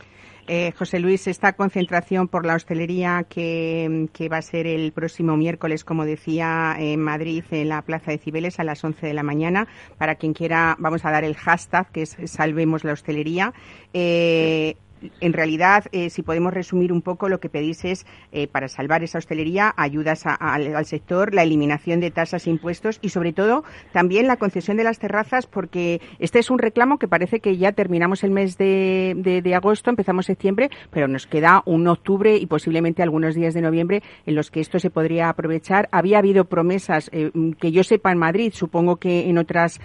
Eh, 0.47 0.73
José 0.77 0.99
Luis, 0.99 1.27
esta 1.27 1.53
concentración 1.53 2.27
por 2.27 2.45
la 2.45 2.55
hostelería 2.55 3.25
que, 3.29 4.09
va 4.29 4.37
a 4.37 4.41
ser 4.41 4.67
el 4.67 4.91
próximo 4.91 5.37
miércoles, 5.37 5.85
como 5.85 6.03
decía, 6.03 6.75
en 6.77 6.99
Madrid, 6.99 7.45
en 7.51 7.69
la 7.69 7.81
Plaza 7.81 8.11
de 8.11 8.17
Cibeles 8.17 8.59
a 8.59 8.65
las 8.65 8.83
11 8.83 9.07
de 9.07 9.13
la 9.13 9.23
mañana. 9.23 9.67
Para 9.97 10.15
quien 10.15 10.33
quiera, 10.33 10.75
vamos 10.79 11.05
a 11.05 11.11
dar 11.11 11.23
el 11.23 11.35
hashtag 11.35 11.89
que 11.91 12.01
es 12.01 12.17
Salvemos 12.25 12.83
la 12.83 12.91
Hostelería. 12.91 13.53
Eh, 13.93 14.75
en 15.19 15.33
realidad, 15.33 15.85
eh, 15.91 16.09
si 16.09 16.21
podemos 16.21 16.53
resumir 16.53 16.91
un 16.91 17.01
poco, 17.01 17.29
lo 17.29 17.39
que 17.39 17.49
pedís 17.49 17.83
es, 17.85 18.05
eh, 18.31 18.47
para 18.47 18.67
salvar 18.67 19.03
esa 19.03 19.17
hostelería, 19.17 19.73
ayudas 19.77 20.23
al 20.25 20.85
sector, 20.85 21.33
la 21.33 21.43
eliminación 21.43 21.99
de 21.99 22.11
tasas 22.11 22.47
e 22.47 22.49
impuestos 22.49 22.99
y, 23.01 23.09
sobre 23.09 23.33
todo, 23.33 23.63
también 23.91 24.27
la 24.27 24.37
concesión 24.37 24.77
de 24.77 24.83
las 24.83 24.99
terrazas, 24.99 25.47
porque 25.47 26.01
este 26.19 26.39
es 26.39 26.49
un 26.49 26.59
reclamo 26.59 26.99
que 26.99 27.07
parece 27.07 27.39
que 27.39 27.57
ya 27.57 27.71
terminamos 27.71 28.23
el 28.23 28.31
mes 28.31 28.57
de, 28.57 29.53
agosto, 29.55 29.89
empezamos 29.89 30.25
septiembre, 30.25 30.69
pero 30.89 31.07
nos 31.07 31.27
queda 31.27 31.61
un 31.65 31.87
octubre 31.87 32.37
y 32.37 32.45
posiblemente 32.45 33.03
algunos 33.03 33.35
días 33.35 33.53
de 33.53 33.61
noviembre 33.61 34.01
en 34.25 34.35
los 34.35 34.49
que 34.49 34.59
esto 34.59 34.79
se 34.79 34.89
podría 34.89 35.29
aprovechar. 35.29 35.89
Había 35.91 36.19
habido 36.19 36.45
promesas, 36.45 37.09
eh, 37.13 37.31
que 37.59 37.71
yo 37.71 37.83
sepa 37.83 38.11
en 38.11 38.17
Madrid, 38.17 38.53
supongo 38.53 38.97
que 38.97 39.29
en 39.29 39.37
otras 39.37 39.79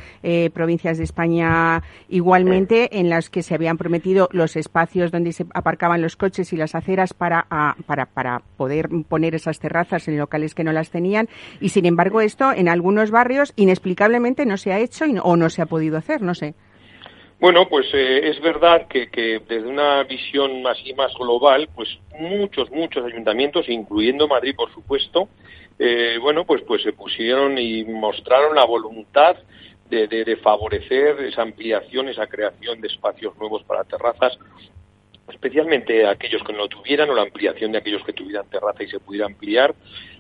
provincias 0.52 0.98
de 0.98 1.04
España 1.04 1.82
igualmente, 2.08 2.98
en 2.98 3.08
las 3.08 3.30
que 3.30 3.42
se 3.42 3.54
habían 3.54 3.78
prometido 3.78 4.28
los 4.32 4.56
espacios 4.56 5.07
donde 5.11 5.32
se 5.32 5.46
aparcaban 5.54 6.02
los 6.02 6.16
coches 6.16 6.52
y 6.52 6.56
las 6.56 6.74
aceras 6.74 7.14
para, 7.14 7.46
para, 7.86 8.06
para 8.06 8.42
poder 8.56 8.88
poner 9.09 9.34
esas 9.34 9.59
terrazas 9.59 10.06
en 10.09 10.18
locales 10.18 10.54
que 10.54 10.64
no 10.64 10.72
las 10.72 10.90
tenían. 10.90 11.28
Y 11.61 11.70
sin 11.70 11.86
embargo, 11.86 12.20
esto 12.20 12.52
en 12.52 12.68
algunos 12.68 13.11
barrios 13.11 13.52
inexplicablemente 13.56 14.46
no 14.46 14.56
se 14.56 14.72
ha 14.72 14.78
hecho 14.78 15.04
o 15.22 15.36
no 15.36 15.50
se 15.50 15.62
ha 15.62 15.66
podido 15.66 15.96
hacer, 15.96 16.22
no 16.22 16.34
sé. 16.34 16.54
Bueno, 17.40 17.68
pues 17.68 17.86
eh, 17.94 18.28
es 18.28 18.40
verdad 18.40 18.88
que, 18.88 19.09
desde 19.48 19.68
una 19.68 20.02
visión 20.02 20.66
así 20.66 20.92
más 20.94 21.14
global, 21.14 21.68
pues 21.72 21.88
muchos, 22.18 22.68
muchos 22.72 23.04
ayuntamientos, 23.04 23.68
incluyendo 23.68 24.26
Madrid, 24.26 24.56
por 24.56 24.72
supuesto, 24.74 25.28
eh, 25.78 26.18
bueno, 26.20 26.44
pues, 26.44 26.62
pues 26.62 26.82
se 26.82 26.92
pusieron 26.92 27.56
y 27.56 27.84
mostraron 27.84 28.56
la 28.56 28.64
voluntad 28.64 29.36
de, 29.88 30.36
favorecer 30.42 31.20
esa 31.20 31.42
ampliación, 31.42 32.09
esa 32.09 32.26
creación 32.26 32.80
de 32.80 32.88
espacios 32.88 33.36
nuevos 33.38 33.62
para 33.62 33.84
terrazas 33.84 34.36
especialmente 35.28 36.06
aquellos 36.06 36.42
que 36.42 36.52
no 36.52 36.60
lo 36.60 36.68
tuvieran 36.68 37.10
o 37.10 37.14
la 37.14 37.22
ampliación 37.22 37.72
de 37.72 37.78
aquellos 37.78 38.04
que 38.04 38.12
tuvieran 38.12 38.48
terraza 38.48 38.82
y 38.82 38.88
se 38.88 39.00
pudiera 39.00 39.26
ampliar 39.26 39.74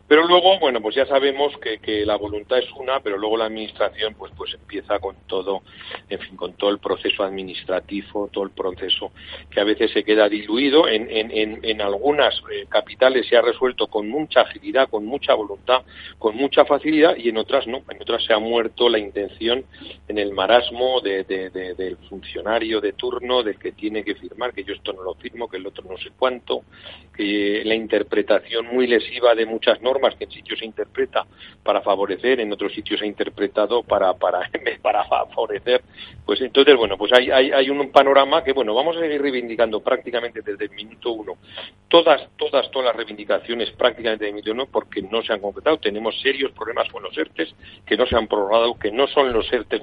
pero 0.08 0.26
luego, 0.26 0.58
bueno, 0.58 0.80
pues 0.80 0.94
ya 0.94 1.04
sabemos 1.04 1.54
que, 1.58 1.80
que, 1.80 2.06
la 2.06 2.16
voluntad 2.16 2.58
es 2.58 2.72
una, 2.72 3.00
pero 3.00 3.18
luego 3.18 3.36
la 3.36 3.44
administración, 3.44 4.14
pues, 4.14 4.32
pues 4.34 4.54
empieza 4.54 4.98
con 5.00 5.16
todo, 5.26 5.60
en 6.08 6.18
fin, 6.18 6.34
con 6.34 6.54
todo 6.54 6.70
el 6.70 6.78
proceso 6.78 7.22
administrativo, 7.22 8.30
todo 8.32 8.44
el 8.44 8.50
proceso 8.50 9.12
que 9.50 9.60
a 9.60 9.64
veces 9.64 9.90
se 9.92 10.04
queda 10.04 10.26
diluido. 10.30 10.88
En, 10.88 11.10
en, 11.10 11.60
en, 11.62 11.80
algunas 11.82 12.34
eh, 12.50 12.64
capitales 12.70 13.28
se 13.28 13.36
ha 13.36 13.42
resuelto 13.42 13.88
con 13.88 14.08
mucha 14.08 14.40
agilidad, 14.40 14.88
con 14.88 15.04
mucha 15.04 15.34
voluntad, 15.34 15.82
con 16.18 16.34
mucha 16.36 16.64
facilidad, 16.64 17.14
y 17.14 17.28
en 17.28 17.36
otras 17.36 17.66
no. 17.66 17.82
En 17.90 18.00
otras 18.00 18.24
se 18.24 18.32
ha 18.32 18.38
muerto 18.38 18.88
la 18.88 18.98
intención 18.98 19.66
en 20.08 20.16
el 20.16 20.32
marasmo 20.32 21.02
de, 21.02 21.24
de, 21.24 21.50
del 21.50 21.98
funcionario 22.08 22.80
de 22.80 22.94
turno, 22.94 23.42
del 23.42 23.58
que 23.58 23.72
tiene 23.72 24.02
que 24.02 24.14
firmar, 24.14 24.54
que 24.54 24.64
yo 24.64 24.72
esto 24.72 24.94
no 24.94 25.02
lo 25.02 25.14
firmo, 25.16 25.50
que 25.50 25.58
el 25.58 25.66
otro 25.66 25.84
no 25.86 25.98
sé 25.98 26.12
cuánto, 26.18 26.62
que 27.14 27.62
la 27.66 27.74
interpretación 27.74 28.68
muy 28.68 28.86
lesiva 28.86 29.34
de 29.34 29.44
muchas 29.44 29.82
normas 29.82 29.97
que 30.16 30.24
en 30.24 30.30
sitios 30.30 30.58
se 30.58 30.64
interpreta 30.64 31.26
para 31.62 31.80
favorecer, 31.82 32.40
en 32.40 32.52
otros 32.52 32.72
sitios 32.72 33.00
se 33.00 33.04
ha 33.04 33.08
interpretado 33.08 33.82
para, 33.82 34.14
para, 34.14 34.50
para 34.82 35.04
favorecer. 35.04 35.82
Pues 36.24 36.40
entonces, 36.40 36.76
bueno, 36.76 36.96
pues 36.96 37.12
hay, 37.12 37.30
hay, 37.30 37.50
hay 37.50 37.70
un 37.70 37.90
panorama 37.90 38.42
que, 38.42 38.52
bueno, 38.52 38.74
vamos 38.74 38.96
a 38.96 39.00
seguir 39.00 39.20
reivindicando 39.20 39.80
prácticamente 39.80 40.42
desde 40.42 40.64
el 40.64 40.70
minuto 40.70 41.12
uno 41.12 41.36
todas, 41.88 42.28
todas, 42.36 42.70
todas 42.70 42.88
las 42.88 42.96
reivindicaciones 42.96 43.70
prácticamente 43.70 44.24
desde 44.24 44.28
el 44.28 44.34
minuto 44.34 44.52
uno 44.52 44.66
porque 44.66 45.02
no 45.02 45.22
se 45.22 45.32
han 45.32 45.40
concretado. 45.40 45.78
Tenemos 45.78 46.20
serios 46.20 46.52
problemas 46.52 46.88
con 46.90 47.02
los 47.02 47.16
ERTES 47.16 47.54
que 47.86 47.96
no 47.96 48.06
se 48.06 48.16
han 48.16 48.28
prorrogado, 48.28 48.78
que 48.78 48.92
no 48.92 49.06
son 49.08 49.32
los 49.32 49.50
ERTES 49.52 49.82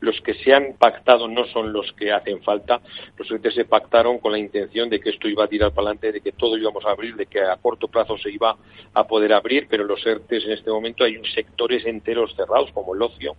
los 0.00 0.20
que 0.20 0.34
se 0.34 0.52
han 0.52 0.74
pactado 0.78 1.28
no 1.28 1.46
son 1.46 1.72
los 1.72 1.92
que 1.92 2.12
hacen 2.12 2.42
falta. 2.42 2.80
Los 3.16 3.30
ERTES 3.30 3.54
se 3.54 3.64
pactaron 3.64 4.18
con 4.18 4.32
la 4.32 4.38
intención 4.38 4.90
de 4.90 5.00
que 5.00 5.10
esto 5.10 5.28
iba 5.28 5.44
a 5.44 5.48
tirar 5.48 5.72
para 5.72 5.88
adelante, 5.88 6.12
de 6.12 6.20
que 6.20 6.32
todo 6.32 6.58
íbamos 6.58 6.84
a 6.84 6.90
abrir, 6.90 7.14
de 7.16 7.26
que 7.26 7.40
a 7.40 7.56
corto 7.56 7.88
plazo 7.88 8.18
se 8.18 8.30
iba 8.30 8.56
a 8.92 9.06
poder 9.06 9.32
abrir 9.32 9.45
pero 9.68 9.84
los 9.84 10.04
ERTES 10.06 10.44
en 10.44 10.52
este 10.52 10.70
momento 10.70 11.04
hay 11.04 11.20
sectores 11.34 11.84
enteros 11.86 12.34
cerrados, 12.34 12.70
como 12.72 12.94
el 12.94 13.02
ocio, 13.02 13.36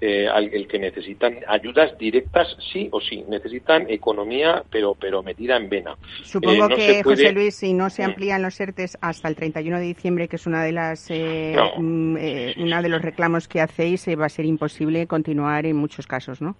eh, 0.00 0.28
el 0.52 0.66
que 0.66 0.78
necesitan 0.78 1.38
ayudas 1.46 1.96
directas 1.98 2.56
sí 2.72 2.88
o 2.92 3.00
sí, 3.00 3.24
necesitan 3.28 3.90
economía, 3.90 4.64
pero, 4.70 4.94
pero 4.94 5.22
metida 5.22 5.56
en 5.56 5.68
vena. 5.68 5.96
Supongo 6.22 6.70
eh, 6.70 6.76
que, 6.76 7.02
José 7.02 7.32
Luis, 7.32 7.54
si 7.54 7.72
no 7.72 7.90
se 7.90 8.02
mm. 8.02 8.06
amplían 8.06 8.42
los 8.42 8.58
ERTES 8.58 8.98
hasta 9.00 9.28
el 9.28 9.36
31 9.36 9.78
de 9.78 9.84
diciembre, 9.84 10.28
que 10.28 10.36
es 10.36 10.46
una 10.46 10.64
de 10.64 10.72
las 10.72 11.10
eh, 11.10 11.56
mm, 11.76 12.16
una 12.62 12.82
de 12.82 12.88
los 12.88 13.02
reclamos 13.02 13.48
que 13.48 13.60
hacéis, 13.60 14.06
va 14.08 14.26
a 14.26 14.30
ser 14.30 14.46
imposible 14.46 15.06
continuar 15.06 15.66
en 15.66 15.76
muchos 15.76 16.06
casos, 16.06 16.40
¿no? 16.40 16.56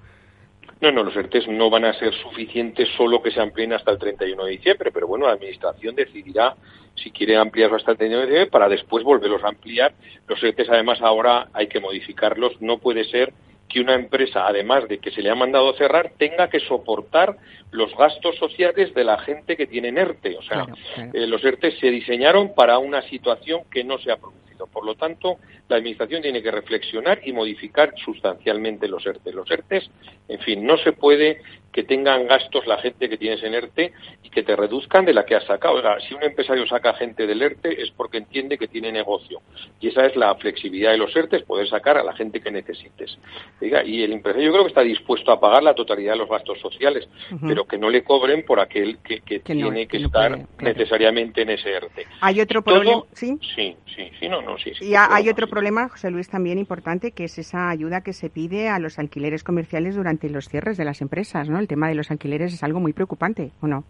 No, 0.80 0.90
no, 0.90 1.02
los 1.02 1.14
ERTES 1.14 1.48
no 1.48 1.68
van 1.68 1.84
a 1.84 1.92
ser 1.92 2.14
suficientes 2.14 2.88
solo 2.96 3.22
que 3.22 3.30
se 3.30 3.40
amplíen 3.40 3.74
hasta 3.74 3.90
el 3.90 3.98
31 3.98 4.44
de 4.44 4.50
diciembre, 4.52 4.90
pero 4.90 5.06
bueno, 5.06 5.26
la 5.26 5.34
Administración 5.34 5.94
decidirá 5.94 6.54
si 6.94 7.10
quiere 7.10 7.36
ampliarlo 7.36 7.76
hasta 7.76 7.92
el 7.92 7.98
31 7.98 8.20
de 8.20 8.26
diciembre 8.26 8.50
para 8.50 8.68
después 8.68 9.04
volverlos 9.04 9.44
a 9.44 9.48
ampliar. 9.48 9.92
Los 10.26 10.42
ERTES 10.42 10.70
además 10.70 11.00
ahora 11.02 11.48
hay 11.52 11.66
que 11.66 11.80
modificarlos, 11.80 12.60
no 12.62 12.78
puede 12.78 13.04
ser 13.04 13.32
que 13.68 13.80
una 13.80 13.94
empresa, 13.94 14.46
además 14.46 14.88
de 14.88 14.98
que 14.98 15.10
se 15.10 15.22
le 15.22 15.30
ha 15.30 15.34
mandado 15.34 15.72
cerrar, 15.74 16.12
tenga 16.18 16.48
que 16.48 16.60
soportar 16.60 17.36
los 17.70 17.96
gastos 17.96 18.36
sociales 18.36 18.92
de 18.94 19.04
la 19.04 19.18
gente 19.18 19.56
que 19.56 19.66
tiene 19.66 19.88
ERTE. 19.88 20.36
O 20.36 20.42
sea, 20.42 20.66
eh, 21.12 21.26
los 21.26 21.44
ERTE 21.44 21.72
se 21.78 21.90
diseñaron 21.90 22.52
para 22.54 22.78
una 22.78 23.02
situación 23.02 23.62
que 23.70 23.84
no 23.84 23.98
se 23.98 24.10
ha 24.10 24.16
producido. 24.16 24.49
Por 24.66 24.84
lo 24.84 24.94
tanto, 24.94 25.38
la 25.68 25.76
Administración 25.76 26.22
tiene 26.22 26.42
que 26.42 26.50
reflexionar 26.50 27.20
y 27.24 27.32
modificar 27.32 27.94
sustancialmente 28.04 28.88
los 28.88 29.04
ERTE. 29.06 29.32
Los 29.32 29.50
ERTE, 29.50 29.82
en 30.28 30.40
fin, 30.40 30.64
no 30.64 30.76
se 30.78 30.92
puede 30.92 31.40
que 31.72 31.84
tengan 31.84 32.26
gastos 32.26 32.66
la 32.66 32.78
gente 32.78 33.08
que 33.08 33.16
tienes 33.16 33.42
en 33.42 33.54
ERTE 33.54 33.92
y 34.24 34.30
que 34.30 34.42
te 34.42 34.56
reduzcan 34.56 35.04
de 35.04 35.14
la 35.14 35.24
que 35.24 35.36
has 35.36 35.44
sacado. 35.44 35.74
Oiga, 35.74 35.98
si 36.00 36.14
un 36.14 36.22
empresario 36.22 36.66
saca 36.66 36.94
gente 36.94 37.26
del 37.26 37.42
ERTE 37.42 37.80
es 37.80 37.90
porque 37.92 38.18
entiende 38.18 38.58
que 38.58 38.68
tiene 38.68 38.90
negocio. 38.90 39.40
Y 39.80 39.88
esa 39.88 40.06
es 40.06 40.16
la 40.16 40.34
flexibilidad 40.34 40.90
de 40.90 40.98
los 40.98 41.14
ERTE, 41.14 41.40
poder 41.40 41.68
sacar 41.68 41.96
a 41.96 42.04
la 42.04 42.14
gente 42.14 42.40
que 42.40 42.50
necesites. 42.50 43.18
y 43.60 44.02
el 44.02 44.12
empresario 44.12 44.46
yo 44.46 44.52
creo 44.52 44.64
que 44.64 44.68
está 44.68 44.82
dispuesto 44.82 45.30
a 45.32 45.40
pagar 45.40 45.62
la 45.62 45.74
totalidad 45.74 46.12
de 46.12 46.18
los 46.18 46.28
gastos 46.28 46.58
sociales, 46.60 47.08
pero 47.46 47.64
que 47.66 47.78
no 47.78 47.88
le 47.88 48.02
cobren 48.02 48.44
por 48.44 48.60
aquel 48.60 48.98
que, 48.98 49.20
tiene 49.40 49.86
que, 49.86 49.98
estar 49.98 50.38
necesariamente 50.58 51.42
en 51.42 51.50
ese 51.50 51.70
ERTE. 51.72 52.06
Hay 52.20 52.40
otro 52.40 52.62
problema, 52.62 53.02
¿sí? 53.12 53.38
Sí, 53.54 53.76
sí, 53.94 54.10
sí, 54.18 54.28
no, 54.28 54.42
no, 54.42 54.49
y 54.80 54.94
hay 54.94 55.28
otro 55.28 55.48
problema, 55.48 55.88
José 55.88 56.10
Luis, 56.10 56.28
también 56.28 56.58
importante, 56.58 57.12
que 57.12 57.24
es 57.24 57.38
esa 57.38 57.70
ayuda 57.70 58.02
que 58.02 58.12
se 58.12 58.30
pide 58.30 58.68
a 58.68 58.78
los 58.78 58.98
alquileres 58.98 59.44
comerciales 59.44 59.96
durante 59.96 60.28
los 60.28 60.48
cierres 60.48 60.76
de 60.76 60.84
las 60.84 61.00
empresas, 61.00 61.48
¿no? 61.48 61.58
El 61.58 61.68
tema 61.68 61.88
de 61.88 61.94
los 61.94 62.10
alquileres 62.10 62.52
es 62.52 62.62
algo 62.62 62.80
muy 62.80 62.92
preocupante, 62.92 63.52
¿o 63.60 63.66
no? 63.66 63.84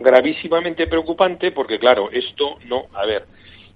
Gravísimamente 0.00 0.86
preocupante 0.86 1.52
porque, 1.52 1.78
claro, 1.78 2.10
esto 2.10 2.58
no, 2.66 2.84
a 2.94 3.04
ver, 3.06 3.26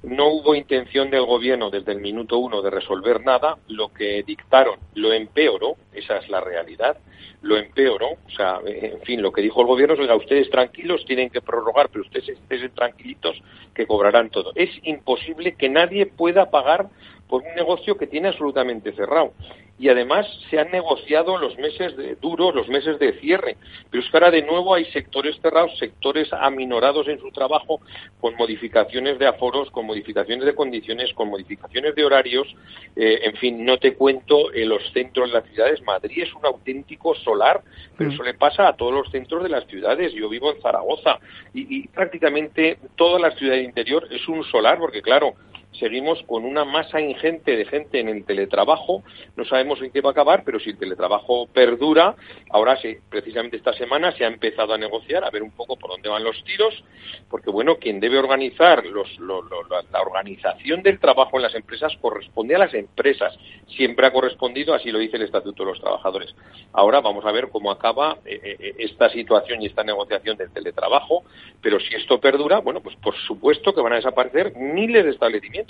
no 0.02 0.28
hubo 0.28 0.54
intención 0.54 1.10
del 1.10 1.24
gobierno 1.24 1.70
desde 1.70 1.92
el 1.92 2.00
minuto 2.00 2.38
uno 2.38 2.60
de 2.62 2.70
resolver 2.70 3.24
nada. 3.24 3.58
Lo 3.68 3.88
que 3.92 4.22
dictaron 4.22 4.78
lo 4.94 5.12
empeoró, 5.12 5.76
esa 5.92 6.18
es 6.18 6.28
la 6.28 6.40
realidad, 6.40 6.96
lo 7.42 7.56
empeoró. 7.56 8.10
O 8.26 8.30
sea, 8.30 8.60
en 8.64 9.00
fin, 9.02 9.22
lo 9.22 9.32
que 9.32 9.42
dijo 9.42 9.60
el 9.60 9.66
gobierno 9.66 9.94
es, 9.94 10.00
oiga, 10.00 10.16
ustedes 10.16 10.50
tranquilos, 10.50 11.04
tienen 11.04 11.30
que 11.30 11.40
prorrogar, 11.40 11.88
pero 11.88 12.04
ustedes 12.04 12.30
estén 12.30 12.70
tranquilitos 12.74 13.40
que 13.74 13.86
cobrarán 13.86 14.30
todo. 14.30 14.52
Es 14.54 14.70
imposible 14.82 15.54
que 15.54 15.68
nadie 15.68 16.06
pueda 16.06 16.50
pagar 16.50 16.88
por 17.32 17.42
un 17.44 17.54
negocio 17.54 17.96
que 17.96 18.06
tiene 18.06 18.28
absolutamente 18.28 18.92
cerrado 18.92 19.32
y 19.78 19.88
además 19.88 20.26
se 20.50 20.58
han 20.60 20.70
negociado 20.70 21.38
los 21.38 21.56
meses 21.56 21.96
de, 21.96 22.14
duros, 22.16 22.54
los 22.54 22.68
meses 22.68 22.98
de 22.98 23.14
cierre. 23.20 23.56
Pero 23.90 24.04
es 24.04 24.10
que 24.10 24.16
ahora 24.18 24.30
de 24.30 24.42
nuevo 24.42 24.74
hay 24.74 24.84
sectores 24.92 25.40
cerrados, 25.40 25.78
sectores 25.78 26.30
aminorados 26.30 27.08
en 27.08 27.18
su 27.18 27.30
trabajo, 27.30 27.80
con 28.20 28.36
modificaciones 28.36 29.18
de 29.18 29.26
aforos, 29.26 29.70
con 29.70 29.86
modificaciones 29.86 30.44
de 30.44 30.54
condiciones, 30.54 31.14
con 31.14 31.30
modificaciones 31.30 31.94
de 31.94 32.04
horarios. 32.04 32.54
Eh, 32.96 33.20
en 33.24 33.34
fin, 33.36 33.64
no 33.64 33.78
te 33.78 33.94
cuento 33.94 34.52
en 34.52 34.68
los 34.68 34.82
centros 34.92 35.32
de 35.32 35.40
las 35.40 35.48
ciudades. 35.48 35.80
Madrid 35.82 36.24
es 36.24 36.34
un 36.34 36.44
auténtico 36.44 37.14
solar, 37.14 37.62
pero 37.96 38.10
mm. 38.10 38.12
eso 38.12 38.22
le 38.24 38.34
pasa 38.34 38.68
a 38.68 38.76
todos 38.76 38.92
los 38.92 39.10
centros 39.10 39.42
de 39.42 39.48
las 39.48 39.66
ciudades. 39.68 40.12
Yo 40.12 40.28
vivo 40.28 40.52
en 40.52 40.60
Zaragoza 40.60 41.18
y, 41.54 41.78
y 41.78 41.88
prácticamente 41.88 42.76
todas 42.94 43.22
las 43.22 43.38
ciudades 43.38 43.64
interior 43.64 44.06
es 44.10 44.28
un 44.28 44.44
solar, 44.44 44.78
porque 44.78 45.00
claro, 45.00 45.34
seguimos 45.78 46.22
con 46.24 46.44
una 46.44 46.64
masa 46.64 47.00
ingente 47.00 47.56
de 47.56 47.64
gente 47.64 48.00
en 48.00 48.08
el 48.08 48.24
teletrabajo. 48.24 49.02
No 49.36 49.44
sabemos 49.44 49.80
en 49.82 49.90
qué 49.90 50.00
va 50.00 50.10
a 50.10 50.12
acabar, 50.12 50.42
pero 50.44 50.60
si 50.60 50.70
el 50.70 50.78
teletrabajo 50.78 51.46
perdura, 51.46 52.14
ahora 52.50 52.76
sí, 52.76 52.96
precisamente 53.08 53.56
esta 53.56 53.72
semana 53.74 54.12
se 54.12 54.24
ha 54.24 54.28
empezado 54.28 54.74
a 54.74 54.78
negociar, 54.78 55.24
a 55.24 55.30
ver 55.30 55.42
un 55.42 55.52
poco 55.52 55.76
por 55.76 55.90
dónde 55.90 56.08
van 56.08 56.24
los 56.24 56.42
tiros, 56.44 56.84
porque 57.30 57.50
bueno, 57.50 57.76
quien 57.76 58.00
debe 58.00 58.18
organizar 58.18 58.84
los, 58.86 59.08
la 59.18 60.00
organización 60.00 60.82
del 60.82 60.98
trabajo 60.98 61.36
en 61.36 61.42
las 61.42 61.54
empresas 61.54 61.92
corresponde 62.00 62.54
a 62.54 62.58
las 62.58 62.74
empresas. 62.74 63.38
Siempre 63.68 64.06
ha 64.06 64.12
correspondido, 64.12 64.74
así 64.74 64.90
lo 64.90 64.98
dice 64.98 65.16
el 65.16 65.22
Estatuto 65.22 65.64
de 65.64 65.70
los 65.70 65.80
Trabajadores. 65.80 66.34
Ahora 66.72 67.00
vamos 67.00 67.24
a 67.24 67.32
ver 67.32 67.48
cómo 67.48 67.70
acaba 67.70 68.18
eh, 68.24 68.56
eh, 68.58 68.74
esta 68.78 69.08
situación 69.10 69.62
y 69.62 69.66
esta 69.66 69.84
negociación 69.84 70.36
del 70.36 70.50
teletrabajo, 70.50 71.24
pero 71.60 71.80
si 71.80 71.94
esto 71.94 72.20
perdura, 72.20 72.58
bueno, 72.58 72.80
pues 72.80 72.96
por 72.96 73.16
supuesto 73.16 73.74
que 73.74 73.80
van 73.80 73.94
a 73.94 73.96
desaparecer 73.96 74.54
miles 74.56 75.04
de 75.04 75.10
establecimientos 75.10 75.61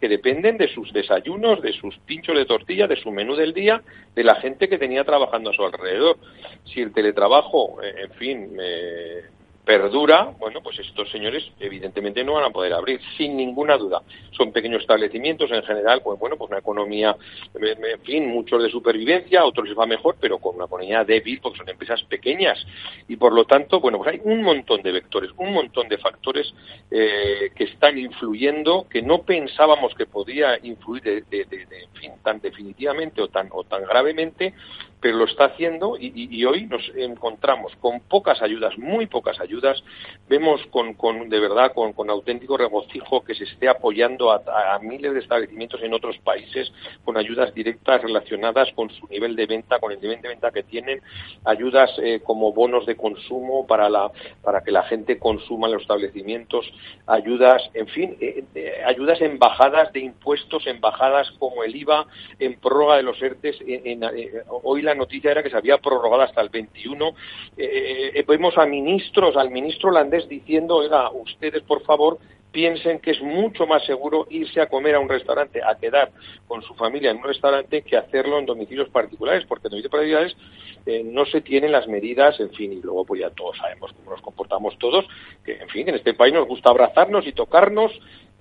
que 0.00 0.08
dependen 0.08 0.58
de 0.58 0.68
sus 0.68 0.92
desayunos, 0.92 1.62
de 1.62 1.72
sus 1.72 1.96
pinchos 1.98 2.36
de 2.36 2.44
tortilla, 2.44 2.86
de 2.86 2.96
su 2.96 3.10
menú 3.10 3.36
del 3.36 3.52
día, 3.52 3.82
de 4.14 4.24
la 4.24 4.34
gente 4.36 4.68
que 4.68 4.78
tenía 4.78 5.04
trabajando 5.04 5.50
a 5.50 5.52
su 5.54 5.64
alrededor. 5.64 6.18
Si 6.64 6.80
el 6.80 6.92
teletrabajo, 6.92 7.82
eh, 7.82 7.94
en 8.04 8.10
fin, 8.12 8.56
eh, 8.60 9.22
perdura, 9.64 10.32
bueno, 10.40 10.60
pues 10.60 10.78
estos 10.80 11.08
señores 11.10 11.44
evidentemente 11.60 12.24
no 12.24 12.34
van 12.34 12.44
a 12.44 12.50
poder 12.50 12.72
abrir, 12.72 13.00
sin 13.16 13.36
ninguna 13.36 13.76
duda. 13.76 14.02
Son 14.32 14.52
pequeños 14.52 14.80
establecimientos 14.80 15.50
en 15.52 15.62
general, 15.62 16.02
pues 16.02 16.18
bueno, 16.18 16.36
pues 16.36 16.50
una 16.50 16.58
economía, 16.58 17.16
en 17.54 18.00
fin, 18.00 18.28
muchos 18.28 18.60
de 18.62 18.70
supervivencia, 18.70 19.44
otros 19.44 19.68
les 19.68 19.78
va 19.78 19.86
mejor, 19.86 20.16
pero 20.20 20.38
con 20.38 20.56
una 20.56 20.64
economía 20.64 21.04
débil, 21.04 21.40
porque 21.40 21.58
son 21.58 21.68
empresas 21.68 22.02
pequeñas. 22.04 22.58
Y 23.06 23.16
por 23.16 23.32
lo 23.32 23.44
tanto, 23.44 23.80
bueno, 23.80 23.98
pues 23.98 24.10
hay 24.10 24.20
un 24.24 24.42
montón 24.42 24.82
de 24.82 24.90
vectores, 24.90 25.30
un 25.36 25.52
montón 25.52 25.88
de 25.88 25.98
factores 25.98 26.52
eh, 26.90 27.50
que 27.54 27.64
están 27.64 27.98
influyendo, 27.98 28.86
que 28.90 29.00
no 29.00 29.22
pensábamos 29.22 29.94
que 29.94 30.06
podía 30.06 30.58
influir 30.62 31.02
de, 31.02 31.56
fin, 31.94 32.12
tan 32.24 32.40
definitivamente 32.40 33.22
o 33.22 33.28
tan, 33.28 33.48
o 33.52 33.62
tan 33.62 33.84
gravemente, 33.84 34.54
pero 35.02 35.18
lo 35.18 35.24
está 35.24 35.46
haciendo 35.46 35.96
y, 35.98 36.44
hoy 36.44 36.66
nos 36.66 36.88
encontramos 36.94 37.74
con 37.80 38.00
pocas 38.00 38.40
ayudas, 38.40 38.78
muy 38.78 39.06
pocas 39.06 39.40
ayudas. 39.40 39.82
Vemos 40.28 40.60
con, 40.70 41.28
de 41.28 41.40
verdad 41.40 41.72
con, 41.74 42.08
auténtico 42.08 42.56
regocijo 42.56 43.24
que 43.24 43.34
se 43.34 43.44
esté 43.44 43.68
apoyando 43.68 44.30
a, 44.30 44.78
miles 44.80 45.12
de 45.12 45.18
establecimientos 45.18 45.82
en 45.82 45.92
otros 45.92 46.16
países 46.18 46.72
con 47.04 47.16
ayudas 47.16 47.52
directas 47.52 48.00
relacionadas 48.00 48.68
con 48.76 48.90
su 48.90 49.08
nivel 49.08 49.34
de 49.34 49.46
venta, 49.46 49.80
con 49.80 49.90
el 49.90 50.00
nivel 50.00 50.22
de 50.22 50.28
venta 50.28 50.52
que 50.52 50.62
tienen, 50.62 51.02
ayudas 51.44 51.90
eh, 51.98 52.20
como 52.22 52.52
bonos 52.52 52.86
de 52.86 52.94
consumo 52.94 53.66
para, 53.66 53.88
la, 53.88 54.12
para 54.40 54.62
que 54.62 54.70
la 54.70 54.84
gente 54.84 55.18
consuma 55.18 55.66
en 55.66 55.74
los 55.74 55.82
establecimientos, 55.82 56.72
ayudas, 57.08 57.60
en 57.74 57.88
fin, 57.88 58.16
eh, 58.20 58.44
eh, 58.54 58.82
ayudas 58.86 59.20
en 59.20 59.40
bajadas 59.40 59.92
de 59.92 60.00
impuestos, 60.00 60.64
en 60.68 60.80
bajadas 60.80 61.28
como 61.40 61.64
el 61.64 61.74
IVA, 61.74 62.06
en 62.38 62.54
prórroga 62.60 62.98
de 62.98 63.02
los 63.02 63.20
ERTES. 63.20 63.58
hoy 64.62 64.82
la 64.82 64.91
la 64.92 64.98
noticia 64.98 65.30
era 65.30 65.42
que 65.42 65.50
se 65.50 65.56
había 65.56 65.78
prorrogado 65.78 66.22
hasta 66.22 66.40
el 66.40 66.48
21. 66.48 67.08
Eh, 67.08 67.14
eh, 67.56 68.12
eh, 68.14 68.24
vemos 68.26 68.56
a 68.58 68.66
ministros, 68.66 69.36
al 69.36 69.50
ministro 69.50 69.90
holandés 69.90 70.28
diciendo, 70.28 70.76
oiga, 70.76 71.10
ustedes 71.10 71.62
por 71.62 71.82
favor 71.82 72.18
piensen 72.50 72.98
que 73.00 73.12
es 73.12 73.22
mucho 73.22 73.66
más 73.66 73.82
seguro 73.86 74.26
irse 74.28 74.60
a 74.60 74.68
comer 74.68 74.94
a 74.94 75.00
un 75.00 75.08
restaurante, 75.08 75.62
a 75.62 75.74
quedar 75.78 76.12
con 76.46 76.60
su 76.62 76.74
familia 76.74 77.10
en 77.10 77.16
un 77.16 77.24
restaurante 77.24 77.80
que 77.80 77.96
hacerlo 77.96 78.38
en 78.38 78.44
domicilios 78.44 78.90
particulares, 78.90 79.46
porque 79.48 79.68
en 79.68 79.70
domicilios 79.70 79.90
particulares 79.90 80.36
no 81.06 81.24
se 81.24 81.40
tienen 81.40 81.72
las 81.72 81.88
medidas, 81.88 82.38
en 82.40 82.50
fin, 82.50 82.72
y 82.74 82.82
luego 82.82 83.06
pues 83.06 83.22
ya 83.22 83.30
todos 83.30 83.56
sabemos 83.56 83.92
cómo 83.94 84.10
nos 84.10 84.20
comportamos 84.20 84.76
todos, 84.78 85.06
que 85.42 85.54
en 85.62 85.68
fin, 85.70 85.88
en 85.88 85.94
este 85.94 86.12
país 86.12 86.34
nos 86.34 86.46
gusta 86.46 86.68
abrazarnos 86.68 87.26
y 87.26 87.32
tocarnos 87.32 87.90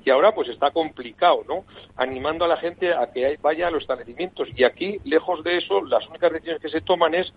y 0.03 0.09
ahora 0.09 0.33
pues 0.33 0.49
está 0.49 0.71
complicado, 0.71 1.43
¿no? 1.47 1.65
Animando 1.95 2.45
a 2.45 2.47
la 2.47 2.57
gente 2.57 2.93
a 2.93 3.11
que 3.11 3.37
vaya 3.41 3.67
a 3.67 3.71
los 3.71 3.83
establecimientos 3.83 4.49
y 4.55 4.63
aquí, 4.63 4.99
lejos 5.03 5.43
de 5.43 5.57
eso, 5.57 5.83
las 5.83 6.07
únicas 6.07 6.31
decisiones 6.31 6.61
que 6.61 6.69
se 6.69 6.81
toman 6.81 7.15
es 7.15 7.33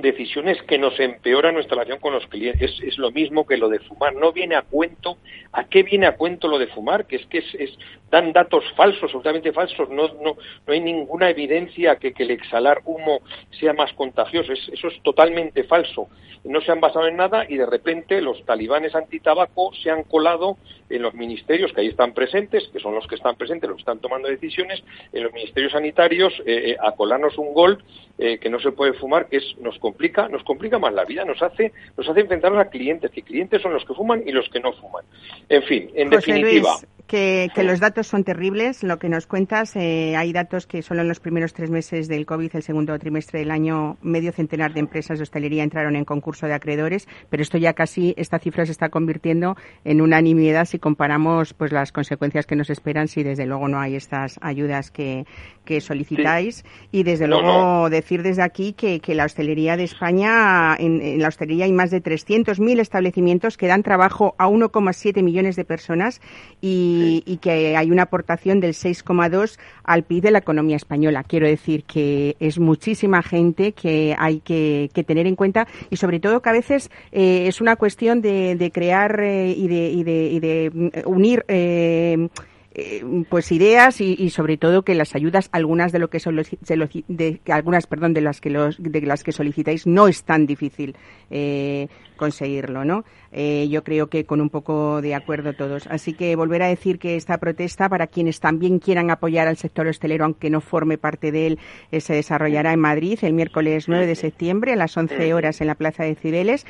decisiones 0.00 0.60
que 0.62 0.78
nos 0.78 0.98
empeoran 0.98 1.54
nuestra 1.54 1.76
relación 1.76 2.00
con 2.00 2.12
los 2.12 2.26
clientes. 2.26 2.80
Es, 2.82 2.98
lo 2.98 3.10
mismo 3.10 3.46
que 3.46 3.56
lo 3.56 3.68
de 3.68 3.80
fumar. 3.80 4.14
No 4.14 4.32
viene 4.32 4.56
a 4.56 4.62
cuento. 4.62 5.18
¿A 5.52 5.64
qué 5.64 5.82
viene 5.82 6.06
a 6.06 6.16
cuento 6.16 6.48
lo 6.48 6.58
de 6.58 6.66
fumar? 6.68 7.06
Que 7.06 7.16
es 7.16 7.26
que 7.26 7.38
es, 7.38 7.78
dan 8.10 8.32
datos 8.32 8.64
falsos, 8.76 9.04
absolutamente 9.04 9.52
falsos. 9.52 9.88
No, 9.90 10.08
no, 10.22 10.36
no 10.66 10.72
hay 10.72 10.80
ninguna 10.80 11.30
evidencia 11.30 11.96
que, 11.96 12.12
que 12.12 12.24
el 12.24 12.32
exhalar 12.32 12.82
humo 12.84 13.20
sea 13.58 13.72
más 13.72 13.92
contagioso. 13.92 14.52
eso 14.52 14.88
es 14.88 15.02
totalmente 15.02 15.64
falso. 15.64 16.08
No 16.44 16.60
se 16.60 16.72
han 16.72 16.80
basado 16.80 17.08
en 17.08 17.16
nada 17.16 17.46
y 17.48 17.56
de 17.56 17.64
repente 17.64 18.20
los 18.20 18.44
talibanes 18.44 18.94
antitabaco 18.94 19.72
se 19.82 19.90
han 19.90 20.02
colado 20.02 20.58
en 20.90 21.02
los 21.02 21.14
ministerios 21.14 21.72
que 21.72 21.80
ahí 21.80 21.88
están 21.88 22.12
presentes, 22.12 22.68
que 22.68 22.80
son 22.80 22.94
los 22.94 23.06
que 23.06 23.14
están 23.14 23.36
presentes, 23.36 23.68
los 23.68 23.76
que 23.76 23.82
están 23.82 24.00
tomando 24.00 24.28
decisiones, 24.28 24.82
en 25.12 25.22
los 25.22 25.32
ministerios 25.32 25.72
sanitarios, 25.72 26.32
eh, 26.44 26.72
eh, 26.72 26.76
a 26.80 26.92
colarnos 26.92 27.38
un 27.38 27.54
gol 27.54 27.82
eh, 28.18 28.38
que 28.38 28.50
no 28.50 28.60
se 28.60 28.72
puede 28.72 28.92
fumar, 28.92 29.28
que 29.28 29.38
es, 29.38 29.56
nos 29.58 29.78
complica, 29.84 30.30
nos 30.30 30.42
complica 30.44 30.78
más 30.78 30.94
la 30.94 31.04
vida, 31.04 31.26
nos 31.26 31.42
hace, 31.42 31.70
nos 31.94 32.08
hace 32.08 32.20
enfrentarnos 32.20 32.58
a 32.58 32.70
clientes, 32.70 33.10
que 33.10 33.20
clientes 33.20 33.60
son 33.60 33.74
los 33.74 33.84
que 33.84 33.92
fuman 33.92 34.22
y 34.26 34.32
los 34.32 34.48
que 34.48 34.58
no 34.58 34.72
fuman. 34.72 35.04
En 35.46 35.62
fin, 35.62 35.90
en 35.94 36.08
definitiva 36.08 36.78
que, 37.06 37.50
los 37.62 37.80
datos 37.80 38.06
son 38.06 38.24
terribles. 38.24 38.82
Lo 38.82 38.98
que 38.98 39.08
nos 39.08 39.26
cuentas, 39.26 39.76
eh, 39.76 40.16
hay 40.16 40.32
datos 40.32 40.66
que 40.66 40.82
solo 40.82 41.02
en 41.02 41.08
los 41.08 41.20
primeros 41.20 41.52
tres 41.52 41.70
meses 41.70 42.08
del 42.08 42.26
COVID, 42.26 42.50
el 42.54 42.62
segundo 42.62 42.98
trimestre 42.98 43.40
del 43.40 43.50
año, 43.50 43.98
medio 44.02 44.32
centenar 44.32 44.72
de 44.72 44.80
empresas 44.80 45.18
de 45.18 45.22
hostelería 45.22 45.62
entraron 45.62 45.96
en 45.96 46.04
concurso 46.04 46.46
de 46.46 46.54
acreedores, 46.54 47.06
pero 47.30 47.42
esto 47.42 47.58
ya 47.58 47.74
casi, 47.74 48.14
esta 48.16 48.38
cifra 48.38 48.66
se 48.66 48.72
está 48.72 48.88
convirtiendo 48.88 49.56
en 49.84 50.00
unanimidad 50.00 50.64
si 50.64 50.78
comparamos 50.78 51.54
pues 51.54 51.72
las 51.72 51.92
consecuencias 51.92 52.46
que 52.46 52.56
nos 52.56 52.70
esperan 52.70 53.08
si 53.08 53.22
desde 53.22 53.46
luego 53.46 53.68
no 53.68 53.80
hay 53.80 53.96
estas 53.96 54.38
ayudas 54.40 54.90
que, 54.90 55.26
que 55.64 55.80
solicitáis. 55.80 56.64
Y 56.90 57.02
desde 57.02 57.26
luego 57.26 57.90
decir 57.90 58.22
desde 58.22 58.42
aquí 58.42 58.72
que, 58.72 59.00
que 59.00 59.14
la 59.14 59.24
hostelería 59.24 59.76
de 59.76 59.84
España, 59.84 60.74
en, 60.78 61.02
en 61.02 61.20
la 61.20 61.28
hostelería 61.28 61.66
hay 61.66 61.72
más 61.72 61.90
de 61.90 62.02
300.000 62.02 62.80
establecimientos 62.80 63.56
que 63.56 63.66
dan 63.66 63.82
trabajo 63.82 64.34
a 64.38 64.48
1,7 64.48 65.22
millones 65.22 65.56
de 65.56 65.64
personas 65.64 66.20
y 66.60 66.93
y, 67.26 67.38
que 67.38 67.76
hay 67.76 67.90
una 67.90 68.04
aportación 68.04 68.60
del 68.60 68.72
6,2 68.72 69.58
al 69.84 70.02
PIB 70.02 70.22
de 70.22 70.30
la 70.30 70.38
economía 70.38 70.76
española. 70.76 71.24
Quiero 71.24 71.46
decir 71.46 71.84
que 71.84 72.36
es 72.40 72.58
muchísima 72.58 73.22
gente 73.22 73.72
que 73.72 74.14
hay 74.18 74.40
que, 74.40 74.90
tener 75.06 75.26
en 75.26 75.36
cuenta 75.36 75.66
y 75.90 75.96
sobre 75.96 76.20
todo 76.20 76.40
que 76.40 76.48
a 76.48 76.52
veces 76.52 76.90
eh, 77.12 77.46
es 77.46 77.60
una 77.60 77.76
cuestión 77.76 78.22
de, 78.22 78.70
crear 78.72 79.20
eh, 79.20 79.54
y, 79.56 79.68
de, 79.68 79.90
y, 79.90 80.40
de, 80.40 80.70
mm, 80.72 81.08
unir. 81.08 81.44
Eh, 81.48 82.28
eh, 82.76 83.04
pues 83.28 83.52
ideas 83.52 84.00
y, 84.00 84.30
sobre 84.30 84.56
todo 84.56 84.82
que 84.82 84.96
las 84.96 85.14
ayudas, 85.14 85.48
algunas 85.52 85.92
de 85.92 86.00
lo 86.00 86.10
que 86.10 86.18
son 86.18 86.34
de, 86.36 87.40
algunas, 87.46 87.86
perdón, 87.86 88.14
de 88.14 88.20
las 88.20 88.40
que 88.40 88.50
los, 88.50 88.82
de 88.82 89.00
las 89.02 89.22
que 89.22 89.30
solicitáis 89.30 89.86
no 89.86 90.08
es 90.08 90.24
tan 90.24 90.44
difícil 90.44 90.96
eh, 91.30 91.86
conseguirlo, 92.16 92.84
¿no? 92.84 93.04
Eh, 93.30 93.68
yo 93.70 93.84
creo 93.84 94.08
que 94.08 94.24
con 94.24 94.40
un 94.40 94.50
poco 94.50 95.00
de 95.02 95.14
acuerdo 95.14 95.52
todos. 95.52 95.86
Así 95.86 96.14
que 96.14 96.34
volver 96.34 96.62
a 96.62 96.68
decir 96.68 96.98
que 96.98 97.14
esta 97.14 97.38
protesta, 97.38 97.88
para 97.88 98.08
quienes 98.08 98.40
también 98.40 98.80
quieran 98.80 99.10
apoyar 99.10 99.46
al 99.46 99.56
sector 99.56 99.86
hostelero, 99.86 100.24
aunque 100.24 100.50
no 100.50 100.60
forme 100.60 100.98
parte 100.98 101.30
de 101.30 101.46
él, 101.46 101.58
se 102.00 102.14
desarrollará 102.14 102.72
en 102.72 102.80
Madrid 102.80 103.18
el 103.22 103.34
miércoles 103.34 103.88
9 103.88 104.06
de 104.06 104.14
septiembre 104.16 104.72
a 104.72 104.76
las 104.76 104.96
11 104.96 105.32
horas 105.32 105.60
en 105.60 105.68
la 105.68 105.74
Plaza 105.76 106.04
de 106.04 106.16
Cibeles. 106.16 106.66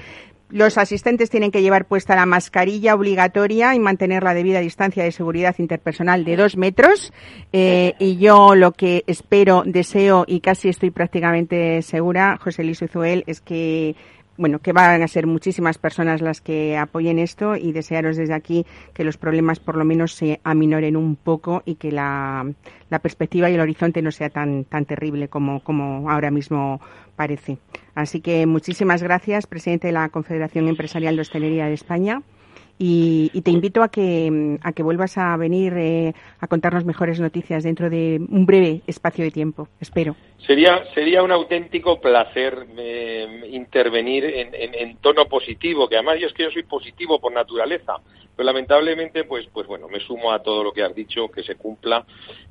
Los 0.50 0.78
asistentes 0.78 1.30
tienen 1.30 1.50
que 1.50 1.62
llevar 1.62 1.86
puesta 1.86 2.14
la 2.14 2.26
mascarilla 2.26 2.94
obligatoria 2.94 3.74
y 3.74 3.78
mantener 3.78 4.22
la 4.22 4.34
debida 4.34 4.60
distancia 4.60 5.02
de 5.02 5.10
seguridad 5.10 5.54
interpersonal 5.58 6.24
de 6.24 6.36
dos 6.36 6.56
metros. 6.56 7.12
Eh, 7.52 7.94
y 7.98 8.18
yo 8.18 8.54
lo 8.54 8.72
que 8.72 9.04
espero, 9.06 9.62
deseo 9.66 10.24
y 10.26 10.40
casi 10.40 10.68
estoy 10.68 10.90
prácticamente 10.90 11.82
segura, 11.82 12.38
José 12.42 12.62
Luis 12.62 12.82
Uzuel, 12.82 13.24
es 13.26 13.40
que 13.40 13.96
bueno, 14.36 14.58
que 14.58 14.72
van 14.72 15.02
a 15.02 15.08
ser 15.08 15.26
muchísimas 15.26 15.78
personas 15.78 16.20
las 16.20 16.40
que 16.40 16.76
apoyen 16.76 17.18
esto 17.18 17.56
y 17.56 17.72
desearos 17.72 18.16
desde 18.16 18.34
aquí 18.34 18.66
que 18.92 19.04
los 19.04 19.16
problemas 19.16 19.60
por 19.60 19.76
lo 19.76 19.84
menos 19.84 20.14
se 20.14 20.40
aminoren 20.44 20.96
un 20.96 21.16
poco 21.16 21.62
y 21.64 21.76
que 21.76 21.92
la, 21.92 22.46
perspectiva 23.02 23.50
y 23.50 23.54
el 23.54 23.60
horizonte 23.60 24.02
no 24.02 24.12
sea 24.12 24.30
tan, 24.30 24.64
tan 24.64 24.84
terrible 24.84 25.28
como, 25.28 25.60
como 25.60 26.10
ahora 26.10 26.30
mismo 26.30 26.80
parece. 27.16 27.58
Así 27.94 28.20
que 28.20 28.46
muchísimas 28.46 29.02
gracias, 29.02 29.46
presidente 29.46 29.88
de 29.88 29.92
la 29.92 30.08
Confederación 30.08 30.68
Empresarial 30.68 31.16
de 31.16 31.22
Hostelería 31.22 31.66
de 31.66 31.74
España. 31.74 32.22
Y, 32.76 33.30
te 33.44 33.52
invito 33.52 33.84
a 33.84 33.88
que, 33.88 34.58
a 34.62 34.72
que 34.72 34.82
vuelvas 34.82 35.16
a 35.16 35.36
venir 35.36 35.74
eh, 35.76 36.12
a 36.40 36.48
contarnos 36.48 36.84
mejores 36.84 37.20
noticias 37.20 37.62
dentro 37.62 37.88
de 37.88 38.20
un 38.28 38.46
breve 38.46 38.82
espacio 38.88 39.24
de 39.24 39.30
tiempo, 39.30 39.68
espero. 39.80 40.16
Sería, 40.46 40.84
sería 40.92 41.22
un 41.22 41.32
auténtico 41.32 42.00
placer 42.00 42.66
eh, 42.76 43.48
intervenir 43.50 44.24
en, 44.26 44.50
en, 44.52 44.96
tono 44.98 45.26
positivo, 45.26 45.88
que 45.88 45.96
además 45.96 46.18
yo 46.20 46.26
es 46.26 46.34
que 46.34 46.42
yo 46.42 46.50
soy 46.50 46.64
positivo 46.64 47.18
por 47.18 47.32
naturaleza. 47.32 47.96
Pero 48.36 48.46
lamentablemente, 48.46 49.24
pues, 49.24 49.46
pues 49.52 49.66
bueno, 49.66 49.88
me 49.88 50.00
sumo 50.00 50.32
a 50.32 50.42
todo 50.42 50.64
lo 50.64 50.72
que 50.72 50.82
has 50.82 50.94
dicho, 50.94 51.28
que 51.30 51.44
se 51.44 51.54
cumpla. 51.54 52.04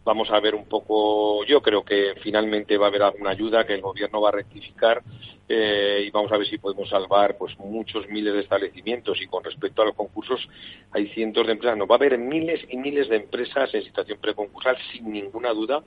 Vamos 0.04 0.32
a 0.32 0.40
ver 0.40 0.56
un 0.56 0.66
poco, 0.66 1.46
yo 1.46 1.62
creo 1.62 1.84
que 1.84 2.16
finalmente 2.24 2.78
va 2.78 2.86
a 2.86 2.90
haber 2.90 3.04
alguna 3.04 3.32
ayuda, 3.32 3.66
que 3.66 3.74
el 3.74 3.82
gobierno 3.82 4.22
va 4.22 4.30
a 4.30 4.34
rectificar 4.34 5.04
eh, 5.48 6.06
y 6.08 6.10
vamos 6.10 6.32
a 6.32 6.38
ver 6.38 6.48
si 6.48 6.58
podemos 6.58 6.90
salvar 6.90 7.38
pues 7.38 7.58
muchos 7.60 8.08
miles 8.08 8.34
de 8.34 8.40
establecimientos 8.40 9.22
y 9.22 9.28
con 9.28 9.44
respecto 9.44 9.82
a 9.82 9.86
los 9.86 9.96
concursos 9.96 10.48
hay 10.92 11.08
cientos 11.10 11.46
de 11.46 11.52
empresas, 11.52 11.78
no 11.78 11.86
va 11.86 11.96
a 11.96 11.98
haber 11.98 12.18
miles 12.18 12.62
y 12.70 12.78
miles 12.78 13.10
de 13.10 13.18
empresas 13.18 13.74
en 13.74 13.84
situación 13.84 14.20
preconcursal 14.22 14.78
sin 14.92 15.12
ninguna 15.12 15.54
duda 15.54 15.84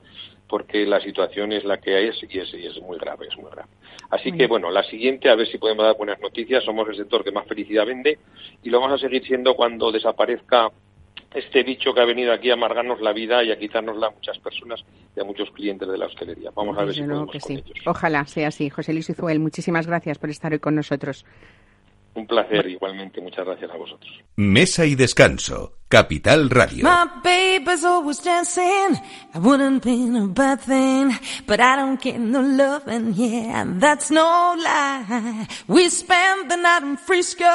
porque 0.47 0.85
la 0.85 1.01
situación 1.01 1.51
es 1.51 1.63
la 1.65 1.77
que 1.77 1.96
es 1.97 2.15
y 2.29 2.39
es, 2.39 2.53
y 2.53 2.65
es 2.65 2.81
muy 2.81 2.97
grave, 2.97 3.27
es 3.27 3.37
muy 3.37 3.49
grave. 3.51 3.69
Así 4.09 4.31
que 4.31 4.47
bueno, 4.47 4.71
la 4.71 4.83
siguiente 4.83 5.29
a 5.29 5.35
ver 5.35 5.47
si 5.47 5.57
podemos 5.57 5.85
dar 5.85 5.97
buenas 5.97 6.19
noticias, 6.19 6.63
somos 6.63 6.87
el 6.89 6.95
sector 6.95 7.23
que 7.23 7.31
más 7.31 7.47
felicidad 7.47 7.85
vende 7.85 8.19
y 8.63 8.69
lo 8.69 8.79
vamos 8.79 8.99
a 8.99 9.03
seguir 9.03 9.25
siendo 9.25 9.55
cuando 9.55 9.91
desaparezca 9.91 10.71
este 11.33 11.63
bicho 11.63 11.93
que 11.93 12.01
ha 12.01 12.05
venido 12.05 12.31
aquí 12.31 12.49
a 12.49 12.53
amargarnos 12.53 13.01
la 13.01 13.13
vida 13.13 13.43
y 13.43 13.51
a 13.51 13.59
quitárnosla 13.59 14.07
a 14.07 14.11
muchas 14.11 14.39
personas 14.39 14.83
y 15.15 15.19
a 15.19 15.23
muchos 15.23 15.51
clientes 15.51 15.87
de 15.87 15.97
la 15.97 16.05
hostelería. 16.05 16.51
Vamos 16.55 16.77
a 16.77 16.85
ver 16.85 16.93
si 16.93 17.01
podemos 17.01 17.31
con 17.31 17.51
ellos. 17.51 17.71
Ojalá 17.85 18.25
sea 18.25 18.47
así. 18.47 18.69
José 18.69 18.93
Luis 18.93 19.09
Izuel, 19.09 19.39
muchísimas 19.39 19.87
gracias 19.87 20.17
por 20.17 20.29
estar 20.29 20.51
hoy 20.51 20.59
con 20.59 20.75
nosotros. 20.75 21.25
Un 22.17 22.25
placer, 22.25 22.65
igualmente. 22.67 23.21
Muchas 23.21 23.45
gracias 23.45 23.69
a 23.69 23.77
vosotros. 23.77 24.11
Mesa 24.37 24.85
y 24.85 24.95
descanso. 24.95 25.73
Capital 25.87 26.49
Radio. 26.49 26.83
My 26.83 27.05
baby's 27.23 27.85
always 27.85 28.21
dancing. 28.21 28.99
I 29.33 29.39
wouldn't 29.39 29.83
be 29.83 30.17
a 30.17 30.27
bad 30.27 30.59
thing, 30.59 31.13
but 31.45 31.59
I 31.61 31.75
don't 31.77 32.01
get 32.01 32.19
no 32.19 32.41
loving, 32.41 33.13
yeah, 33.13 33.63
that's 33.79 34.11
no 34.11 34.55
lie. 34.57 35.47
We 35.67 35.89
spent 35.89 36.49
the 36.49 36.57
night 36.57 36.83
in 36.83 36.97
Frisco 36.97 37.45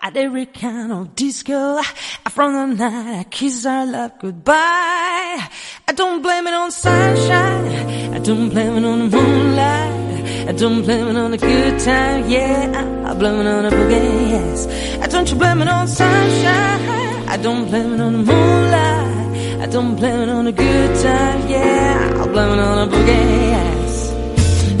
at 0.00 0.16
every 0.16 0.46
kind 0.46 0.92
of 0.92 1.14
disco. 1.16 1.82
From 2.30 2.52
the 2.54 2.66
night 2.76 3.18
I 3.18 3.24
kiss 3.24 3.66
our 3.66 3.84
love 3.84 4.12
goodbye. 4.20 4.54
I 4.54 5.92
don't 5.94 6.22
blame 6.22 6.46
it 6.46 6.54
on 6.54 6.70
sunshine. 6.70 8.14
I 8.14 8.18
don't 8.20 8.48
blame 8.50 8.76
it 8.76 8.84
on 8.86 9.10
moonlight. 9.10 10.05
I 10.48 10.52
don't 10.52 10.82
blame 10.82 11.08
it 11.08 11.16
on 11.16 11.32
a 11.32 11.38
good 11.38 11.80
time, 11.80 12.28
yeah. 12.28 13.04
I 13.06 13.14
blame 13.14 13.40
it 13.40 13.46
on 13.46 13.64
a 13.66 13.70
boogie, 13.70 14.30
yes. 14.30 14.66
I 15.00 15.06
don't 15.06 15.28
you 15.30 15.36
blame 15.36 15.62
it 15.62 15.68
on 15.68 15.86
sunshine. 15.88 17.28
I 17.28 17.36
don't 17.36 17.66
blame 17.68 17.94
it 17.94 18.00
on 18.00 18.12
the 18.12 18.22
moonlight. 18.32 19.60
I 19.62 19.66
don't 19.66 19.96
blame 19.96 20.20
it 20.20 20.28
on 20.28 20.46
a 20.46 20.52
good 20.52 21.00
time, 21.00 21.48
yeah. 21.48 22.22
I 22.22 22.26
blame 22.26 22.52
it 22.56 22.58
on 22.70 22.88
a 22.88 22.90
boogie, 22.92 23.50
yes. 23.56 24.10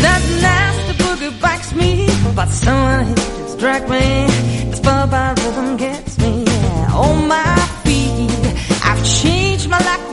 That 0.02 0.22
nasty 0.42 0.92
boogie 1.02 1.40
bites 1.40 1.74
me, 1.74 2.08
but 2.34 2.48
someone 2.48 3.06
hit 3.06 3.16
just 3.16 3.58
drag 3.58 3.82
me. 3.88 4.06
This 4.70 4.80
ball 4.80 5.06
by 5.06 5.30
rhythm 5.30 5.76
gets 5.76 6.18
me, 6.18 6.44
yeah. 6.44 6.92
On 6.94 7.28
my 7.28 7.56
feet, 7.84 8.30
I've 8.84 9.04
changed 9.04 9.68
my 9.68 9.78
life. 9.78 10.05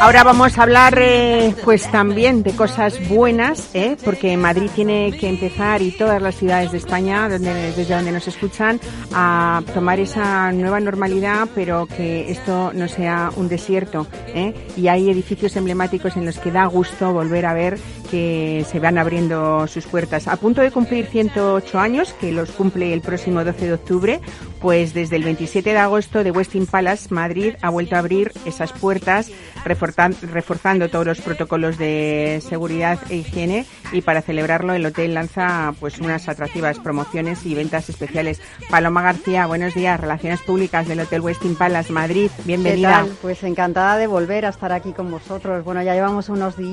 Ahora 0.00 0.24
vamos 0.24 0.56
a 0.56 0.62
hablar 0.62 0.98
eh, 0.98 1.54
pues 1.62 1.90
también 1.90 2.42
de 2.42 2.52
cosas 2.52 3.06
buenas, 3.10 3.68
¿eh? 3.74 3.98
porque 4.02 4.34
Madrid 4.38 4.70
tiene 4.74 5.12
que 5.12 5.28
empezar 5.28 5.82
y 5.82 5.90
todas 5.90 6.22
las 6.22 6.36
ciudades 6.36 6.72
de 6.72 6.78
España, 6.78 7.28
donde, 7.28 7.52
desde 7.52 7.94
donde 7.94 8.10
nos 8.10 8.26
escuchan, 8.26 8.80
a 9.12 9.62
tomar 9.74 10.00
esa 10.00 10.52
nueva 10.52 10.80
normalidad, 10.80 11.48
pero 11.54 11.86
que 11.86 12.30
esto 12.30 12.72
no 12.72 12.88
sea 12.88 13.30
un 13.36 13.50
desierto. 13.50 14.06
¿eh? 14.28 14.54
Y 14.74 14.88
hay 14.88 15.10
edificios 15.10 15.54
emblemáticos 15.56 16.16
en 16.16 16.24
los 16.24 16.38
que 16.38 16.50
da 16.50 16.64
gusto 16.64 17.12
volver 17.12 17.44
a 17.44 17.52
ver 17.52 17.78
que 18.10 18.66
se 18.68 18.80
van 18.80 18.98
abriendo 18.98 19.66
sus 19.68 19.86
puertas. 19.86 20.26
A 20.26 20.36
punto 20.36 20.60
de 20.60 20.72
cumplir 20.72 21.06
108 21.06 21.78
años, 21.78 22.12
que 22.14 22.32
los 22.32 22.50
cumple 22.50 22.92
el 22.92 23.02
próximo 23.02 23.44
12 23.44 23.66
de 23.66 23.72
octubre, 23.72 24.20
pues 24.60 24.92
desde 24.94 25.16
el 25.16 25.22
27 25.22 25.70
de 25.70 25.78
agosto 25.78 26.24
de 26.24 26.32
Westin 26.32 26.66
Palace, 26.66 27.14
Madrid, 27.14 27.54
ha 27.62 27.70
vuelto 27.70 27.94
a 27.94 28.00
abrir 28.00 28.32
esas 28.44 28.72
puertas 28.72 29.30
reforzando 29.64 30.88
todos 30.88 31.06
los 31.06 31.20
protocolos 31.20 31.78
de 31.78 32.42
seguridad 32.46 32.98
e 33.08 33.16
higiene 33.16 33.66
y 33.92 34.02
para 34.02 34.22
celebrarlo 34.22 34.74
el 34.74 34.86
hotel 34.86 35.14
lanza 35.14 35.74
pues 35.78 35.98
unas 35.98 36.28
atractivas 36.28 36.78
promociones 36.78 37.44
y 37.46 37.54
ventas 37.54 37.88
especiales. 37.88 38.40
Paloma 38.70 39.02
García, 39.02 39.46
buenos 39.46 39.74
días, 39.74 40.00
Relaciones 40.00 40.40
Públicas 40.40 40.88
del 40.88 41.00
Hotel 41.00 41.20
Westin 41.20 41.56
Palace 41.56 41.92
Madrid, 41.92 42.30
bienvenida. 42.44 43.06
Pues 43.22 43.42
encantada 43.44 43.96
de 43.96 44.06
volver 44.06 44.46
a 44.46 44.50
estar 44.50 44.72
aquí 44.72 44.92
con 44.92 45.10
vosotros. 45.10 45.64
Bueno, 45.64 45.82
ya 45.82 45.94
llevamos 45.94 46.28
unos 46.28 46.56
días 46.56 46.70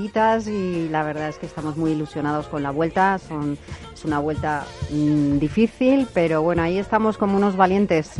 y 0.47 0.89
la 0.89 1.03
verdad 1.03 1.29
es 1.29 1.37
que 1.37 1.45
estamos 1.45 1.77
muy 1.77 1.91
ilusionados 1.91 2.47
con 2.47 2.63
la 2.63 2.71
vuelta. 2.71 3.19
Son, 3.19 3.57
es 3.93 4.05
una 4.05 4.19
vuelta 4.19 4.65
mm, 4.91 5.37
difícil, 5.37 6.07
pero 6.13 6.41
bueno, 6.41 6.61
ahí 6.61 6.77
estamos 6.77 7.17
como 7.17 7.37
unos 7.37 7.55
valientes. 7.55 8.11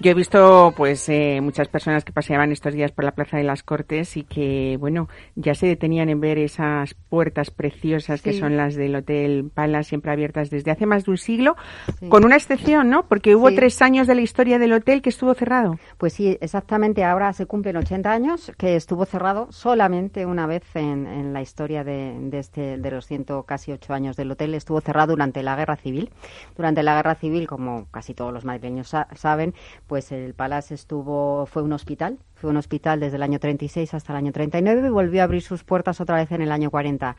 Yo 0.00 0.12
he 0.12 0.14
visto 0.14 0.72
pues 0.76 1.08
eh, 1.08 1.40
muchas 1.42 1.66
personas 1.66 2.04
que 2.04 2.12
paseaban 2.12 2.52
estos 2.52 2.72
días 2.72 2.92
por 2.92 3.04
la 3.04 3.10
Plaza 3.10 3.36
de 3.36 3.42
las 3.42 3.64
Cortes 3.64 4.16
y 4.16 4.22
que, 4.22 4.76
bueno, 4.78 5.08
ya 5.34 5.56
se 5.56 5.66
detenían 5.66 6.08
en 6.08 6.20
ver 6.20 6.38
esas 6.38 6.94
puertas 6.94 7.50
preciosas 7.50 8.22
que 8.22 8.32
son 8.32 8.56
las 8.56 8.76
del 8.76 8.94
Hotel 8.94 9.50
Palace, 9.52 9.88
siempre 9.88 10.12
abiertas 10.12 10.50
desde 10.50 10.70
hace 10.70 10.86
más 10.86 11.04
de 11.04 11.10
un 11.10 11.16
siglo, 11.16 11.56
con 12.10 12.24
una 12.24 12.36
excepción, 12.36 12.90
¿no? 12.90 13.08
Porque 13.08 13.34
hubo 13.34 13.50
tres 13.50 13.82
años 13.82 14.06
de 14.06 14.14
la 14.14 14.20
historia 14.20 14.60
del 14.60 14.72
hotel 14.72 15.02
que 15.02 15.08
estuvo 15.08 15.34
cerrado. 15.34 15.80
Pues 15.96 16.12
sí, 16.12 16.38
exactamente. 16.40 17.02
Ahora 17.02 17.32
se 17.32 17.46
cumplen 17.46 17.76
80 17.76 18.12
años 18.12 18.52
que 18.56 18.76
estuvo 18.76 19.04
cerrado 19.04 19.50
solamente 19.50 20.26
una 20.26 20.46
vez 20.46 20.62
en, 20.74 21.08
en 21.08 21.32
la 21.32 21.42
historia 21.42 21.82
de, 21.82 22.14
de, 22.20 22.38
este, 22.38 22.78
de 22.78 22.90
los 22.92 23.04
ciento 23.04 23.42
casi 23.42 23.72
ocho 23.72 23.94
años 23.94 24.16
del 24.16 24.30
hotel. 24.30 24.54
Estuvo 24.54 24.80
cerrado 24.80 25.14
durante 25.14 25.42
la 25.42 25.56
Guerra 25.56 25.74
Civil. 25.74 26.10
Durante 26.56 26.84
la 26.84 26.94
Guerra 26.94 27.16
Civil, 27.16 27.48
como 27.48 27.86
casi 27.90 28.14
todos 28.14 28.32
los 28.32 28.44
madrileños 28.44 28.94
saben, 29.16 29.54
pues 29.88 30.12
el 30.12 30.34
Palace 30.34 30.74
estuvo, 30.74 31.46
fue 31.46 31.62
un 31.62 31.72
hospital 31.72 32.18
fue 32.38 32.50
un 32.50 32.56
hospital 32.56 33.00
desde 33.00 33.16
el 33.16 33.22
año 33.22 33.40
36 33.40 33.94
hasta 33.94 34.12
el 34.12 34.18
año 34.18 34.32
39 34.32 34.86
y 34.86 34.90
volvió 34.90 35.22
a 35.22 35.24
abrir 35.24 35.42
sus 35.42 35.64
puertas 35.64 36.00
otra 36.00 36.16
vez 36.16 36.30
en 36.30 36.40
el 36.40 36.52
año 36.52 36.70
40. 36.70 37.16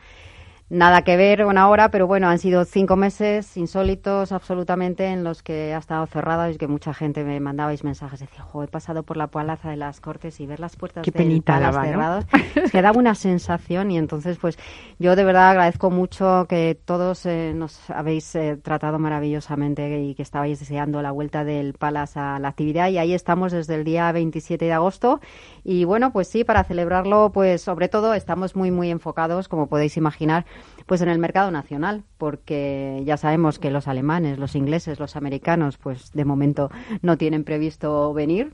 Nada 0.70 1.02
que 1.02 1.16
ver 1.16 1.42
con 1.42 1.58
ahora, 1.58 1.90
pero 1.90 2.06
bueno, 2.06 2.28
han 2.28 2.38
sido 2.38 2.64
cinco 2.64 2.94
meses 2.94 3.56
insólitos 3.56 4.30
absolutamente 4.30 5.06
en 5.06 5.24
los 5.24 5.42
que 5.42 5.74
ha 5.74 5.78
estado 5.78 6.06
cerrada 6.06 6.48
y 6.48 6.58
que 6.58 6.68
mucha 6.68 6.94
gente 6.94 7.24
me 7.24 7.40
mandabais 7.40 7.82
mensajes. 7.82 8.20
Decía, 8.20 8.44
jo, 8.44 8.62
he 8.62 8.68
pasado 8.68 9.02
por 9.02 9.16
la 9.16 9.26
plaza 9.26 9.68
de 9.68 9.76
las 9.76 10.00
Cortes 10.00 10.38
y 10.38 10.46
ver 10.46 10.60
las 10.60 10.76
puertas 10.76 11.02
Qué 11.02 11.10
del 11.10 11.42
Palace 11.42 11.88
cerradas. 11.88 12.26
que 12.70 12.82
daba 12.82 12.96
una 12.96 13.16
sensación 13.16 13.90
y 13.90 13.98
entonces 13.98 14.38
pues 14.38 14.60
yo 15.00 15.16
de 15.16 15.24
verdad 15.24 15.50
agradezco 15.50 15.90
mucho 15.90 16.46
que 16.48 16.78
todos 16.84 17.26
eh, 17.26 17.52
nos 17.52 17.90
habéis 17.90 18.32
eh, 18.36 18.56
tratado 18.56 19.00
maravillosamente 19.00 20.00
y 20.00 20.14
que 20.14 20.22
estabais 20.22 20.60
deseando 20.60 21.02
la 21.02 21.10
vuelta 21.10 21.42
del 21.42 21.74
Palace 21.74 22.20
a 22.20 22.38
la 22.38 22.46
actividad 22.46 22.90
y 22.90 22.98
ahí 22.98 23.12
estamos 23.12 23.50
desde 23.50 23.74
el 23.74 23.82
día 23.82 24.12
27 24.12 24.66
de 24.66 24.72
agosto 24.72 25.20
y 25.64 25.84
bueno, 25.84 26.12
pues 26.12 26.28
sí, 26.28 26.44
para 26.44 26.62
celebrarlo 26.62 27.32
pues 27.32 27.60
sobre 27.60 27.88
todo 27.88 28.14
estamos 28.14 28.54
muy 28.54 28.70
muy 28.70 28.90
enfocados, 28.90 29.48
como 29.48 29.66
podéis 29.66 29.96
imaginar, 29.96 30.46
pues 30.86 31.00
en 31.02 31.08
el 31.08 31.18
mercado 31.18 31.50
nacional, 31.52 32.02
porque 32.18 33.02
ya 33.04 33.16
sabemos 33.16 33.58
que 33.58 33.70
los 33.70 33.86
alemanes, 33.86 34.38
los 34.38 34.56
ingleses, 34.56 34.98
los 34.98 35.14
americanos, 35.14 35.78
pues 35.78 36.10
de 36.12 36.24
momento 36.24 36.68
no 37.00 37.16
tienen 37.16 37.44
previsto 37.44 38.12
venir 38.12 38.52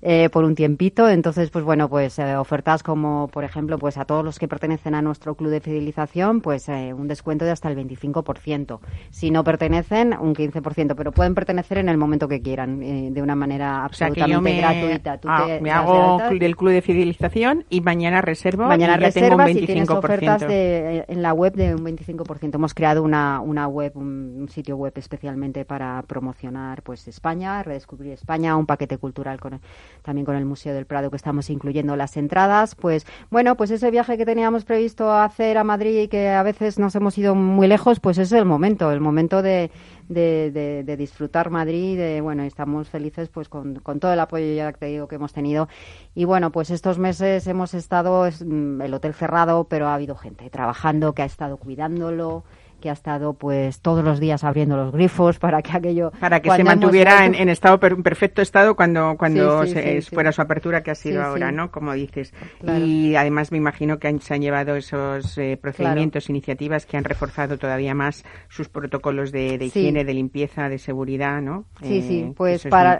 eh, 0.00 0.30
por 0.30 0.44
un 0.44 0.54
tiempito. 0.54 1.08
Entonces, 1.08 1.50
pues 1.50 1.62
bueno, 1.62 1.88
pues 1.88 2.18
eh, 2.18 2.36
ofertas 2.36 2.82
como, 2.82 3.28
por 3.28 3.44
ejemplo, 3.44 3.78
pues 3.78 3.98
a 3.98 4.06
todos 4.06 4.24
los 4.24 4.38
que 4.38 4.48
pertenecen 4.48 4.94
a 4.94 5.02
nuestro 5.02 5.34
club 5.34 5.50
de 5.50 5.60
fidelización, 5.60 6.40
pues 6.40 6.68
eh, 6.70 6.94
un 6.94 7.06
descuento 7.06 7.44
de 7.44 7.50
hasta 7.50 7.70
el 7.70 7.76
25%. 7.76 8.80
Si 9.10 9.30
no 9.30 9.44
pertenecen, 9.44 10.14
un 10.18 10.34
15%, 10.34 10.94
pero 10.96 11.12
pueden 11.12 11.34
pertenecer 11.34 11.78
en 11.78 11.90
el 11.90 11.98
momento 11.98 12.28
que 12.28 12.40
quieran, 12.40 12.80
de 12.80 13.22
una 13.22 13.34
manera 13.34 13.84
absolutamente 13.84 14.56
gratuita. 14.56 15.20
Ah, 15.26 15.58
me 15.60 15.70
hago 15.70 16.18
del 16.30 16.56
club 16.56 16.72
de 16.72 16.80
fidelización 16.80 17.64
y 17.68 17.82
mañana 17.82 18.22
reservo 18.22 18.64
mañana 18.64 18.96
y 18.96 19.00
ya 19.00 19.10
tengo 19.10 19.36
un 19.36 19.42
25%. 19.42 19.62
y 19.62 19.66
tienes 19.66 19.90
ofertas 19.90 20.42
en 20.48 21.22
la 21.22 21.32
web 21.34 21.43
de 21.52 21.74
un 21.74 21.84
25%. 21.84 22.54
Hemos 22.54 22.74
creado 22.74 23.02
una, 23.02 23.40
una 23.40 23.68
web, 23.68 23.92
un, 23.96 24.48
sitio 24.50 24.76
web 24.76 24.92
especialmente 24.96 25.64
para 25.64 26.02
promocionar 26.02 26.82
pues 26.82 27.08
España, 27.08 27.62
redescubrir 27.62 28.12
España, 28.12 28.56
un 28.56 28.66
paquete 28.66 28.98
cultural 28.98 29.40
con 29.40 29.60
también 30.02 30.24
con 30.24 30.36
el 30.36 30.44
Museo 30.44 30.74
del 30.74 30.86
Prado 30.86 31.10
que 31.10 31.16
estamos 31.16 31.50
incluyendo 31.50 31.96
las 31.96 32.16
entradas. 32.16 32.74
Pues 32.74 33.06
bueno, 33.30 33.56
pues 33.56 33.70
ese 33.70 33.90
viaje 33.90 34.16
que 34.16 34.26
teníamos 34.26 34.64
previsto 34.64 35.12
hacer 35.12 35.58
a 35.58 35.64
Madrid 35.64 36.02
y 36.02 36.08
que 36.08 36.30
a 36.30 36.42
veces 36.42 36.78
nos 36.78 36.94
hemos 36.94 37.16
ido 37.18 37.34
muy 37.34 37.66
lejos, 37.66 38.00
pues 38.00 38.18
es 38.18 38.32
el 38.32 38.44
momento, 38.44 38.90
el 38.90 39.00
momento 39.00 39.42
de, 39.42 39.70
de, 40.08 40.82
de, 40.84 40.96
disfrutar 40.96 41.50
Madrid. 41.50 41.96
De, 41.96 42.20
bueno, 42.20 42.42
estamos 42.42 42.88
felices 42.88 43.28
pues 43.28 43.48
con, 43.48 43.76
con, 43.76 44.00
todo 44.00 44.12
el 44.12 44.20
apoyo 44.20 44.52
ya 44.54 44.72
te 44.72 44.86
digo 44.86 45.08
que 45.08 45.16
hemos 45.16 45.32
tenido. 45.32 45.68
Y 46.14 46.24
bueno, 46.24 46.50
pues 46.52 46.70
estos 46.70 46.98
meses 46.98 47.46
hemos 47.46 47.74
estado, 47.74 48.28
mm, 48.28 48.82
el 48.82 48.94
hotel 48.94 49.14
cerrado, 49.14 49.64
pero 49.64 49.88
ha 49.88 49.94
habido 49.94 50.16
gente 50.16 50.48
trabajando 50.50 51.14
que 51.14 51.22
ha 51.22 51.26
estado 51.26 51.56
cuidándolo 51.56 52.44
que 52.84 52.90
ha 52.90 52.92
estado 52.92 53.32
pues 53.32 53.80
todos 53.80 54.04
los 54.04 54.20
días 54.20 54.44
abriendo 54.44 54.76
los 54.76 54.92
grifos 54.92 55.38
para 55.38 55.62
que 55.62 55.72
aquello 55.72 56.12
para 56.20 56.40
que 56.40 56.50
se 56.50 56.62
mantuviera 56.62 57.24
en, 57.24 57.48
estado 57.48 57.80
perfecto 57.80 58.42
estado 58.42 58.76
cuando 58.76 59.16
cuando 59.16 59.64
se, 59.64 60.02
fuera 60.02 60.32
su 60.32 60.42
apertura 60.42 60.82
que 60.82 60.90
ha 60.90 60.94
sido 60.94 61.22
ahora 61.22 61.50
no 61.50 61.70
como 61.70 61.94
dices. 61.94 62.34
Y 62.62 63.14
además 63.14 63.52
me 63.52 63.56
imagino 63.56 63.98
que 63.98 64.18
se 64.18 64.34
han 64.34 64.42
llevado 64.42 64.76
esos 64.76 65.38
eh, 65.38 65.58
procedimientos 65.58 66.28
iniciativas 66.28 66.84
que 66.84 66.98
han 66.98 67.04
reforzado 67.04 67.56
todavía 67.56 67.94
más 67.94 68.22
sus 68.50 68.68
protocolos 68.68 69.32
de, 69.32 69.54
higiene 69.54 70.04
de 70.04 70.12
limpieza 70.12 70.68
de 70.68 70.76
seguridad 70.76 71.40
no 71.40 71.64
sí 71.80 72.02
sí 72.02 72.20
eh, 72.20 72.34
pues 72.36 72.66
para, 72.66 72.98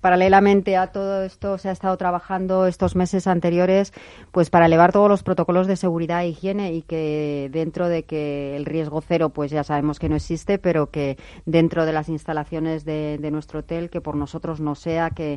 paralelamente 0.00 0.76
a 0.76 0.88
todo 0.88 1.22
esto 1.22 1.56
se 1.56 1.68
ha 1.68 1.72
estado 1.72 1.96
trabajando 1.96 2.66
estos 2.66 2.96
meses 2.96 3.28
anteriores 3.28 3.92
pues 4.32 4.50
para 4.50 4.66
elevar 4.66 4.90
todos 4.90 5.08
los 5.08 5.22
protocolos 5.22 5.68
de 5.68 5.76
seguridad 5.76 6.24
e 6.24 6.30
higiene 6.30 6.72
y 6.72 6.82
que 6.82 7.48
dentro 7.52 7.88
de 7.88 8.02
que 8.02 8.56
el 8.56 8.64
riesgo 8.64 9.00
cero 9.00 9.19
pues 9.28 9.50
ya 9.50 9.62
sabemos 9.62 9.98
que 9.98 10.08
no 10.08 10.16
existe, 10.16 10.58
pero 10.58 10.90
que 10.90 11.18
dentro 11.44 11.84
de 11.84 11.92
las 11.92 12.08
instalaciones 12.08 12.86
de, 12.86 13.18
nuestro 13.30 13.60
hotel, 13.60 13.90
que 13.90 14.00
por 14.00 14.16
nosotros 14.16 14.60
no 14.60 14.74
sea, 14.74 15.10
que 15.10 15.34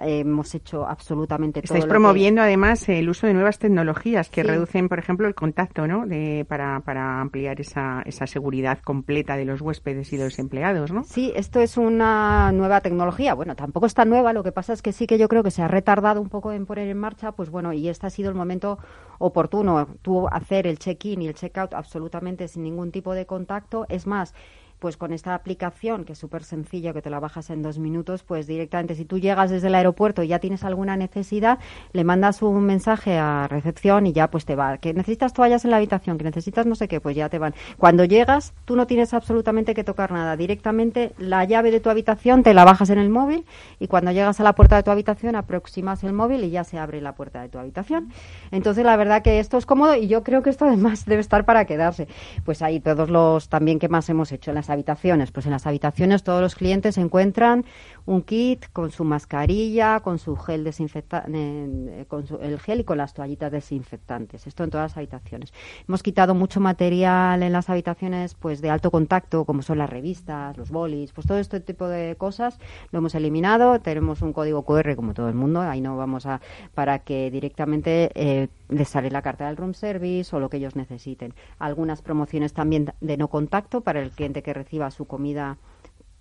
eh, 0.00 0.20
hemos 0.20 0.54
hecho 0.54 0.86
absolutamente 0.86 1.62
todo. 1.62 1.76
Estáis 1.76 1.88
promoviendo 1.88 2.42
además 2.42 2.88
el 2.88 3.08
uso 3.08 3.26
de 3.26 3.34
nuevas 3.34 3.58
tecnologías 3.58 4.28
que 4.28 4.42
reducen, 4.42 4.88
por 4.88 4.98
ejemplo, 4.98 5.28
el 5.28 5.34
contacto, 5.34 5.86
¿no? 5.86 6.06
De, 6.06 6.44
para, 6.48 6.80
para 6.80 7.20
ampliar 7.20 7.60
esa, 7.60 8.02
esa 8.04 8.26
seguridad 8.26 8.80
completa 8.80 9.36
de 9.36 9.44
los 9.44 9.60
huéspedes 9.60 10.12
y 10.12 10.16
de 10.16 10.24
los 10.24 10.38
empleados, 10.38 10.92
¿no? 10.92 11.04
Sí, 11.04 11.32
esto 11.36 11.60
es 11.60 11.76
una 11.76 12.52
nueva 12.52 12.80
tecnología. 12.80 13.34
Bueno, 13.34 13.54
tampoco 13.54 13.86
está 13.86 14.04
nueva, 14.04 14.32
lo 14.32 14.42
que 14.42 14.52
pasa 14.52 14.72
es 14.72 14.82
que 14.82 14.92
sí 14.92 15.06
que 15.06 15.18
yo 15.18 15.28
creo 15.28 15.42
que 15.42 15.50
se 15.50 15.62
ha 15.62 15.68
retardado 15.68 16.20
un 16.20 16.28
poco 16.28 16.52
en 16.52 16.66
poner 16.66 16.88
en 16.88 16.98
marcha, 16.98 17.32
pues 17.32 17.50
bueno, 17.50 17.72
y 17.72 17.88
este 17.88 18.06
ha 18.06 18.10
sido 18.10 18.28
el 18.28 18.34
momento 18.34 18.78
oportuno. 19.18 19.86
Tú 20.02 20.26
hacer 20.28 20.66
el 20.66 20.78
check-in 20.78 21.22
y 21.22 21.28
el 21.28 21.34
check-out 21.34 21.74
absolutamente 21.74 22.48
sin 22.48 22.62
ningún 22.62 22.90
tipo 22.90 23.14
de 23.14 23.19
contacto. 23.26 23.86
Es 23.88 24.06
más, 24.06 24.34
pues 24.80 24.96
con 24.96 25.12
esta 25.12 25.34
aplicación, 25.34 26.04
que 26.04 26.14
es 26.14 26.18
súper 26.18 26.42
sencilla, 26.42 26.92
que 26.92 27.02
te 27.02 27.10
la 27.10 27.20
bajas 27.20 27.50
en 27.50 27.62
dos 27.62 27.78
minutos, 27.78 28.24
pues 28.24 28.46
directamente 28.46 28.94
si 28.94 29.04
tú 29.04 29.18
llegas 29.18 29.50
desde 29.50 29.68
el 29.68 29.74
aeropuerto 29.74 30.22
y 30.22 30.28
ya 30.28 30.38
tienes 30.38 30.64
alguna 30.64 30.96
necesidad, 30.96 31.58
le 31.92 32.02
mandas 32.02 32.42
un 32.42 32.64
mensaje 32.64 33.18
a 33.18 33.46
recepción 33.46 34.06
y 34.06 34.12
ya 34.12 34.30
pues 34.30 34.46
te 34.46 34.56
va. 34.56 34.78
Que 34.78 34.94
necesitas 34.94 35.34
toallas 35.34 35.64
en 35.64 35.70
la 35.70 35.76
habitación, 35.76 36.16
que 36.18 36.24
necesitas 36.24 36.66
no 36.66 36.74
sé 36.74 36.88
qué, 36.88 37.00
pues 37.00 37.14
ya 37.14 37.28
te 37.28 37.38
van. 37.38 37.54
Cuando 37.76 38.04
llegas, 38.04 38.54
tú 38.64 38.74
no 38.74 38.86
tienes 38.86 39.12
absolutamente 39.12 39.74
que 39.74 39.84
tocar 39.84 40.12
nada. 40.12 40.36
Directamente 40.36 41.12
la 41.18 41.44
llave 41.44 41.70
de 41.70 41.80
tu 41.80 41.90
habitación 41.90 42.42
te 42.42 42.54
la 42.54 42.64
bajas 42.64 42.88
en 42.88 42.98
el 42.98 43.10
móvil 43.10 43.44
y 43.78 43.86
cuando 43.86 44.12
llegas 44.12 44.40
a 44.40 44.44
la 44.44 44.54
puerta 44.54 44.76
de 44.76 44.82
tu 44.82 44.90
habitación 44.90 45.36
aproximas 45.36 46.02
el 46.04 46.14
móvil 46.14 46.42
y 46.44 46.50
ya 46.50 46.64
se 46.64 46.78
abre 46.78 47.02
la 47.02 47.14
puerta 47.14 47.42
de 47.42 47.50
tu 47.50 47.58
habitación. 47.58 48.12
Entonces 48.50 48.84
la 48.84 48.96
verdad 48.96 49.22
que 49.22 49.40
esto 49.40 49.58
es 49.58 49.66
cómodo 49.66 49.94
y 49.94 50.08
yo 50.08 50.22
creo 50.24 50.42
que 50.42 50.48
esto 50.48 50.64
además 50.64 51.04
debe 51.06 51.20
estar 51.20 51.44
para 51.44 51.66
quedarse. 51.66 52.08
Pues 52.44 52.62
ahí 52.62 52.80
todos 52.80 53.10
los 53.10 53.48
también 53.50 53.78
que 53.78 53.88
más 53.88 54.08
hemos 54.08 54.32
hecho 54.32 54.50
en 54.50 54.54
las 54.54 54.69
habitaciones? 54.70 55.32
Pues 55.32 55.46
en 55.46 55.52
las 55.52 55.66
habitaciones 55.66 56.22
todos 56.22 56.40
los 56.40 56.54
clientes 56.54 56.96
encuentran 56.98 57.64
un 58.06 58.22
kit 58.22 58.66
con 58.72 58.90
su 58.90 59.04
mascarilla, 59.04 60.00
con 60.00 60.18
su 60.18 60.36
gel 60.36 60.64
desinfectante, 60.64 61.30
eh, 61.34 62.04
con 62.08 62.24
el 62.40 62.58
gel 62.58 62.80
y 62.80 62.84
con 62.84 62.98
las 62.98 63.14
toallitas 63.14 63.52
desinfectantes. 63.52 64.46
Esto 64.46 64.64
en 64.64 64.70
todas 64.70 64.90
las 64.90 64.96
habitaciones. 64.96 65.52
Hemos 65.86 66.02
quitado 66.02 66.34
mucho 66.34 66.60
material 66.60 67.42
en 67.42 67.52
las 67.52 67.68
habitaciones, 67.70 68.34
pues 68.34 68.60
de 68.60 68.70
alto 68.70 68.90
contacto, 68.90 69.44
como 69.44 69.62
son 69.62 69.78
las 69.78 69.90
revistas, 69.90 70.56
los 70.56 70.70
bolis, 70.70 71.12
pues 71.12 71.26
todo 71.26 71.38
este 71.38 71.60
tipo 71.60 71.88
de 71.88 72.16
cosas 72.16 72.58
lo 72.90 72.98
hemos 72.98 73.14
eliminado. 73.14 73.80
Tenemos 73.80 74.22
un 74.22 74.32
código 74.32 74.64
QR 74.64 74.96
como 74.96 75.14
todo 75.14 75.28
el 75.28 75.34
mundo, 75.34 75.60
ahí 75.60 75.80
no 75.80 75.96
vamos 75.96 76.26
a 76.26 76.40
para 76.74 77.00
que 77.00 77.30
directamente 77.30 78.10
eh, 78.14 78.48
les 78.68 78.88
sale 78.88 79.10
la 79.10 79.22
carta 79.22 79.46
del 79.46 79.56
room 79.56 79.74
service 79.74 80.34
o 80.34 80.40
lo 80.40 80.48
que 80.48 80.58
ellos 80.58 80.76
necesiten. 80.76 81.34
Algunas 81.58 82.02
promociones 82.02 82.52
también 82.52 82.92
de 83.00 83.16
no 83.16 83.28
contacto 83.28 83.80
para 83.80 84.00
el 84.00 84.10
cliente 84.10 84.42
que 84.42 84.54
reciba 84.62 84.90
su 84.90 85.06
comida 85.06 85.56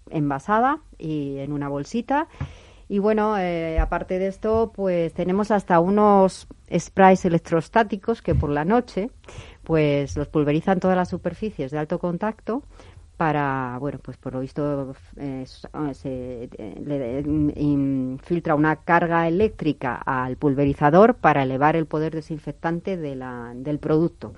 envasada 0.10 0.80
y 0.98 1.38
en 1.40 1.52
una 1.52 1.68
bolsita. 1.68 2.28
Y 2.88 2.98
bueno, 2.98 3.38
eh, 3.38 3.78
aparte 3.80 4.18
de 4.18 4.28
esto, 4.28 4.72
pues 4.74 5.14
tenemos 5.14 5.52
hasta 5.52 5.80
unos 5.80 6.48
sprays 6.76 7.24
electrostáticos 7.26 8.22
que 8.22 8.34
por 8.34 8.50
la 8.50 8.66
noche, 8.66 9.12
pues 9.64 10.18
los 10.18 10.28
pulverizan 10.28 10.80
todas 10.80 10.98
las 10.98 11.10
superficies 11.10 11.72
de 11.72 11.78
alto 11.78 12.00
contacto 12.00 12.64
para, 13.20 13.78
bueno, 13.82 14.00
pues 14.02 14.16
por 14.16 14.34
lo 14.34 14.40
visto 14.40 14.96
eh, 15.18 15.44
se 15.92 16.50
le 16.84 17.24
infiltra 17.58 18.56
una 18.56 18.78
carga 18.78 19.28
eléctrica 19.28 19.96
al 19.98 20.38
pulverizador 20.38 21.16
para 21.16 21.44
elevar 21.44 21.76
el 21.76 21.86
poder 21.86 22.16
desinfectante 22.16 22.96
de 22.96 23.16
la, 23.16 23.52
del 23.56 23.78
producto. 23.78 24.34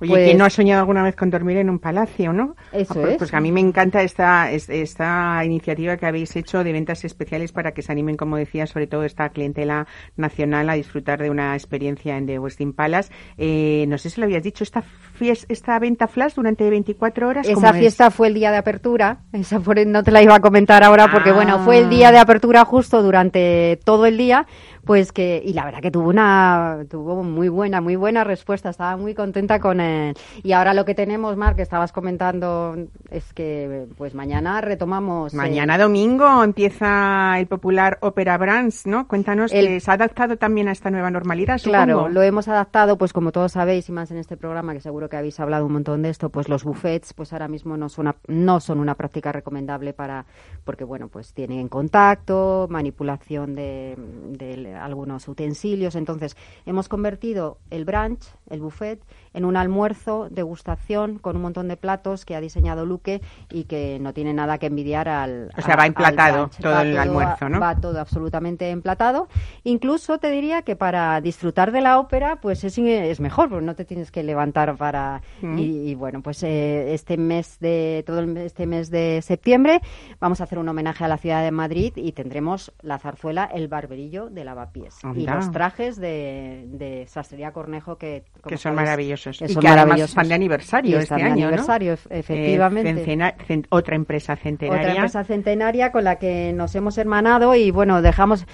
Oye, 0.00 0.10
pues, 0.10 0.24
¿quién 0.26 0.38
no 0.38 0.44
ha 0.44 0.50
soñado 0.50 0.80
alguna 0.80 1.02
vez 1.02 1.16
con 1.16 1.30
dormir 1.30 1.56
en 1.56 1.70
un 1.70 1.78
palacio, 1.78 2.32
no? 2.32 2.54
Eso 2.72 2.92
ah, 2.92 3.00
pues, 3.00 3.12
es. 3.12 3.18
Pues 3.18 3.34
a 3.34 3.40
mí 3.40 3.50
me 3.50 3.60
encanta 3.60 4.02
esta, 4.02 4.50
esta 4.50 5.44
iniciativa 5.44 5.96
que 5.96 6.06
habéis 6.06 6.36
hecho 6.36 6.62
de 6.62 6.72
ventas 6.72 7.04
especiales 7.04 7.50
para 7.52 7.72
que 7.72 7.82
se 7.82 7.90
animen, 7.90 8.16
como 8.16 8.36
decía, 8.36 8.66
sobre 8.66 8.86
todo 8.86 9.04
esta 9.04 9.28
clientela 9.30 9.86
nacional 10.16 10.70
a 10.70 10.74
disfrutar 10.74 11.20
de 11.20 11.30
una 11.30 11.54
experiencia 11.54 12.16
en 12.16 12.26
The 12.26 12.38
Westin 12.38 12.72
Palace. 12.72 13.12
Eh, 13.36 13.86
no 13.88 13.98
sé 13.98 14.10
si 14.10 14.20
lo 14.20 14.26
habías 14.26 14.42
dicho, 14.42 14.62
esta, 14.62 14.84
esta 15.20 15.78
venta 15.80 16.06
flash 16.06 16.34
durante 16.34 16.68
24 16.70 17.28
horas. 17.28 17.48
Esa 17.48 17.72
fiesta 17.72 18.10
fue 18.10 18.28
el 18.28 18.34
día 18.34 18.52
de 18.52 18.58
apertura. 18.58 19.22
Esa 19.32 19.60
no 19.86 20.02
te 20.04 20.10
la 20.12 20.22
iba 20.22 20.36
a 20.36 20.40
comentar 20.40 20.84
ahora 20.84 21.10
porque, 21.10 21.32
bueno, 21.32 21.58
fue 21.64 21.78
el 21.78 21.90
día 21.90 22.12
de 22.12 22.18
apertura 22.18 22.64
justo 22.64 23.02
durante 23.02 23.80
todo 23.84 24.06
el 24.06 24.16
día 24.16 24.46
pues 24.88 25.12
que 25.12 25.42
y 25.44 25.52
la 25.52 25.66
verdad 25.66 25.82
que 25.82 25.90
tuvo 25.90 26.08
una 26.08 26.86
tuvo 26.88 27.22
muy 27.22 27.50
buena 27.50 27.82
muy 27.82 27.94
buena 27.94 28.24
respuesta. 28.24 28.70
Estaba 28.70 28.96
muy 28.96 29.14
contenta 29.14 29.60
con 29.60 29.80
él. 29.80 30.14
Y 30.42 30.52
ahora 30.52 30.72
lo 30.72 30.86
que 30.86 30.94
tenemos 30.94 31.36
Mar 31.36 31.56
que 31.56 31.62
estabas 31.62 31.92
comentando 31.92 32.74
es 33.10 33.34
que 33.34 33.86
pues 33.98 34.14
mañana 34.14 34.62
retomamos 34.62 35.34
eh, 35.34 35.36
mañana 35.36 35.76
domingo 35.76 36.42
empieza 36.42 37.38
el 37.38 37.46
popular 37.46 37.98
Opera 38.00 38.38
Brands 38.38 38.86
no 38.86 39.08
cuéntanos 39.08 39.50
que 39.52 39.80
se 39.80 39.90
ha 39.90 39.94
adaptado 39.94 40.36
también 40.36 40.68
a 40.68 40.72
esta 40.72 40.90
nueva 40.90 41.10
normalidad 41.10 41.60
claro 41.62 42.08
lo 42.08 42.22
hemos 42.22 42.48
adaptado 42.48 42.96
pues 42.98 43.12
como 43.12 43.32
todos 43.32 43.52
sabéis 43.52 43.88
y 43.88 43.92
más 43.92 44.10
en 44.10 44.18
este 44.18 44.36
programa 44.36 44.72
que 44.74 44.80
seguro 44.80 45.08
que 45.08 45.16
habéis 45.16 45.40
hablado 45.40 45.66
un 45.66 45.72
montón 45.72 46.02
de 46.02 46.10
esto 46.10 46.30
pues 46.30 46.48
los 46.48 46.64
buffets 46.64 47.14
pues 47.14 47.32
ahora 47.32 47.48
mismo 47.48 47.76
no 47.76 47.88
son 47.88 48.06
una, 48.06 48.16
no 48.26 48.60
son 48.60 48.78
una 48.78 48.94
práctica 48.94 49.32
recomendable 49.32 49.92
para 49.92 50.26
porque 50.64 50.84
bueno 50.84 51.08
pues 51.08 51.32
tienen 51.34 51.68
contacto 51.68 52.66
manipulación 52.70 53.54
de, 53.54 53.96
de 54.28 54.77
algunos 54.78 55.28
utensilios. 55.28 55.94
Entonces, 55.94 56.36
hemos 56.66 56.88
convertido 56.88 57.58
el 57.70 57.84
brunch, 57.84 58.24
el 58.48 58.60
buffet, 58.60 59.02
en 59.38 59.44
un 59.44 59.56
almuerzo, 59.56 60.28
degustación, 60.30 61.18
con 61.18 61.36
un 61.36 61.42
montón 61.42 61.68
de 61.68 61.76
platos 61.76 62.24
que 62.24 62.34
ha 62.34 62.40
diseñado 62.40 62.84
Luque 62.84 63.22
y 63.50 63.64
que 63.64 63.98
no 64.00 64.12
tiene 64.12 64.34
nada 64.34 64.58
que 64.58 64.66
envidiar 64.66 65.08
al. 65.08 65.52
O 65.56 65.62
sea, 65.62 65.76
va 65.76 65.86
emplatado 65.86 66.50
todo 66.60 66.80
el 66.80 66.98
almuerzo, 66.98 67.48
¿no? 67.48 67.60
Va 67.60 67.76
todo 67.76 68.00
absolutamente 68.00 68.70
emplatado. 68.70 69.28
Incluso 69.62 70.18
te 70.18 70.30
diría 70.32 70.62
que 70.62 70.74
para 70.74 71.20
disfrutar 71.20 71.70
de 71.70 71.80
la 71.80 72.00
ópera, 72.00 72.40
pues 72.42 72.64
es, 72.64 72.76
es 72.78 73.20
mejor, 73.20 73.48
porque 73.48 73.64
no 73.64 73.76
te 73.76 73.84
tienes 73.84 74.10
que 74.10 74.24
levantar 74.24 74.76
para. 74.76 75.22
Mm. 75.40 75.58
Y, 75.58 75.94
bueno, 75.94 76.20
pues 76.20 76.42
eh, 76.42 76.92
este 76.92 77.16
mes 77.16 77.58
de. 77.60 78.02
todo 78.04 78.20
este 78.40 78.66
mes 78.66 78.90
de 78.90 79.22
septiembre 79.22 79.80
vamos 80.18 80.40
a 80.40 80.44
hacer 80.44 80.58
un 80.58 80.68
homenaje 80.68 81.04
a 81.04 81.08
la 81.08 81.16
ciudad 81.16 81.44
de 81.44 81.52
Madrid 81.52 81.92
y 81.94 82.10
tendremos 82.10 82.72
la 82.82 82.98
zarzuela 82.98 83.44
El 83.44 83.68
Barberillo 83.68 84.30
de 84.30 84.44
la 84.44 84.54
lavapiés. 84.54 84.98
Y 85.14 85.26
los 85.26 85.52
trajes 85.52 85.96
de, 85.96 86.64
de 86.66 87.06
Sastrería 87.06 87.52
Cornejo 87.52 87.98
que... 87.98 88.24
Que 88.44 88.56
son 88.56 88.74
maravillosos. 88.74 89.27
Y 89.32 89.56
que 89.56 89.68
además 89.68 90.00
están 90.00 90.28
de 90.28 90.34
aniversario 90.34 90.98
este 90.98 91.14
año, 91.14 91.46
aniversario, 91.46 91.94
eh, 91.94 91.98
efectivamente. 92.10 93.34
otra 93.70 93.96
empresa 93.96 94.36
centenaria. 94.36 94.80
Otra 94.80 94.94
empresa 94.94 95.24
centenaria 95.24 95.92
con 95.92 96.04
la 96.04 96.16
que 96.16 96.52
nos 96.52 96.74
hemos 96.74 96.98
hermanado 96.98 97.54
y, 97.54 97.70
bueno, 97.70 98.02
dejamos 98.02 98.46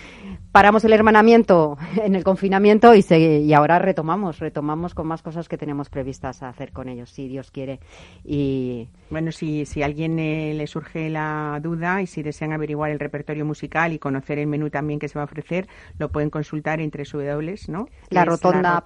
paramos 0.55 0.85
el 0.85 0.93
hermanamiento 0.93 1.77
en 2.05 2.15
el 2.15 2.23
confinamiento 2.23 2.95
y, 2.95 3.05
y 3.13 3.53
ahora 3.55 3.81
retomamos, 3.81 4.39
retomamos 4.39 4.95
con 4.95 5.09
más 5.09 5.21
cosas 5.21 5.49
que 5.49 5.59
tenemos 5.59 5.89
previstas 5.89 6.45
hacer 6.45 6.71
con 6.71 6.89
ellos, 6.89 7.11
si 7.11 7.27
Dios 7.27 7.51
quiere. 7.51 7.81
Y 8.23 8.89
bueno, 9.11 9.33
si, 9.33 9.67
si 9.67 9.83
a 9.83 9.87
alguien 9.87 10.17
eh, 10.21 10.55
le 10.55 10.69
surge 10.69 11.11
la 11.11 11.59
duda 11.61 12.03
y 12.03 12.07
si 12.07 12.23
desean 12.23 12.53
averiguar 12.53 12.93
el 12.93 13.01
repertorio 13.01 13.45
musical 13.45 13.93
y 13.95 13.99
conocer 13.99 14.39
el 14.39 14.47
menú 14.47 14.71
también 14.71 15.01
que 15.01 15.09
se 15.09 15.19
va 15.19 15.23
a 15.23 15.25
ofrecer, 15.25 15.67
lo 15.99 16.11
pueden 16.11 16.31
consultar 16.31 16.81
entre 16.81 17.03
W, 17.03 17.57
¿no? 17.67 17.89
La 18.11 18.25
rotonda, 18.25 18.81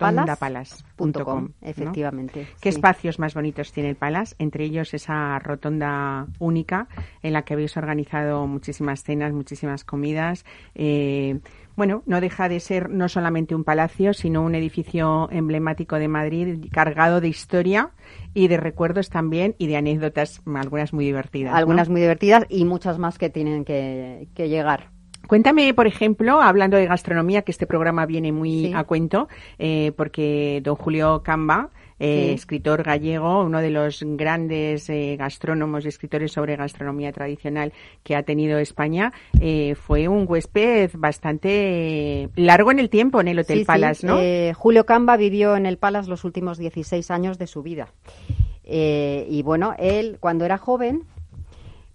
efectivamente. 1.61 2.47
¿Qué 2.63 2.71
espacios 2.71 3.19
más 3.19 3.35
bonitos 3.35 3.73
tiene 3.73 3.91
el 3.91 3.97
Palas? 3.97 4.37
Entre 4.39 4.65
ellos 4.65 4.95
esa 4.95 5.39
rotonda 5.39 6.29
única 6.39 6.89
en 7.23 7.35
la 7.35 7.43
que 7.43 7.53
habéis 7.53 7.77
organizado 7.77 8.47
muchísimas 8.47 9.03
cenas, 9.03 9.35
muchísimas 9.35 9.85
comidas. 9.85 10.47
Eh, 10.75 11.41
bueno, 11.79 12.03
no 12.07 12.21
deja 12.21 12.49
de 12.49 12.59
ser 12.59 12.91
no 12.91 13.09
solamente 13.09 13.55
un 13.55 13.63
palacio, 13.63 14.13
sino 14.13 14.43
un 14.43 14.57
edificio 14.57 15.29
emblemático 15.31 15.95
de 15.97 16.09
Madrid 16.09 16.67
cargado 16.73 17.21
de 17.21 17.29
historia 17.29 17.91
y 18.35 18.49
de 18.49 18.57
recuerdos 18.57 19.11
también 19.11 19.55
y 19.59 19.69
de 19.69 19.77
anécdotas, 19.77 20.43
algunas 20.57 20.93
muy 20.93 21.05
divertidas. 21.05 21.55
Algunas 21.55 21.89
muy 21.89 22.01
divertidas 22.01 22.47
y 22.49 22.65
muchas 22.65 22.99
más 22.99 23.17
que 23.17 23.31
tienen 23.31 23.65
que, 23.65 24.27
llegar. 24.37 24.91
Cuéntame, 25.29 25.73
por 25.73 25.87
ejemplo, 25.87 26.43
hablando 26.43 26.77
de 26.77 26.87
gastronomía, 26.87 27.43
que 27.43 27.53
este 27.53 27.69
programa 27.69 28.07
viene 28.07 28.33
muy 28.33 28.73
a 28.75 28.83
cuento, 28.83 29.29
eh, 29.61 29.93
porque 29.97 30.61
don 30.65 30.75
Julio 30.75 31.23
Camba 31.23 31.71
eh, 31.99 32.33
escritor 32.33 32.83
gallego, 32.83 33.43
uno 33.43 33.61
de 33.61 33.71
los 33.71 34.05
grandes 34.07 34.89
eh, 34.89 35.17
gastrónomos 35.19 35.85
y 35.85 35.89
escritores 35.89 36.33
sobre 36.33 36.57
gastronomía 36.57 37.13
tradicional 37.13 37.73
que 38.03 38.15
ha 38.15 38.23
tenido 38.23 38.59
España, 38.59 39.13
eh, 39.41 39.75
fue 39.75 40.09
un 40.09 40.25
huésped 40.29 40.91
bastante 40.95 42.29
largo 42.37 42.71
en 42.71 42.79
el 42.79 42.89
tiempo 42.89 43.21
en 43.21 43.29
el 43.29 43.41
Hotel 43.41 43.65
Palace, 43.65 44.07
¿no? 44.07 44.19
Julio 44.55 44.87
Camba 44.87 45.17
vivió 45.17 45.57
en 45.57 45.67
el 45.67 45.79
Palace 45.79 46.09
los 46.09 46.25
últimos 46.25 46.59
16 46.59 47.11
años 47.11 47.39
de 47.39 47.47
su 47.47 47.63
vida. 47.63 47.89
y 48.65 49.43
bueno, 49.43 49.75
él 49.79 50.19
cuando 50.21 50.45
era 50.45 50.59
joven 50.59 51.05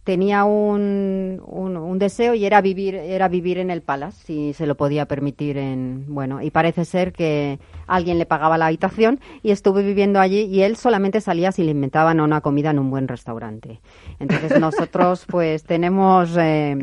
tenía 0.04 0.43
un, 0.43 1.41
un, 1.45 1.99
deseo 1.99 2.34
y 2.34 2.45
era 2.45 2.60
vivir 2.60 2.95
era 2.95 3.28
vivir 3.28 3.58
en 3.58 3.70
el 3.70 3.82
Palace 3.82 4.26
si 4.26 4.54
se 4.54 4.66
lo 4.66 4.76
podía 4.76 5.06
permitir 5.06 5.58
en 5.58 6.06
bueno 6.08 6.41
y 6.41 6.51
parece 6.51 6.86
ser 6.86 7.14
que 7.14 7.60
alguien 7.88 8.18
le 8.18 8.26
pagaba 8.26 8.58
la 8.58 8.66
habitación 8.68 9.20
y 9.43 9.51
estuve 9.51 9.84
viviendo 9.84 10.20
allí 10.20 10.41
y 10.41 10.64
él 10.64 10.76
solamente 10.76 11.22
salía 11.22 11.51
si 11.51 11.64
le 11.64 11.72
inventaban 11.72 12.20
una 12.20 12.41
comida 12.41 12.72
en 12.72 12.80
un 12.80 12.89
buen 12.89 13.08
restaurante 13.08 13.80
entonces 14.20 14.60
nosotros 14.60 15.26
pues 15.30 15.64
tenemos 15.64 16.36
eh, 16.38 16.76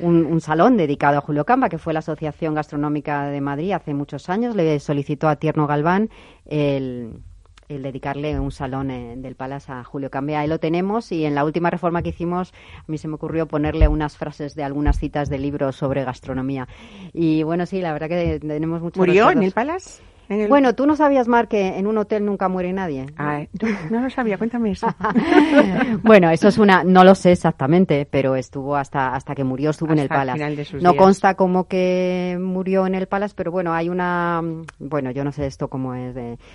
un, 0.00 0.26
un, 0.26 0.40
salón 0.40 0.76
dedicado 0.76 1.18
a 1.18 1.20
Julio 1.20 1.44
Camba, 1.44 1.68
que 1.68 1.78
fue 1.78 1.92
la 1.92 1.98
Asociación 1.98 2.54
Gastronómica 2.54 3.26
de 3.26 3.40
Madrid 3.40 3.72
hace 3.72 3.94
muchos 3.94 4.28
años. 4.28 4.54
Le 4.54 4.78
solicitó 4.78 5.28
a 5.28 5.34
Tierno 5.34 5.66
Galván 5.66 6.08
el, 6.46 7.20
el 7.68 7.82
dedicarle 7.82 8.38
un 8.40 8.50
salón 8.50 8.90
eh, 8.90 9.14
del 9.16 9.34
Palace 9.34 9.72
a 9.72 9.84
Julio 9.84 10.10
Cambia. 10.10 10.40
Ahí 10.40 10.48
lo 10.48 10.58
tenemos 10.58 11.12
y 11.12 11.24
en 11.24 11.34
la 11.34 11.44
última 11.44 11.70
reforma 11.70 12.02
que 12.02 12.10
hicimos 12.10 12.52
a 12.76 12.84
mí 12.86 12.98
se 12.98 13.08
me 13.08 13.14
ocurrió 13.14 13.46
ponerle 13.46 13.88
unas 13.88 14.16
frases 14.16 14.54
de 14.54 14.64
algunas 14.64 14.98
citas 14.98 15.28
de 15.28 15.38
libros 15.38 15.76
sobre 15.76 16.04
gastronomía. 16.04 16.68
Y 17.12 17.42
bueno, 17.42 17.66
sí, 17.66 17.80
la 17.80 17.92
verdad 17.92 18.08
que 18.08 18.40
tenemos 18.40 18.80
mucho 18.80 19.00
¿Murió 19.00 19.30
en 19.30 19.42
el 19.42 19.52
Palace? 19.52 20.02
Bueno, 20.48 20.74
tú 20.74 20.86
no 20.86 20.94
sabías, 20.94 21.26
Mar, 21.26 21.48
que 21.48 21.78
en 21.78 21.86
un 21.86 21.96
hotel 21.96 22.24
nunca 22.24 22.48
muere 22.48 22.72
nadie. 22.72 23.06
Ah, 23.16 23.44
no 23.90 24.00
lo 24.00 24.10
sabía, 24.10 24.36
cuéntame 24.36 24.72
eso. 24.72 24.86
bueno, 26.02 26.30
eso 26.30 26.48
es 26.48 26.58
una, 26.58 26.84
no 26.84 27.02
lo 27.04 27.14
sé 27.14 27.32
exactamente, 27.32 28.06
pero 28.10 28.36
estuvo 28.36 28.76
hasta 28.76 29.14
hasta 29.14 29.34
que 29.34 29.44
murió, 29.44 29.70
estuvo 29.70 29.92
en 29.92 30.00
el 30.00 30.08
Palace. 30.08 30.66
No 30.80 30.96
consta 30.96 31.34
como 31.34 31.66
que 31.66 32.38
murió 32.40 32.86
en 32.86 32.94
el 32.94 33.06
Palace, 33.06 33.34
pero 33.36 33.50
bueno, 33.50 33.72
hay 33.72 33.88
una, 33.88 34.42
bueno, 34.78 35.10
yo 35.10 35.24
no 35.24 35.32
sé 35.32 35.46
esto 35.46 35.68
cómo 35.68 35.94
es, 35.94 36.14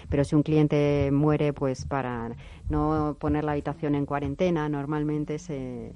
pero 0.10 0.24
si 0.24 0.36
un 0.36 0.44
cliente 0.44 1.10
muere, 1.12 1.54
pues 1.54 1.86
para 1.86 2.32
no 2.70 3.18
poner 3.20 3.44
la 3.44 3.54
habitación 3.54 3.96
en 3.96 4.06
cuarentena, 4.06 4.70
normalmente 4.70 5.40
se 5.40 5.94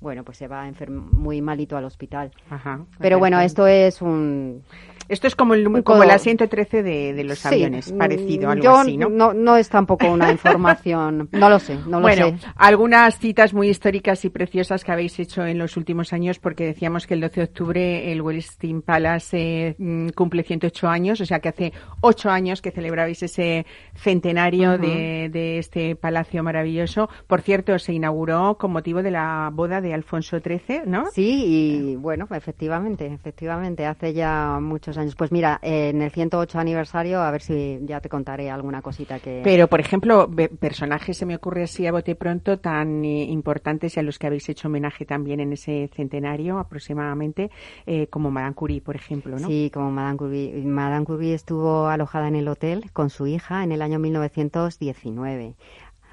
bueno, 0.00 0.24
pues 0.24 0.38
se 0.38 0.48
va 0.48 0.66
muy 0.88 1.42
malito 1.42 1.76
al 1.76 1.84
hospital. 1.84 2.32
Ajá, 2.48 2.86
Pero 2.98 3.18
bueno, 3.18 3.38
esto 3.40 3.66
es 3.66 4.00
un 4.00 4.64
esto 5.10 5.26
es 5.26 5.34
como 5.34 5.54
el, 5.54 5.82
como 5.82 6.04
el 6.04 6.10
asiento 6.10 6.48
13 6.48 6.84
de, 6.84 7.24
los 7.24 7.44
aviones, 7.44 7.92
parecido, 7.92 8.48
algo 8.48 8.70
así, 8.70 8.96
¿no? 8.96 9.08
¿no? 9.08 9.34
No 9.34 9.56
es 9.56 9.68
tampoco 9.68 10.06
una 10.06 10.30
información, 10.32 11.28
no 11.32 11.50
lo 11.50 11.58
sé, 11.58 11.74
no 11.86 11.98
lo 11.98 12.02
bueno, 12.02 12.38
algunas 12.54 13.18
citas 13.18 13.52
muy 13.52 13.68
históricas 13.68 14.24
y 14.24 14.30
preciosas 14.30 14.84
que 14.84 14.92
habéis 14.92 15.18
hecho 15.18 15.44
en 15.44 15.58
los 15.58 15.76
últimos 15.76 16.12
años, 16.12 16.38
porque 16.38 16.64
decíamos 16.64 17.08
que 17.08 17.14
el 17.14 17.22
12 17.22 17.40
de 17.40 17.44
octubre 17.44 18.12
el 18.12 18.22
Wellington 18.22 18.82
Palace 18.82 19.74
mm, 19.78 20.10
cumple 20.10 20.44
108 20.44 20.88
años, 20.88 21.20
o 21.20 21.26
sea 21.26 21.40
que 21.40 21.48
hace 21.48 21.72
8 22.02 22.30
años 22.30 22.62
que 22.62 22.70
celebrabais 22.70 23.20
ese 23.20 23.66
centenario 23.96 24.78
de, 24.78 25.28
de 25.28 25.58
este 25.58 25.96
palacio 25.96 26.44
maravilloso. 26.44 27.10
Por 27.26 27.42
cierto, 27.42 27.76
se 27.80 27.92
inauguró 27.92 28.56
con 28.58 28.70
motivo 28.70 29.02
de 29.02 29.10
la 29.10 29.50
boda 29.52 29.80
de 29.80 29.92
Alfonso 29.92 30.38
XIII, 30.38 30.82
¿no? 30.86 31.06
Sí, 31.10 31.44
y 31.46 31.96
bueno, 31.96 32.28
efectivamente, 32.30 33.06
efectivamente, 33.06 33.86
hace 33.86 34.12
ya 34.12 34.58
muchos 34.60 34.96
años 34.96 34.99
pues 35.16 35.32
mira, 35.32 35.58
en 35.62 36.02
el 36.02 36.10
108 36.10 36.58
aniversario, 36.58 37.20
a 37.20 37.30
ver 37.30 37.42
si 37.42 37.78
ya 37.82 38.00
te 38.00 38.08
contaré 38.08 38.50
alguna 38.50 38.82
cosita 38.82 39.18
que... 39.18 39.40
Pero, 39.44 39.68
por 39.68 39.80
ejemplo, 39.80 40.28
personajes 40.58 41.16
se 41.16 41.26
me 41.26 41.36
ocurre 41.36 41.64
así 41.64 41.86
a 41.86 41.92
bote 41.92 42.14
pronto 42.14 42.58
tan 42.58 43.04
eh, 43.04 43.24
importantes 43.24 43.96
y 43.96 44.00
a 44.00 44.02
los 44.02 44.18
que 44.18 44.26
habéis 44.26 44.48
hecho 44.48 44.68
homenaje 44.68 45.04
también 45.04 45.40
en 45.40 45.52
ese 45.52 45.90
centenario 45.94 46.58
aproximadamente, 46.58 47.50
eh, 47.86 48.06
como 48.08 48.30
Madame 48.30 48.54
Curie, 48.54 48.80
por 48.80 48.96
ejemplo, 48.96 49.38
¿no? 49.38 49.46
Sí, 49.46 49.70
como 49.72 49.90
Madame 49.90 50.16
Curie. 50.18 50.62
Madame 50.64 51.04
Curie 51.04 51.34
estuvo 51.34 51.88
alojada 51.88 52.28
en 52.28 52.36
el 52.36 52.48
hotel 52.48 52.90
con 52.92 53.10
su 53.10 53.26
hija 53.26 53.64
en 53.64 53.72
el 53.72 53.82
año 53.82 53.98
1919. 53.98 55.54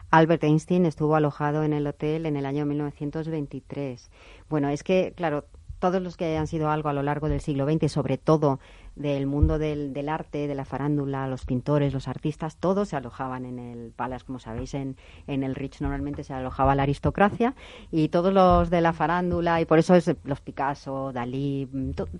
Albert 0.10 0.44
Einstein 0.44 0.86
estuvo 0.86 1.16
alojado 1.16 1.64
en 1.64 1.74
el 1.74 1.86
hotel 1.86 2.26
en 2.26 2.38
el 2.38 2.46
año 2.46 2.66
1923. 2.66 4.10
Bueno, 4.50 4.70
es 4.70 4.84
que, 4.84 5.14
claro, 5.16 5.46
todos 5.80 6.02
los 6.02 6.18
que 6.18 6.38
han 6.38 6.48
sido 6.48 6.70
algo 6.70 6.90
a 6.90 6.94
lo 6.94 7.04
largo 7.04 7.30
del 7.30 7.42
siglo 7.42 7.66
XX, 7.70 7.92
sobre 7.92 8.18
todo 8.18 8.60
del 8.98 9.28
mundo 9.28 9.58
del, 9.58 9.94
del, 9.94 10.10
arte, 10.10 10.48
de 10.48 10.56
la 10.56 10.66
farándula, 10.66 11.28
los 11.28 11.46
pintores, 11.46 11.94
los 11.94 12.08
artistas, 12.08 12.58
todos 12.58 12.90
se 12.90 12.96
alojaban 12.96 13.46
en 13.46 13.60
el 13.60 13.92
Palace. 13.92 14.26
Como 14.26 14.40
sabéis, 14.40 14.74
en, 14.74 14.98
en 15.28 15.44
el 15.44 15.56
Rich 15.56 15.82
normalmente 15.82 16.24
se 16.24 16.34
alojaba 16.34 16.76
la 16.76 16.84
aristocracia 16.84 17.56
y 17.92 18.10
todos 18.10 18.34
los 18.34 18.70
de 18.70 18.82
la 18.82 18.94
farándula, 18.94 19.62
y 19.62 19.66
por 19.66 19.80
eso 19.80 19.96
es 19.96 20.14
los 20.24 20.42
Picasso, 20.42 21.12
Dalí, 21.14 21.68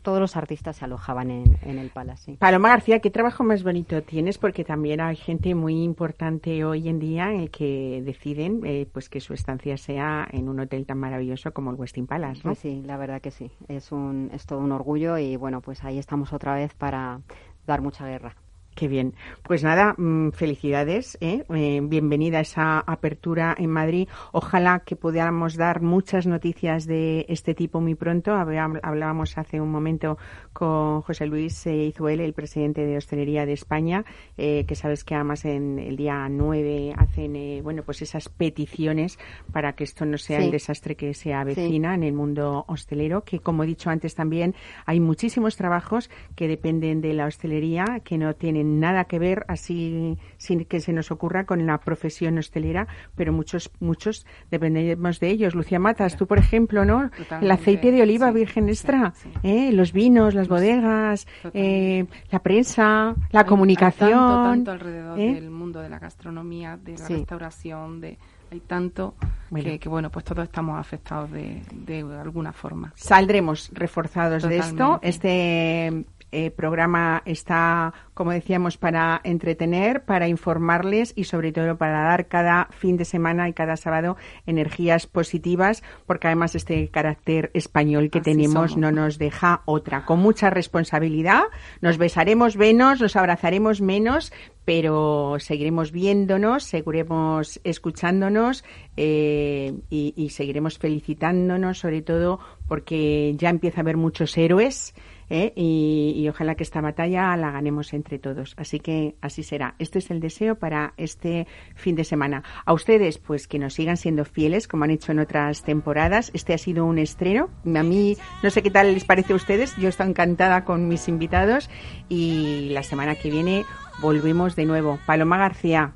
todos 0.02 0.20
los 0.20 0.36
artistas 0.36 0.78
se 0.78 0.86
alojaban 0.86 1.32
en, 1.32 1.58
en 1.64 1.78
el 1.78 1.90
Palace. 1.90 2.38
Paloma 2.40 2.70
García, 2.70 3.00
¿qué 3.00 3.10
trabajo 3.10 3.44
más 3.44 3.64
bonito 3.64 4.02
tienes? 4.04 4.38
Porque 4.38 4.64
también 4.64 5.02
hay 5.02 5.16
gente 5.16 5.56
muy 5.56 5.84
importante 5.84 6.64
hoy 6.64 6.90
en 6.90 7.00
día 7.00 7.32
en 7.32 7.42
el 7.42 7.52
que 7.52 8.02
deciden 8.06 8.62
eh, 8.66 8.88
pues 8.92 9.10
que 9.10 9.20
su 9.20 9.34
estancia 9.34 9.78
sea 9.78 10.28
en 10.32 10.50
un 10.50 10.60
hotel 10.60 10.86
tan 10.86 10.98
maravilloso 10.98 11.54
como 11.54 11.72
el 11.72 11.78
Westin 11.78 12.08
Palace. 12.08 12.42
Pues 12.44 12.60
sí, 12.60 12.82
la 12.86 12.98
verdad 12.98 13.22
que 13.22 13.32
sí. 13.32 13.52
Es, 13.68 13.92
un, 13.92 14.30
es 14.34 14.46
todo 14.46 14.60
un 14.60 14.72
orgullo 14.72 15.18
y 15.18 15.36
bueno, 15.36 15.62
pues 15.62 15.84
ahí 15.84 15.98
estamos 15.98 16.34
otra 16.34 16.56
vez 16.56 16.67
para 16.74 17.22
dar 17.66 17.82
mucha 17.82 18.06
guerra. 18.06 18.36
Qué 18.78 18.88
bien. 18.88 19.16
Pues 19.42 19.64
nada, 19.64 19.96
mm, 19.98 20.34
felicidades. 20.34 21.18
¿eh? 21.20 21.44
¿eh? 21.50 21.80
bienvenida 21.82 22.38
a 22.38 22.42
esa 22.42 22.80
apertura 22.82 23.56
en 23.58 23.72
Madrid. 23.72 24.08
Ojalá 24.34 24.84
que 24.86 24.96
pudiéramos 24.96 25.56
dar 25.56 25.82
muchas 25.82 26.28
noticias 26.28 26.86
de 26.86 27.26
este 27.28 27.56
tipo 27.56 27.82
muy 27.82 27.96
pronto. 27.96 28.36
Hablábamos 28.36 29.36
hace 29.40 29.60
un 29.60 29.72
momento 29.72 30.20
con 30.54 31.02
José 31.02 31.26
Luis 31.26 31.66
eh, 31.66 31.86
Izuel, 31.86 32.20
el 32.20 32.34
presidente 32.34 32.86
de 32.86 32.98
Hostelería 32.98 33.48
de 33.48 33.54
España, 33.54 34.06
eh, 34.38 34.64
que 34.68 34.76
sabes 34.76 35.04
que 35.04 35.16
además 35.16 35.46
en 35.46 35.80
el 35.80 35.98
día 35.98 36.30
9 36.30 36.94
hacen 36.98 37.64
bueno 37.64 37.82
pues 37.82 38.04
esas 38.04 38.30
peticiones 38.30 39.18
para 39.52 39.74
que 39.74 39.86
esto 39.86 40.06
no 40.06 40.20
sea 40.20 40.38
el 40.38 40.52
desastre 40.52 40.96
que 40.96 41.16
se 41.16 41.34
avecina 41.34 41.96
en 41.96 42.04
el 42.04 42.14
mundo 42.14 42.64
hostelero, 42.68 43.24
que 43.24 43.40
como 43.40 43.64
he 43.64 43.68
dicho 43.68 43.90
antes 43.90 44.14
también 44.14 44.54
hay 44.86 45.00
muchísimos 45.00 45.56
trabajos 45.56 46.12
que 46.36 46.48
dependen 46.48 47.02
de 47.02 47.16
la 47.16 47.26
hostelería 47.26 48.02
que 48.04 48.20
no 48.20 48.36
tienen 48.36 48.67
nada 48.68 49.06
que 49.06 49.20
ver 49.20 49.46
así 49.48 50.18
sin 50.38 50.66
que 50.66 50.80
se 50.80 50.94
nos 50.94 51.12
ocurra 51.12 51.46
con 51.46 51.66
la 51.66 51.78
profesión 51.80 52.38
hostelera, 52.38 52.88
pero 53.16 53.34
muchos 53.34 53.72
muchos 53.80 54.26
dependemos 54.52 55.20
de 55.20 55.30
ellos. 55.30 55.56
Lucía 55.56 55.80
Matas, 55.80 56.18
tú 56.18 56.28
por 56.28 56.38
ejemplo, 56.38 56.86
¿no? 56.86 57.10
el 57.42 57.52
aceite 57.52 57.92
de 57.92 58.02
oliva 58.02 58.32
virgen 58.32 58.70
extra, 58.70 59.14
¿eh? 59.44 59.72
los 59.72 59.94
vinos, 59.94 60.34
las 60.34 60.48
bodegas, 60.48 61.28
eh, 61.54 62.06
la 62.32 62.40
prensa, 62.40 63.16
la 63.32 63.46
comunicación. 63.46 64.44
tanto, 64.44 64.72
alrededor 64.72 65.20
¿eh? 65.20 65.34
del 65.34 65.50
mundo 65.50 65.80
de 65.80 65.90
la 65.90 66.00
gastronomía, 66.00 66.78
de 66.78 66.98
la 66.98 67.08
restauración, 67.08 68.02
de 68.02 68.18
hay 68.52 68.62
tanto 68.62 69.16
Que, 69.54 69.90
bueno 69.90 70.10
pues 70.10 70.24
todos 70.26 70.46
estamos 70.46 70.80
afectados 70.80 71.32
de, 71.32 71.62
de 71.72 72.00
alguna 72.20 72.54
forma 72.54 72.94
saldremos 72.96 73.70
reforzados 73.74 74.44
de 74.44 74.58
esto 74.58 75.00
este 75.02 76.06
eh, 76.32 76.52
programa 76.52 77.22
está, 77.26 77.94
como 78.14 78.32
decíamos, 78.32 78.78
para 78.78 79.22
entretener, 79.24 80.04
para 80.04 80.28
informarles 80.28 81.14
y 81.16 81.24
sobre 81.24 81.54
todo 81.54 81.78
para 81.78 82.04
dar 82.04 82.28
cada 82.28 82.68
fin 82.72 82.98
de 82.98 83.06
semana 83.06 83.48
y 83.48 83.54
cada 83.54 83.78
sábado 83.78 84.18
energías 84.46 85.08
positivas, 85.08 85.84
porque 86.06 86.28
además 86.28 86.54
este 86.56 86.90
carácter 86.90 87.50
español 87.54 88.10
que 88.10 88.20
tenemos 88.20 88.76
no 88.76 88.92
nos 88.92 89.18
deja 89.18 89.62
otra. 89.66 90.06
Con 90.06 90.20
mucha 90.20 90.50
responsabilidad, 90.50 91.44
nos 91.80 91.98
besaremos 91.98 92.58
menos, 92.58 93.00
nos 93.00 93.16
abrazaremos 93.16 93.80
menos, 93.80 94.34
pero 94.66 95.38
seguiremos 95.40 95.94
viéndonos, 95.94 96.66
seguiremos 96.66 97.62
escuchándonos 97.64 98.66
eh, 98.98 99.74
y, 99.90 100.14
y 100.18 100.30
seguiremos 100.32 100.78
felicitándonos, 100.78 101.80
sobre 101.80 102.02
todo 102.02 102.42
porque 102.68 103.34
ya 103.38 103.50
empieza 103.50 103.80
a 103.80 103.84
haber 103.84 103.96
muchos 103.96 104.38
héroes 104.38 104.94
¿eh? 105.30 105.54
y, 105.56 106.28
ojalá 106.30 106.56
que 106.56 106.64
esta 106.64 106.82
batalla 106.82 107.36
la 107.38 107.52
ganemos 107.52 107.94
entre 107.94 108.20
todos. 108.20 108.54
Así 108.58 108.80
que 108.80 109.16
así 109.22 109.44
será. 109.44 109.76
Este 109.80 110.00
es 110.00 110.12
el 110.12 110.20
deseo 110.20 110.56
para 110.56 110.94
este 110.98 111.48
fin 111.76 111.96
de 111.96 112.04
semana. 112.04 112.44
A 112.66 112.74
ustedes, 112.74 113.18
pues 113.18 113.48
que 113.48 113.60
nos 113.60 113.74
sigan 113.74 113.98
siendo 113.98 114.26
fieles, 114.26 114.68
como 114.68 114.84
han 114.84 114.92
hecho 114.92 115.12
en 115.12 115.20
otras 115.20 115.64
temporadas. 115.64 116.32
Este 116.34 116.54
ha 116.54 116.58
sido 116.58 116.86
un 116.86 116.98
estreno. 116.98 117.50
A 117.66 117.84
mí, 117.84 118.18
no 118.44 118.50
sé 118.50 118.62
qué 118.62 118.72
tal 118.72 118.94
les 118.94 119.06
parece 119.06 119.34
a 119.34 119.36
ustedes. 119.36 119.76
Yo 119.78 119.90
estoy 119.90 120.08
encantada 120.08 120.64
con 120.66 120.88
mis 120.88 121.08
invitados 121.08 121.70
y 122.10 122.70
la 122.72 122.84
semana 122.84 123.16
que 123.16 123.30
viene 123.30 123.66
volvemos 124.02 124.56
de 124.56 124.66
nuevo. 124.66 125.00
Paloma 125.06 125.38
García. 125.38 125.94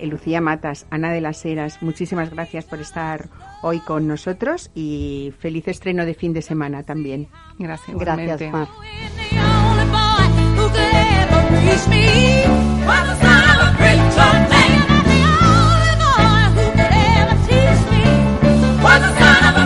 Lucía 0.00 0.40
Matas, 0.40 0.86
Ana 0.90 1.12
de 1.12 1.20
las 1.20 1.44
Heras, 1.44 1.82
muchísimas 1.82 2.30
gracias 2.30 2.64
por 2.64 2.80
estar 2.80 3.28
hoy 3.62 3.80
con 3.80 4.06
nosotros 4.06 4.70
y 4.74 5.32
feliz 5.38 5.68
estreno 5.68 6.04
de 6.04 6.14
fin 6.14 6.32
de 6.32 6.42
semana 6.42 6.82
también. 6.82 7.28
Gracias. 7.58 7.96
Gracias, 7.96 8.52
Mar. 8.52 8.68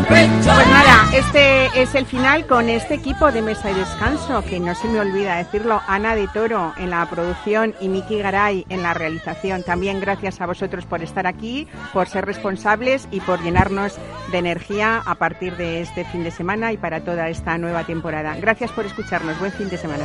Pues 0.09 0.69
nada, 0.69 0.82
este 1.13 1.83
es 1.83 1.95
el 1.95 2.07
final 2.07 2.47
con 2.47 2.69
este 2.71 2.95
equipo 2.95 3.31
de 3.31 3.43
Mesa 3.43 3.71
y 3.71 3.75
Descanso, 3.75 4.43
que 4.45 4.59
no 4.59 4.75
se 4.75 4.89
me 4.89 5.01
olvida 5.01 5.37
decirlo, 5.37 5.83
Ana 5.87 6.15
de 6.15 6.27
Toro 6.29 6.73
en 6.79 6.91
la 6.91 7.05
producción 7.09 7.75
y 7.81 7.89
Miki 7.89 8.19
Garay 8.19 8.65
en 8.71 8.83
la 8.83 8.95
realización. 8.95 9.63
También 9.63 10.01
gracias 10.01 10.41
a 10.41 10.47
vosotros 10.47 10.87
por 10.87 11.03
estar 11.03 11.27
aquí, 11.27 11.69
por 11.93 12.09
ser 12.09 12.25
responsables 12.25 13.09
y 13.11 13.21
por 13.21 13.43
llenarnos 13.43 13.99
de 14.31 14.39
energía 14.39 15.03
a 15.05 15.15
partir 15.17 15.57
de 15.57 15.83
este 15.83 16.05
fin 16.07 16.25
de 16.25 16.31
semana 16.31 16.73
y 16.73 16.79
para 16.79 17.05
toda 17.05 17.29
esta 17.29 17.59
nueva 17.59 17.85
temporada. 17.85 18.35
Gracias 18.41 18.73
por 18.73 18.87
escucharnos. 18.87 19.39
Buen 19.39 19.53
fin 19.53 19.69
de 19.69 19.77
semana. 19.77 20.05